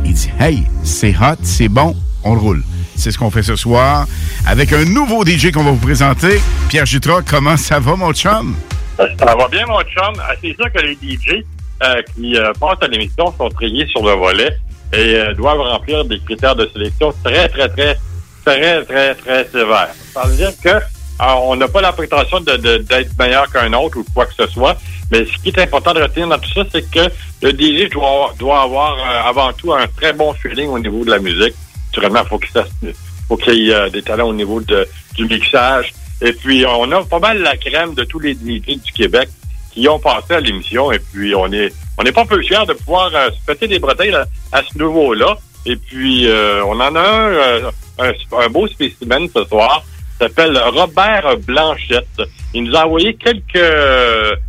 Il 0.03 0.11
dit 0.11 0.29
Hey, 0.37 0.63
c'est 0.83 1.15
hot, 1.15 1.39
c'est 1.41 1.69
bon, 1.69 1.95
on 2.25 2.33
le 2.33 2.39
roule. 2.41 2.63
C'est 3.01 3.09
ce 3.09 3.17
qu'on 3.17 3.31
fait 3.31 3.41
ce 3.41 3.55
soir 3.55 4.05
avec 4.45 4.71
un 4.73 4.85
nouveau 4.85 5.25
DJ 5.25 5.51
qu'on 5.51 5.63
va 5.63 5.71
vous 5.71 5.77
présenter. 5.77 6.39
Pierre 6.69 6.85
Jutras, 6.85 7.23
comment 7.23 7.57
ça 7.57 7.79
va, 7.79 7.95
mon 7.95 8.13
chum? 8.13 8.55
Ça 8.95 9.35
va 9.35 9.47
bien, 9.47 9.65
mon 9.65 9.81
chum. 9.81 10.13
Ah, 10.19 10.33
C'est 10.39 10.55
sûr 10.55 10.71
que 10.71 10.79
les 10.81 10.93
DJ 10.93 11.43
euh, 11.81 12.01
qui 12.13 12.37
euh, 12.37 12.53
passent 12.59 12.77
à 12.81 12.87
l'émission 12.87 13.33
sont 13.35 13.49
triés 13.49 13.87
sur 13.87 14.05
le 14.05 14.13
volet 14.13 14.55
et 14.93 15.15
euh, 15.15 15.33
doivent 15.33 15.61
remplir 15.61 16.05
des 16.05 16.19
critères 16.19 16.55
de 16.55 16.69
sélection 16.71 17.11
très, 17.23 17.49
très, 17.49 17.69
très, 17.69 17.97
très, 18.45 18.85
très, 18.85 19.15
très 19.15 19.47
sévères. 19.51 19.89
Ça 20.13 20.27
veut 20.27 20.35
dire 20.35 20.51
que 20.63 20.79
alors, 21.21 21.49
on 21.49 21.55
n'a 21.55 21.67
pas 21.67 21.81
la 21.81 21.93
prétention 21.93 22.39
d'être 22.39 23.19
meilleur 23.19 23.51
qu'un 23.51 23.71
autre 23.73 23.99
ou 23.99 24.05
quoi 24.11 24.25
que 24.25 24.33
ce 24.33 24.47
soit, 24.47 24.75
mais 25.11 25.23
ce 25.25 25.37
qui 25.43 25.49
est 25.49 25.59
important 25.59 25.93
de 25.93 26.01
retenir 26.01 26.27
dans 26.27 26.39
tout 26.39 26.51
ça, 26.51 26.63
c'est 26.71 26.89
que 26.89 27.11
le 27.43 27.51
DJ 27.51 27.91
doit, 27.91 28.33
doit 28.39 28.63
avoir 28.63 28.97
euh, 28.97 29.29
avant 29.29 29.53
tout 29.53 29.71
un 29.71 29.85
très 29.87 30.13
bon 30.13 30.33
feeling 30.33 30.69
au 30.69 30.79
niveau 30.79 31.05
de 31.05 31.11
la 31.11 31.19
musique. 31.19 31.53
Naturellement, 31.93 32.21
il 32.23 32.27
faut 32.29 32.39
qu'il 32.39 32.51
sache- 32.51 32.93
faut 33.27 33.37
qu'il 33.37 33.53
y 33.55 33.69
ait 33.69 33.73
euh, 33.73 33.89
des 33.89 34.01
talents 34.01 34.29
au 34.29 34.33
niveau 34.33 34.61
de, 34.61 34.87
du 35.15 35.25
mixage. 35.25 35.93
Et 36.21 36.33
puis, 36.33 36.65
on 36.65 36.91
a 36.91 37.03
pas 37.03 37.19
mal 37.19 37.39
la 37.41 37.57
crème 37.57 37.93
de 37.95 38.03
tous 38.03 38.19
les 38.19 38.33
DJ 38.33 38.77
du 38.83 38.91
Québec 38.93 39.29
qui 39.73 39.87
ont 39.89 39.99
passé 39.99 40.33
à 40.35 40.39
l'émission. 40.39 40.91
Et 40.91 40.99
puis, 40.99 41.33
on 41.35 41.51
est 41.51 41.73
on 41.97 42.03
est 42.03 42.11
pas 42.11 42.25
peu 42.25 42.41
fiers 42.41 42.65
de 42.67 42.73
pouvoir 42.73 43.11
euh, 43.13 43.29
se 43.31 43.45
péter 43.45 43.67
des 43.67 43.79
bretelles 43.79 44.15
à, 44.15 44.57
à 44.57 44.61
ce 44.63 44.77
niveau-là. 44.77 45.37
Et 45.65 45.75
puis, 45.75 46.27
euh, 46.27 46.63
on 46.65 46.79
en 46.79 46.95
a 46.95 46.99
un, 46.99 47.29
euh, 47.33 47.71
un, 47.99 48.11
un 48.39 48.49
beau 48.49 48.67
spécimen 48.67 49.27
ce 49.35 49.43
soir. 49.45 49.83
Il 50.19 50.23
s'appelle 50.27 50.57
Robert 50.57 51.37
Blanchette. 51.45 52.21
Il 52.53 52.63
nous 52.65 52.75
a 52.75 52.85
envoyé 52.85 53.15
quelques... 53.15 53.59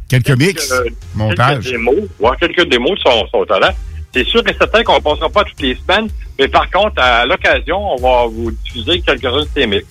Quelques 0.08 0.30
mix, 0.38 0.72
montage. 1.14 1.60
Quelques 1.64 1.70
démos, 1.72 1.96
ouais, 2.20 2.30
quelques 2.40 2.68
démos 2.68 2.98
de 2.98 3.10
son, 3.10 3.26
son 3.32 3.44
talent. 3.46 3.72
C'est 4.14 4.26
sûr 4.26 4.42
et 4.46 4.54
certain 4.58 4.82
qu'on 4.84 4.96
ne 4.96 5.00
passera 5.00 5.28
pas 5.30 5.44
toutes 5.44 5.60
les 5.60 5.76
semaines, 5.76 6.08
mais 6.38 6.48
par 6.48 6.70
contre, 6.70 7.00
à 7.00 7.24
l'occasion, 7.24 7.78
on 7.78 7.96
va 7.96 8.26
vous 8.26 8.50
diffuser 8.50 9.00
quelques-uns 9.00 9.42
de 9.42 9.48
ces. 9.54 9.84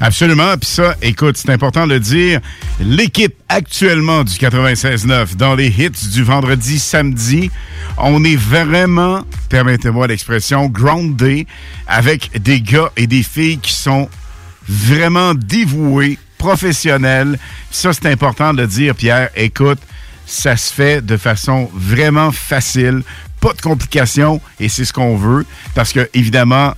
Absolument. 0.00 0.56
Puis 0.56 0.68
ça, 0.68 0.94
écoute, 1.02 1.36
c'est 1.36 1.50
important 1.50 1.86
de 1.86 1.94
le 1.94 2.00
dire. 2.00 2.40
L'équipe 2.80 3.34
actuellement 3.48 4.22
du 4.22 4.32
96.9 4.34 5.34
dans 5.36 5.54
les 5.54 5.68
hits 5.68 6.10
du 6.12 6.22
vendredi, 6.22 6.78
samedi, 6.78 7.50
on 7.96 8.22
est 8.22 8.36
vraiment, 8.36 9.22
permettez-moi 9.48 10.06
l'expression, 10.06 10.66
grounded 10.66 11.46
avec 11.88 12.40
des 12.40 12.60
gars 12.60 12.92
et 12.96 13.06
des 13.06 13.22
filles 13.22 13.58
qui 13.58 13.72
sont 13.72 14.08
vraiment 14.68 15.34
dévoués, 15.34 16.18
professionnels. 16.36 17.38
Ça, 17.70 17.92
c'est 17.92 18.06
important 18.06 18.54
de 18.54 18.62
le 18.62 18.68
dire, 18.68 18.94
Pierre. 18.94 19.30
Écoute, 19.34 19.80
ça 20.26 20.56
se 20.56 20.72
fait 20.72 21.04
de 21.04 21.16
façon 21.16 21.68
vraiment 21.74 22.30
facile, 22.30 23.02
pas 23.40 23.52
de 23.52 23.60
complications, 23.60 24.40
et 24.60 24.68
c'est 24.68 24.84
ce 24.84 24.92
qu'on 24.92 25.16
veut, 25.16 25.46
parce 25.74 25.92
que, 25.92 26.08
évidemment, 26.14 26.74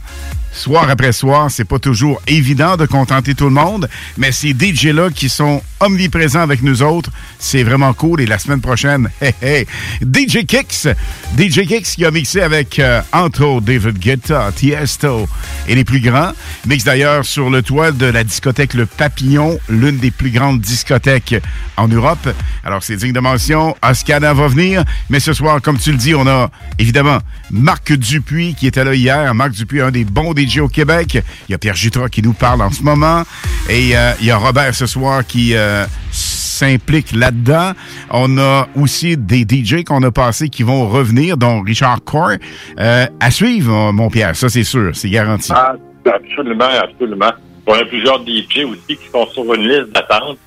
soir 0.53 0.89
après 0.91 1.13
soir, 1.13 1.51
c'est 1.51 1.65
pas 1.65 1.79
toujours 1.79 2.21
évident 2.27 2.77
de 2.77 2.87
contenter 2.87 3.35
tout 3.35 3.45
le 3.45 3.51
monde, 3.51 3.89
mais 4.17 4.33
ces 4.33 4.51
DJ-là 4.51 5.11
qui 5.11 5.29
sont 5.29 5.63
omniprésents 5.81 6.41
avec 6.41 6.63
nous 6.63 6.83
autres, 6.83 7.11
c'est 7.39 7.63
vraiment 7.63 7.93
cool. 7.95 8.21
Et 8.21 8.27
la 8.27 8.39
semaine 8.39 8.61
prochaine, 8.61 9.09
hey, 9.21 9.35
hey, 9.43 9.67
DJ 10.03 10.45
Kicks, 10.47 10.89
DJ 11.37 11.67
Kicks 11.67 11.95
qui 11.97 12.05
a 12.05 12.11
mixé 12.11 12.41
avec 12.43 12.79
euh, 12.79 13.01
entre 13.13 13.61
David 13.61 13.99
Guetta, 13.99 14.51
Tiesto 14.55 15.29
et 15.67 15.75
les 15.75 15.85
plus 15.85 16.01
grands. 16.01 16.33
Mix 16.67 16.85
d'ailleurs 16.85 17.25
sur 17.25 17.51
le 17.51 17.63
toit 17.63 17.93
de 17.93 18.07
la 18.07 18.25
discothèque 18.25 18.75
Le 18.75 18.87
Papillon, 18.87 19.59
l'une 19.69 19.99
des 19.99 20.11
plus 20.11 20.31
grandes 20.31 20.61
discothèques 20.61 21.37
en 21.77 21.89
Europe. 21.89 22.29
Alors 22.65 22.83
c'est 22.83 22.97
digne 22.97 23.13
de 23.13 23.21
mention. 23.21 23.77
Oscana 23.83 24.35
va 24.35 24.49
venir, 24.49 24.85
mais 25.09 25.21
ce 25.21 25.33
soir, 25.33 25.63
comme 25.63 25.79
tu 25.79 25.93
le 25.93 25.99
dis, 25.99 26.15
on 26.15 26.27
a 26.27 26.51
évidemment 26.79 27.19
Marc 27.51 27.93
Dupuis 27.93 28.55
qui 28.55 28.67
était 28.67 28.85
là 28.85 28.95
hier. 28.95 29.35
Marc 29.35 29.53
Dupuis, 29.53 29.81
un 29.81 29.91
des 29.91 30.05
bons 30.05 30.35
DJ 30.41 30.59
au 30.59 30.69
Québec. 30.69 31.19
Il 31.49 31.53
y 31.53 31.55
a 31.55 31.59
Pierre 31.59 31.75
Jutras 31.75 32.09
qui 32.09 32.23
nous 32.23 32.33
parle 32.33 32.63
en 32.63 32.71
ce 32.71 32.83
moment. 32.83 33.23
Et 33.69 33.97
euh, 33.97 34.13
il 34.21 34.27
y 34.27 34.31
a 34.31 34.37
Robert 34.37 34.75
ce 34.75 34.87
soir 34.87 35.27
qui 35.27 35.55
euh, 35.55 35.85
s'implique 36.11 37.13
là-dedans. 37.13 37.73
On 38.11 38.39
a 38.39 38.69
aussi 38.77 39.17
des 39.17 39.43
DJ 39.43 39.85
qu'on 39.85 40.03
a 40.03 40.11
passés 40.11 40.49
qui 40.49 40.63
vont 40.63 40.89
revenir, 40.89 41.37
dont 41.37 41.63
Richard 41.63 42.03
Core. 42.05 42.37
Euh, 42.79 43.07
à 43.21 43.31
suivre, 43.31 43.93
mon 43.93 44.11
Pierre, 44.11 44.37
ça 44.37 44.49
c'est 44.49 44.65
sûr, 44.65 44.91
c'est 44.95 45.11
garanti. 45.11 45.53
Ah, 45.55 45.75
absolument, 46.07 46.69
absolument. 46.83 47.33
On 47.67 47.75
a 47.75 47.85
plusieurs 47.85 48.21
DJ 48.27 48.65
aussi 48.65 48.97
qui 48.97 49.09
sont 49.13 49.27
sur 49.29 49.55
une 49.55 49.69
liste 49.69 49.93
d'attente 49.93 50.39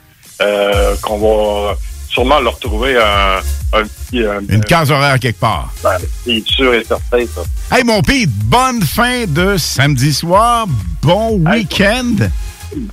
qu'on 1.01 1.17
va 1.19 1.75
sûrement 2.13 2.39
leur 2.39 2.57
trouver 2.59 2.95
un, 2.97 3.39
un 3.77 3.83
petit... 3.83 4.23
un- 4.23 4.41
Une 4.47 4.63
case 4.63 4.91
horaire 4.91 5.19
quelque 5.19 5.39
part. 5.39 5.73
Ben, 5.83 5.97
c'est 6.25 6.43
sûr 6.45 6.73
et 6.73 6.83
certain, 6.83 7.23
ça. 7.33 7.75
Hey, 7.75 7.83
mon 7.83 8.01
Pete, 8.01 8.29
bonne 8.29 8.81
fin 8.83 9.25
de 9.27 9.57
samedi 9.57 10.13
soir. 10.13 10.65
Bon 11.01 11.39
week-end. 11.51 12.15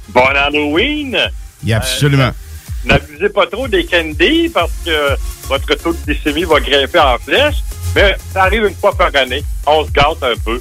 Bon 0.09 0.25
Halloween! 0.27 1.17
Yeah, 1.65 1.77
absolument. 1.79 2.31
N'abusez 2.85 3.29
pas 3.29 3.47
trop 3.47 3.69
des 3.69 3.85
candies 3.85 4.49
parce 4.53 4.71
que 4.85 5.17
votre 5.49 5.75
taux 5.75 5.93
de 5.93 5.99
glycémie 6.13 6.45
va 6.45 6.61
grimper 6.61 6.99
en 6.99 7.19
flèche. 7.19 7.57
Mais 7.95 8.17
ça 8.33 8.45
arrive 8.45 8.65
une 8.65 8.75
fois 8.75 8.97
par 8.97 9.11
année. 9.15 9.45
On 9.67 9.85
se 9.85 9.91
gâte 9.91 10.23
un 10.23 10.35
peu. 10.45 10.59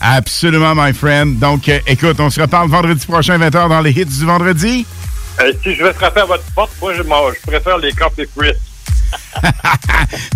Absolument, 0.00 0.74
my 0.74 0.92
friend. 0.92 1.38
Donc, 1.38 1.68
euh, 1.68 1.78
écoute, 1.86 2.18
on 2.18 2.28
se 2.28 2.40
reparle 2.40 2.68
vendredi 2.68 3.06
prochain, 3.06 3.38
20h, 3.38 3.68
dans 3.68 3.80
les 3.80 3.92
hits 3.92 4.04
du 4.04 4.24
vendredi. 4.26 4.84
Euh, 5.40 5.52
si 5.62 5.74
je 5.74 5.82
vais 5.84 5.92
frapper 5.92 6.20
à 6.20 6.24
votre 6.26 6.44
porte, 6.54 6.72
moi, 6.80 6.94
je, 6.94 7.02
m'en- 7.02 7.30
je 7.32 7.40
préfère 7.46 7.78
les 7.78 7.92
Coffee 7.92 8.26
Crisp. 8.36 8.60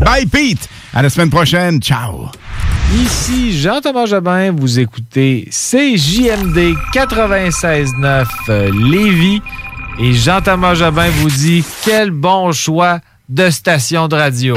Bye, 0.01 0.27
Pete. 0.27 0.69
À 0.95 1.03
la 1.03 1.11
semaine 1.11 1.31
prochaine. 1.31 1.81
Ciao. 1.83 2.29
Ici 2.95 3.61
Jean-Thomas 3.61 4.07
Jobin, 4.07 4.53
vous 4.53 4.79
écoutez 4.79 5.49
CJMD 5.51 6.75
96.9 6.95 8.25
euh, 8.49 8.71
Lévis 8.91 9.43
et 9.99 10.13
Jean-Thomas 10.13 10.75
Jobin 10.75 11.09
vous 11.11 11.31
dit 11.31 11.65
quel 11.85 12.11
bon 12.13 12.53
choix 12.53 13.01
de 13.29 13.51
station 13.51 14.07
de 14.09 14.15
radio. 14.15 14.57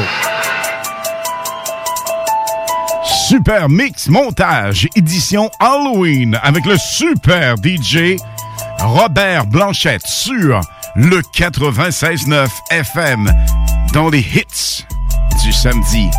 Super 3.29 3.69
Mix 3.69 4.09
Montage, 4.09 4.87
édition 4.95 5.51
Halloween, 5.59 6.39
avec 6.41 6.65
le 6.65 6.75
super 6.79 7.57
DJ 7.57 8.15
Robert 8.79 9.45
Blanchette 9.45 10.07
sur 10.07 10.61
le 10.95 11.17
96.9 11.35 12.47
FM. 12.71 13.31
Dans 13.93 14.09
les 14.09 14.21
hits 14.21 14.83
du 15.43 15.51
samedi, 15.51 16.09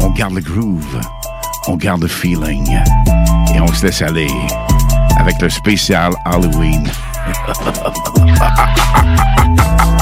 on 0.00 0.08
garde 0.12 0.32
le 0.32 0.40
groove, 0.40 0.98
on 1.68 1.76
garde 1.76 2.00
le 2.00 2.08
feeling 2.08 2.66
et 3.54 3.60
on 3.60 3.70
se 3.74 3.84
laisse 3.84 4.00
aller 4.00 4.30
avec 5.18 5.38
le 5.42 5.50
spécial 5.50 6.14
Halloween. 6.24 6.88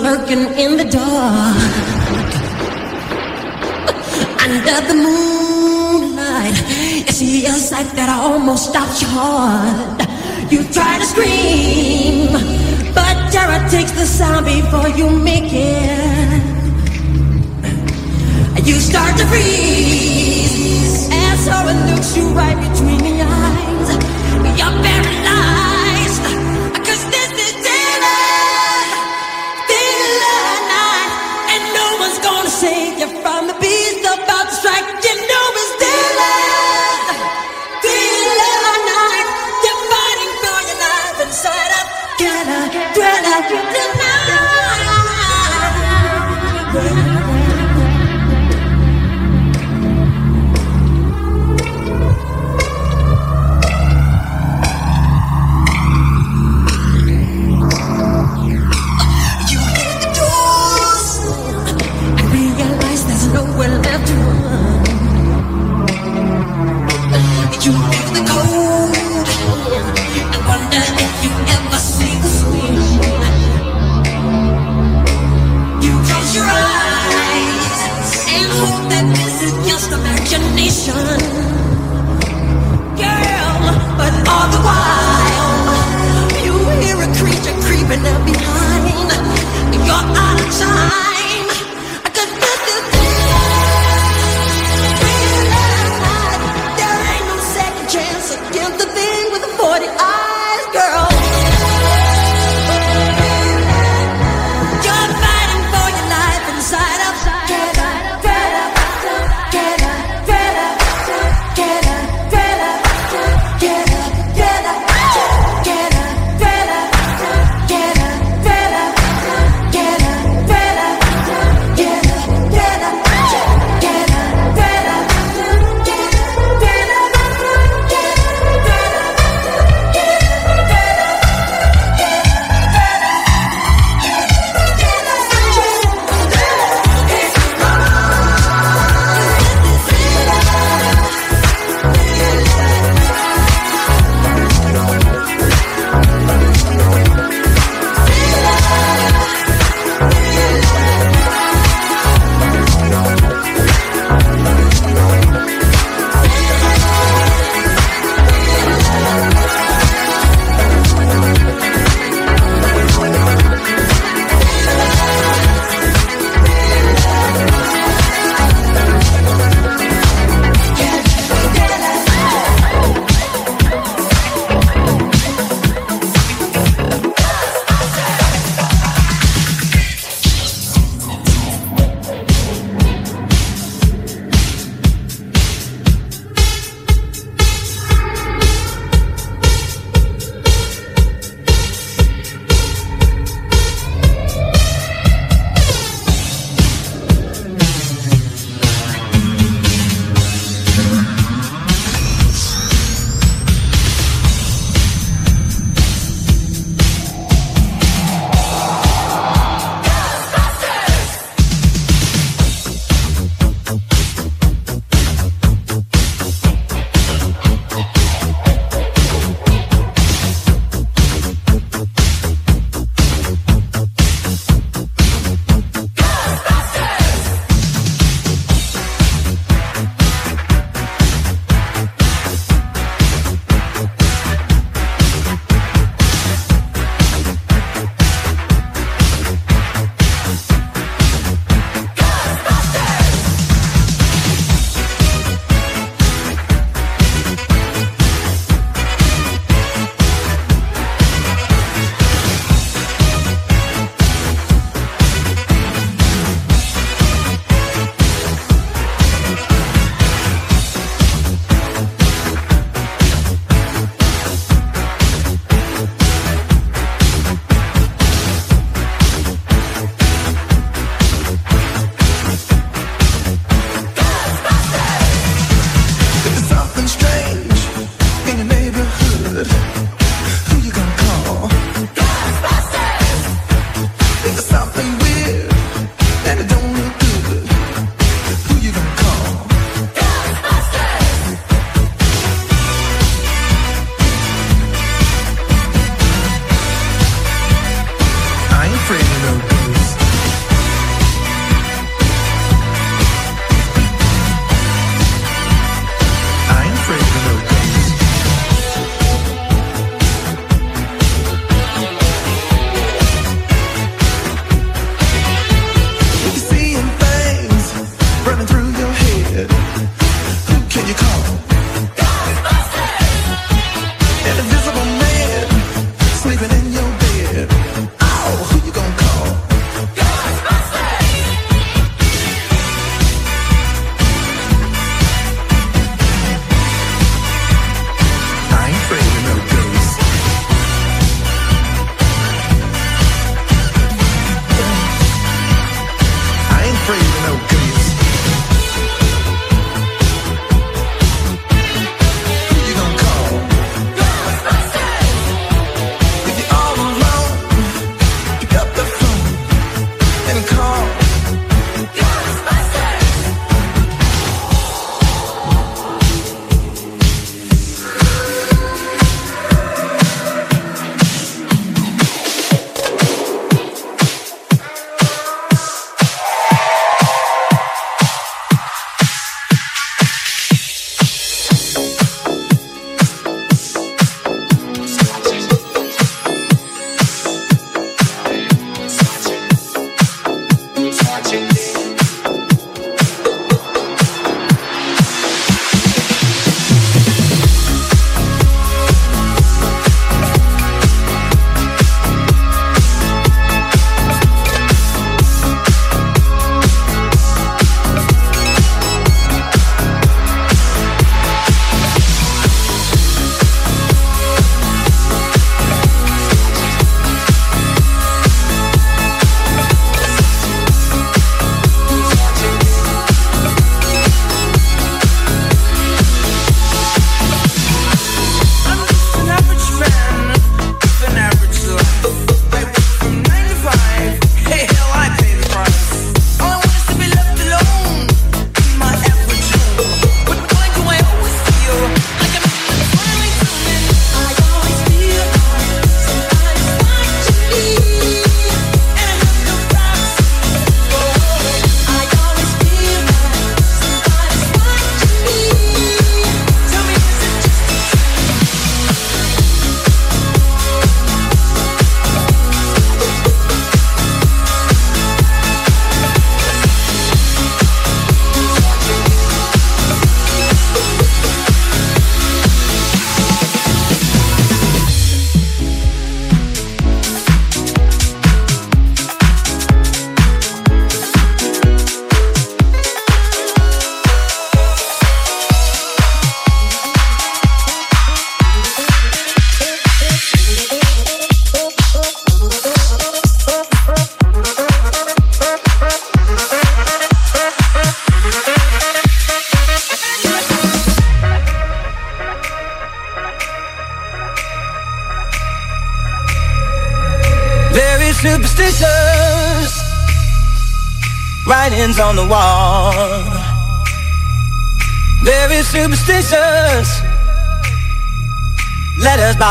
lurking 0.00 0.44
in 0.56 0.69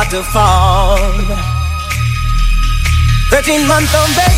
to 0.10 0.24
fall. 0.24 0.98
Thirteen 3.30 3.68
months 3.68 3.94
on 3.94 4.10
bed. 4.16 4.29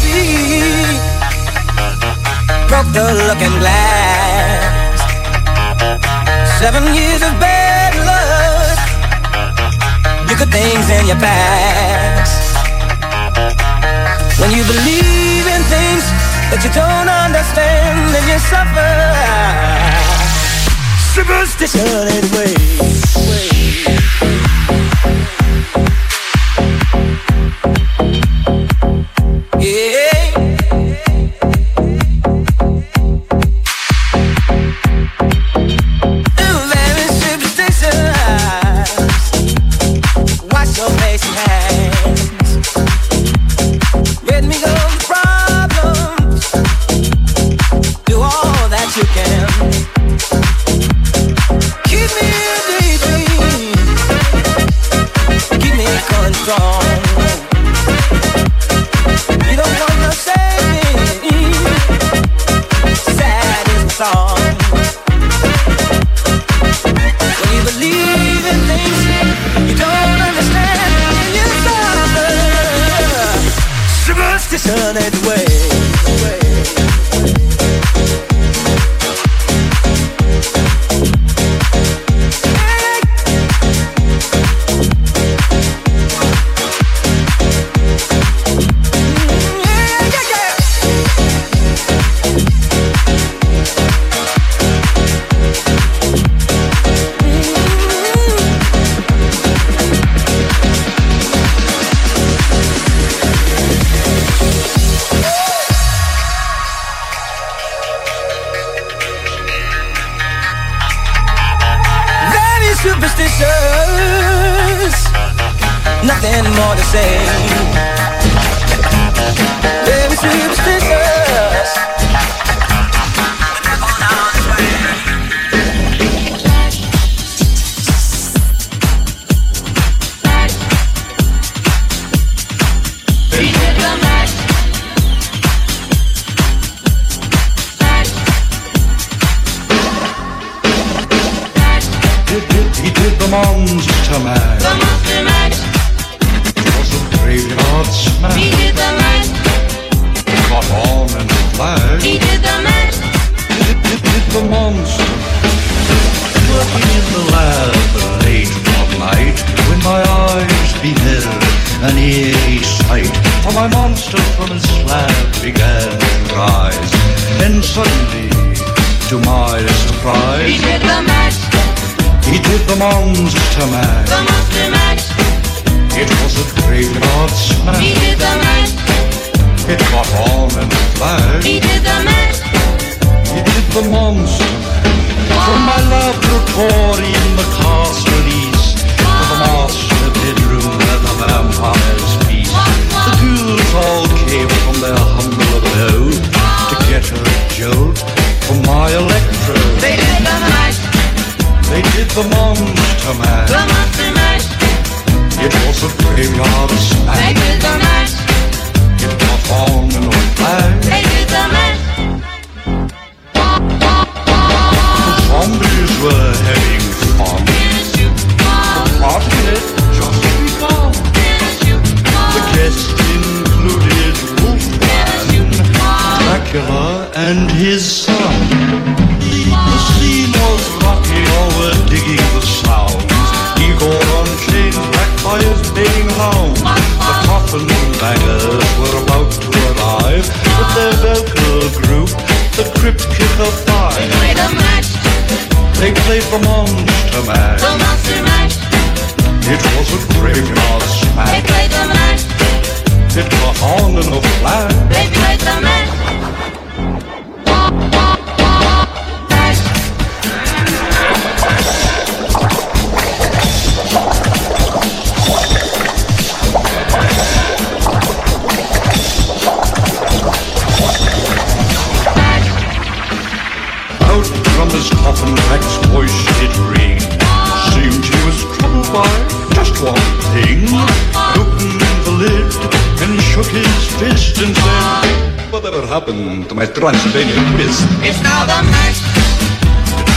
Happened 285.92 286.48
to 286.50 286.56
my 286.56 286.66
Transylvania 286.66 287.36
twist? 287.56 287.84
It's 288.08 288.22
now 288.24 288.46
the 288.46 288.60
mash, 288.72 289.00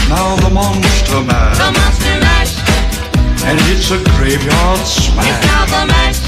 Now 0.09 0.35
the 0.37 0.49
monster 0.49 1.21
mash, 1.27 1.57
the 1.57 1.69
monster 1.71 2.15
mash. 2.23 2.53
and 3.43 3.59
it's 3.71 3.91
a 3.91 3.99
graveyard 4.15 4.79
smash. 4.87 5.27
It's 5.27 5.45
now 5.51 5.63
the 5.75 5.83
mash, 5.91 6.19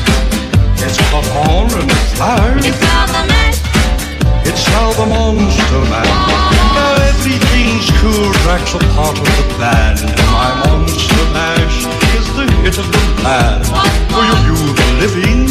It's 0.84 0.98
popcorn 1.12 1.72
and 1.80 1.92
flash. 2.16 2.66
it's 2.66 2.82
now 2.82 3.06
the 3.08 3.24
mash. 3.32 3.58
Now 4.74 4.92
the 4.94 5.06
monster 5.06 5.82
mash. 5.92 6.10
Now 6.78 6.94
everything's 7.12 7.90
cool, 8.00 8.32
Drax 8.44 8.74
a 8.76 8.80
part 8.96 9.18
of 9.18 9.26
the 9.26 9.46
plan. 9.56 9.96
My 10.32 10.50
monster 10.66 11.26
mash 11.34 11.78
is 12.18 12.26
the 12.38 12.46
hit 12.62 12.78
of 12.78 12.88
the 12.92 13.04
plan. 13.22 13.64
For 14.12 14.24
you, 14.30 14.38
you 14.48 14.58
the 14.80 14.88
living, 15.02 15.42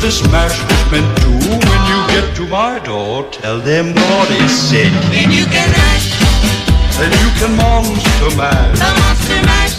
this 0.00 0.22
mash 0.30 0.56
is 0.58 0.82
meant 0.92 1.10
to. 1.22 1.30
When 1.68 1.82
you 1.90 1.98
get 2.14 2.26
to 2.36 2.44
my 2.48 2.78
door, 2.80 3.24
tell 3.30 3.58
them 3.60 3.94
God 3.94 4.28
is 4.42 4.52
said. 4.68 4.92
Then 5.12 5.30
you 5.30 5.44
can 5.46 5.68
mash, 5.78 6.08
Then 6.98 7.12
you 7.22 7.30
can 7.40 7.52
monster 7.56 8.30
mash. 8.36 8.78
the 8.78 8.90
monster 9.00 9.40
mash. 9.50 9.76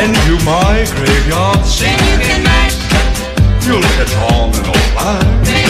And 0.00 0.16
you 0.26 0.36
my 0.46 0.86
graveyard 0.96 1.60
Then 1.78 1.98
you 2.08 2.16
can 2.24 2.42
mash, 2.42 2.76
You'll 3.66 3.82
catch 3.82 4.14
on 4.32 4.48
in 4.48 4.64
a 4.64 4.78
flash. 4.96 5.69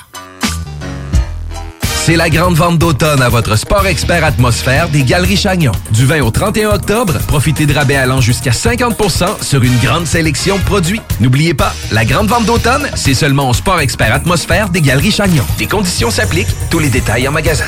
C'est 2.03 2.15
la 2.15 2.31
grande 2.31 2.55
vente 2.55 2.79
d'automne 2.79 3.21
à 3.21 3.29
votre 3.29 3.55
Sport 3.55 3.85
Expert 3.85 4.25
Atmosphère 4.25 4.89
des 4.89 5.03
Galeries 5.03 5.37
Chagnon. 5.37 5.71
Du 5.91 6.07
20 6.07 6.21
au 6.21 6.31
31 6.31 6.71
octobre, 6.71 7.13
profitez 7.27 7.67
de 7.67 7.75
rabais 7.75 7.95
allant 7.95 8.19
jusqu'à 8.19 8.49
50% 8.49 9.43
sur 9.43 9.61
une 9.61 9.77
grande 9.77 10.07
sélection 10.07 10.57
de 10.57 10.63
produits. 10.63 10.99
N'oubliez 11.19 11.53
pas, 11.53 11.75
la 11.91 12.03
grande 12.03 12.27
vente 12.27 12.45
d'automne, 12.45 12.89
c'est 12.95 13.13
seulement 13.13 13.51
au 13.51 13.53
Sport 13.53 13.81
Expert 13.81 14.15
Atmosphère 14.15 14.69
des 14.69 14.81
Galeries 14.81 15.11
Chagnon. 15.11 15.43
Les 15.59 15.67
conditions 15.67 16.09
s'appliquent, 16.09 16.55
tous 16.71 16.79
les 16.79 16.89
détails 16.89 17.27
en 17.27 17.31
magasin. 17.31 17.67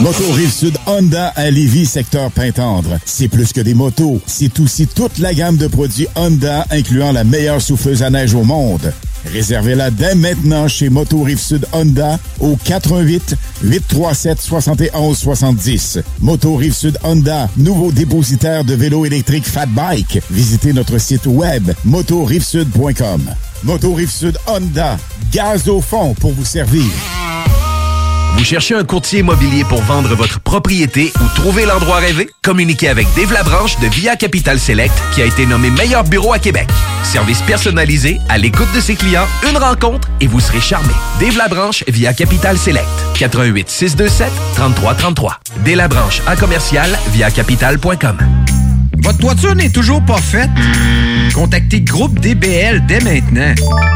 Moto 0.00 0.24
Rive-Sud 0.32 0.76
Honda 0.86 1.28
à 1.36 1.50
Lévis, 1.50 1.86
secteur 1.86 2.30
Pintendre. 2.32 2.98
C'est 3.04 3.28
plus 3.28 3.52
que 3.52 3.60
des 3.60 3.74
motos, 3.74 4.20
c'est 4.26 4.58
aussi 4.58 4.88
toute 4.88 5.18
la 5.18 5.32
gamme 5.32 5.56
de 5.56 5.68
produits 5.68 6.08
Honda, 6.16 6.66
incluant 6.70 7.12
la 7.12 7.22
meilleure 7.22 7.62
souffleuse 7.62 8.02
à 8.02 8.10
neige 8.10 8.34
au 8.34 8.42
monde. 8.42 8.92
Réservez-la 9.32 9.90
dès 9.90 10.16
maintenant 10.16 10.66
chez 10.66 10.90
Moto 10.90 11.22
Rive-Sud 11.22 11.66
Honda 11.72 12.18
au 12.40 12.56
88 12.56 13.36
837 13.62 14.40
71 14.40 15.16
70. 15.16 16.00
Moto 16.20 16.56
Rive-Sud 16.56 16.98
Honda, 17.04 17.48
nouveau 17.56 17.92
dépositaire 17.92 18.64
de 18.64 18.74
vélos 18.74 19.06
électriques 19.06 19.46
Fat 19.46 19.66
Bike. 19.66 20.20
Visitez 20.30 20.72
notre 20.72 20.98
site 20.98 21.26
web 21.26 21.70
motorivesud.com. 21.84 23.22
Moto 23.62 23.94
Rive-Sud 23.94 24.36
Honda, 24.48 24.98
gaz 25.32 25.68
au 25.68 25.80
fond 25.80 26.14
pour 26.14 26.32
vous 26.32 26.44
servir. 26.44 26.84
Vous 28.36 28.44
cherchez 28.44 28.74
un 28.74 28.84
courtier 28.84 29.20
immobilier 29.20 29.64
pour 29.64 29.80
vendre 29.82 30.14
votre 30.14 30.40
propriété 30.40 31.12
ou 31.20 31.28
trouver 31.34 31.66
l'endroit 31.66 31.96
rêvé? 31.98 32.28
Communiquez 32.42 32.88
avec 32.88 33.06
Dave 33.16 33.32
Labranche 33.32 33.78
de 33.78 33.86
Via 33.86 34.16
Capital 34.16 34.58
Select 34.58 34.94
qui 35.14 35.22
a 35.22 35.24
été 35.24 35.46
nommé 35.46 35.70
meilleur 35.70 36.04
bureau 36.04 36.32
à 36.32 36.38
Québec. 36.38 36.68
Service 37.04 37.40
personnalisé, 37.42 38.18
à 38.28 38.36
l'écoute 38.36 38.72
de 38.74 38.80
ses 38.80 38.96
clients, 38.96 39.26
une 39.48 39.56
rencontre 39.56 40.08
et 40.20 40.26
vous 40.26 40.40
serez 40.40 40.60
charmé. 40.60 40.92
Dave 41.20 41.36
Labranche 41.36 41.84
via 41.88 42.12
Capital 42.12 42.58
Select. 42.58 42.86
88 43.14 43.70
627 43.70 44.32
3333. 44.56 45.38
Dave 45.64 45.76
Labranche 45.76 46.20
à 46.26 46.36
commercial 46.36 46.90
via 47.12 47.30
capital.com. 47.30 48.18
Votre 48.98 49.18
toiture 49.18 49.54
n'est 49.54 49.70
toujours 49.70 50.02
pas 50.04 50.18
faite? 50.18 50.50
Contactez 51.34 51.80
Groupe 51.80 52.18
DBL 52.20 52.84
dès 52.86 53.00
maintenant. 53.00 53.54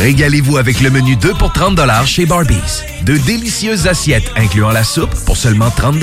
Régalez-vous 0.00 0.56
avec 0.56 0.80
le 0.80 0.90
menu 0.90 1.16
2 1.16 1.34
pour 1.34 1.52
30 1.52 1.80
chez 2.06 2.26
Barbies. 2.26 2.82
De 3.02 3.16
délicieuses 3.16 3.86
assiettes 3.86 4.30
incluant 4.36 4.70
la 4.70 4.84
soupe 4.84 5.14
pour 5.24 5.36
seulement 5.36 5.70
30 5.70 5.96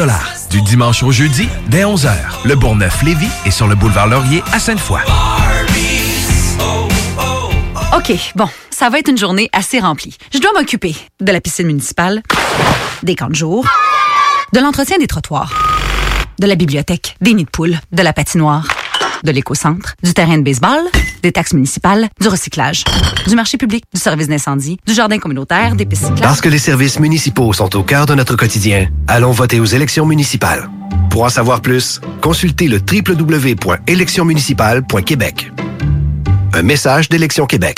Du 0.49 0.61
dimanche 0.61 1.03
au 1.03 1.11
jeudi, 1.11 1.47
dès 1.67 1.83
11h. 1.83 2.11
Le 2.45 2.55
Bourgneuf-Lévis 2.55 3.29
est 3.45 3.51
sur 3.51 3.67
le 3.67 3.75
boulevard 3.75 4.07
Laurier 4.07 4.43
à 4.53 4.59
Sainte-Foy. 4.59 5.01
OK, 7.95 8.13
bon, 8.35 8.47
ça 8.69 8.89
va 8.89 8.99
être 8.99 9.09
une 9.09 9.17
journée 9.17 9.49
assez 9.53 9.79
remplie. 9.79 10.17
Je 10.33 10.39
dois 10.39 10.51
m'occuper 10.53 10.95
de 11.19 11.31
la 11.31 11.41
piscine 11.41 11.67
municipale, 11.67 12.23
des 13.03 13.15
camps 13.15 13.29
de 13.29 13.35
jour, 13.35 13.65
de 14.53 14.59
l'entretien 14.59 14.97
des 14.97 15.07
trottoirs, 15.07 15.53
de 16.39 16.47
la 16.47 16.55
bibliothèque, 16.55 17.15
des 17.21 17.33
nids 17.33 17.45
de 17.45 17.49
poules, 17.49 17.79
de 17.91 18.01
la 18.01 18.13
patinoire, 18.13 18.65
de 19.23 19.31
l'éco-centre, 19.31 19.95
du 20.03 20.13
terrain 20.13 20.37
de 20.37 20.43
baseball, 20.43 20.81
des 21.23 21.31
taxes 21.31 21.53
municipales, 21.53 22.09
du 22.19 22.27
recyclage, 22.27 22.83
du 23.27 23.35
marché 23.35 23.57
public, 23.57 23.83
du 23.93 23.99
service 23.99 24.27
d'incendie, 24.27 24.77
du 24.85 24.93
jardin 24.93 25.17
communautaire, 25.19 25.75
des 25.75 25.85
pistes. 25.85 26.11
Parce 26.21 26.41
que 26.41 26.49
les 26.49 26.59
services 26.59 26.99
municipaux 26.99 27.53
sont 27.53 27.73
au 27.75 27.83
cœur 27.83 28.05
de 28.05 28.15
notre 28.15 28.35
quotidien, 28.35 28.89
allons 29.07 29.31
voter 29.31 29.59
aux 29.59 29.65
élections 29.65 30.05
municipales. 30.05 30.69
Pour 31.09 31.23
en 31.23 31.29
savoir 31.29 31.61
plus, 31.61 32.01
consultez 32.21 32.67
le 32.67 32.79
www.électionsmunicipales.québec. 32.79 35.51
Un 36.53 36.63
message 36.63 37.07
d'Élection 37.09 37.45
Québec. 37.45 37.77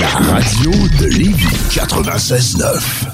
La 0.00 0.08
radio 0.08 0.70
de 0.98 1.06
Lévis 1.06 1.46
96.9. 1.70 3.13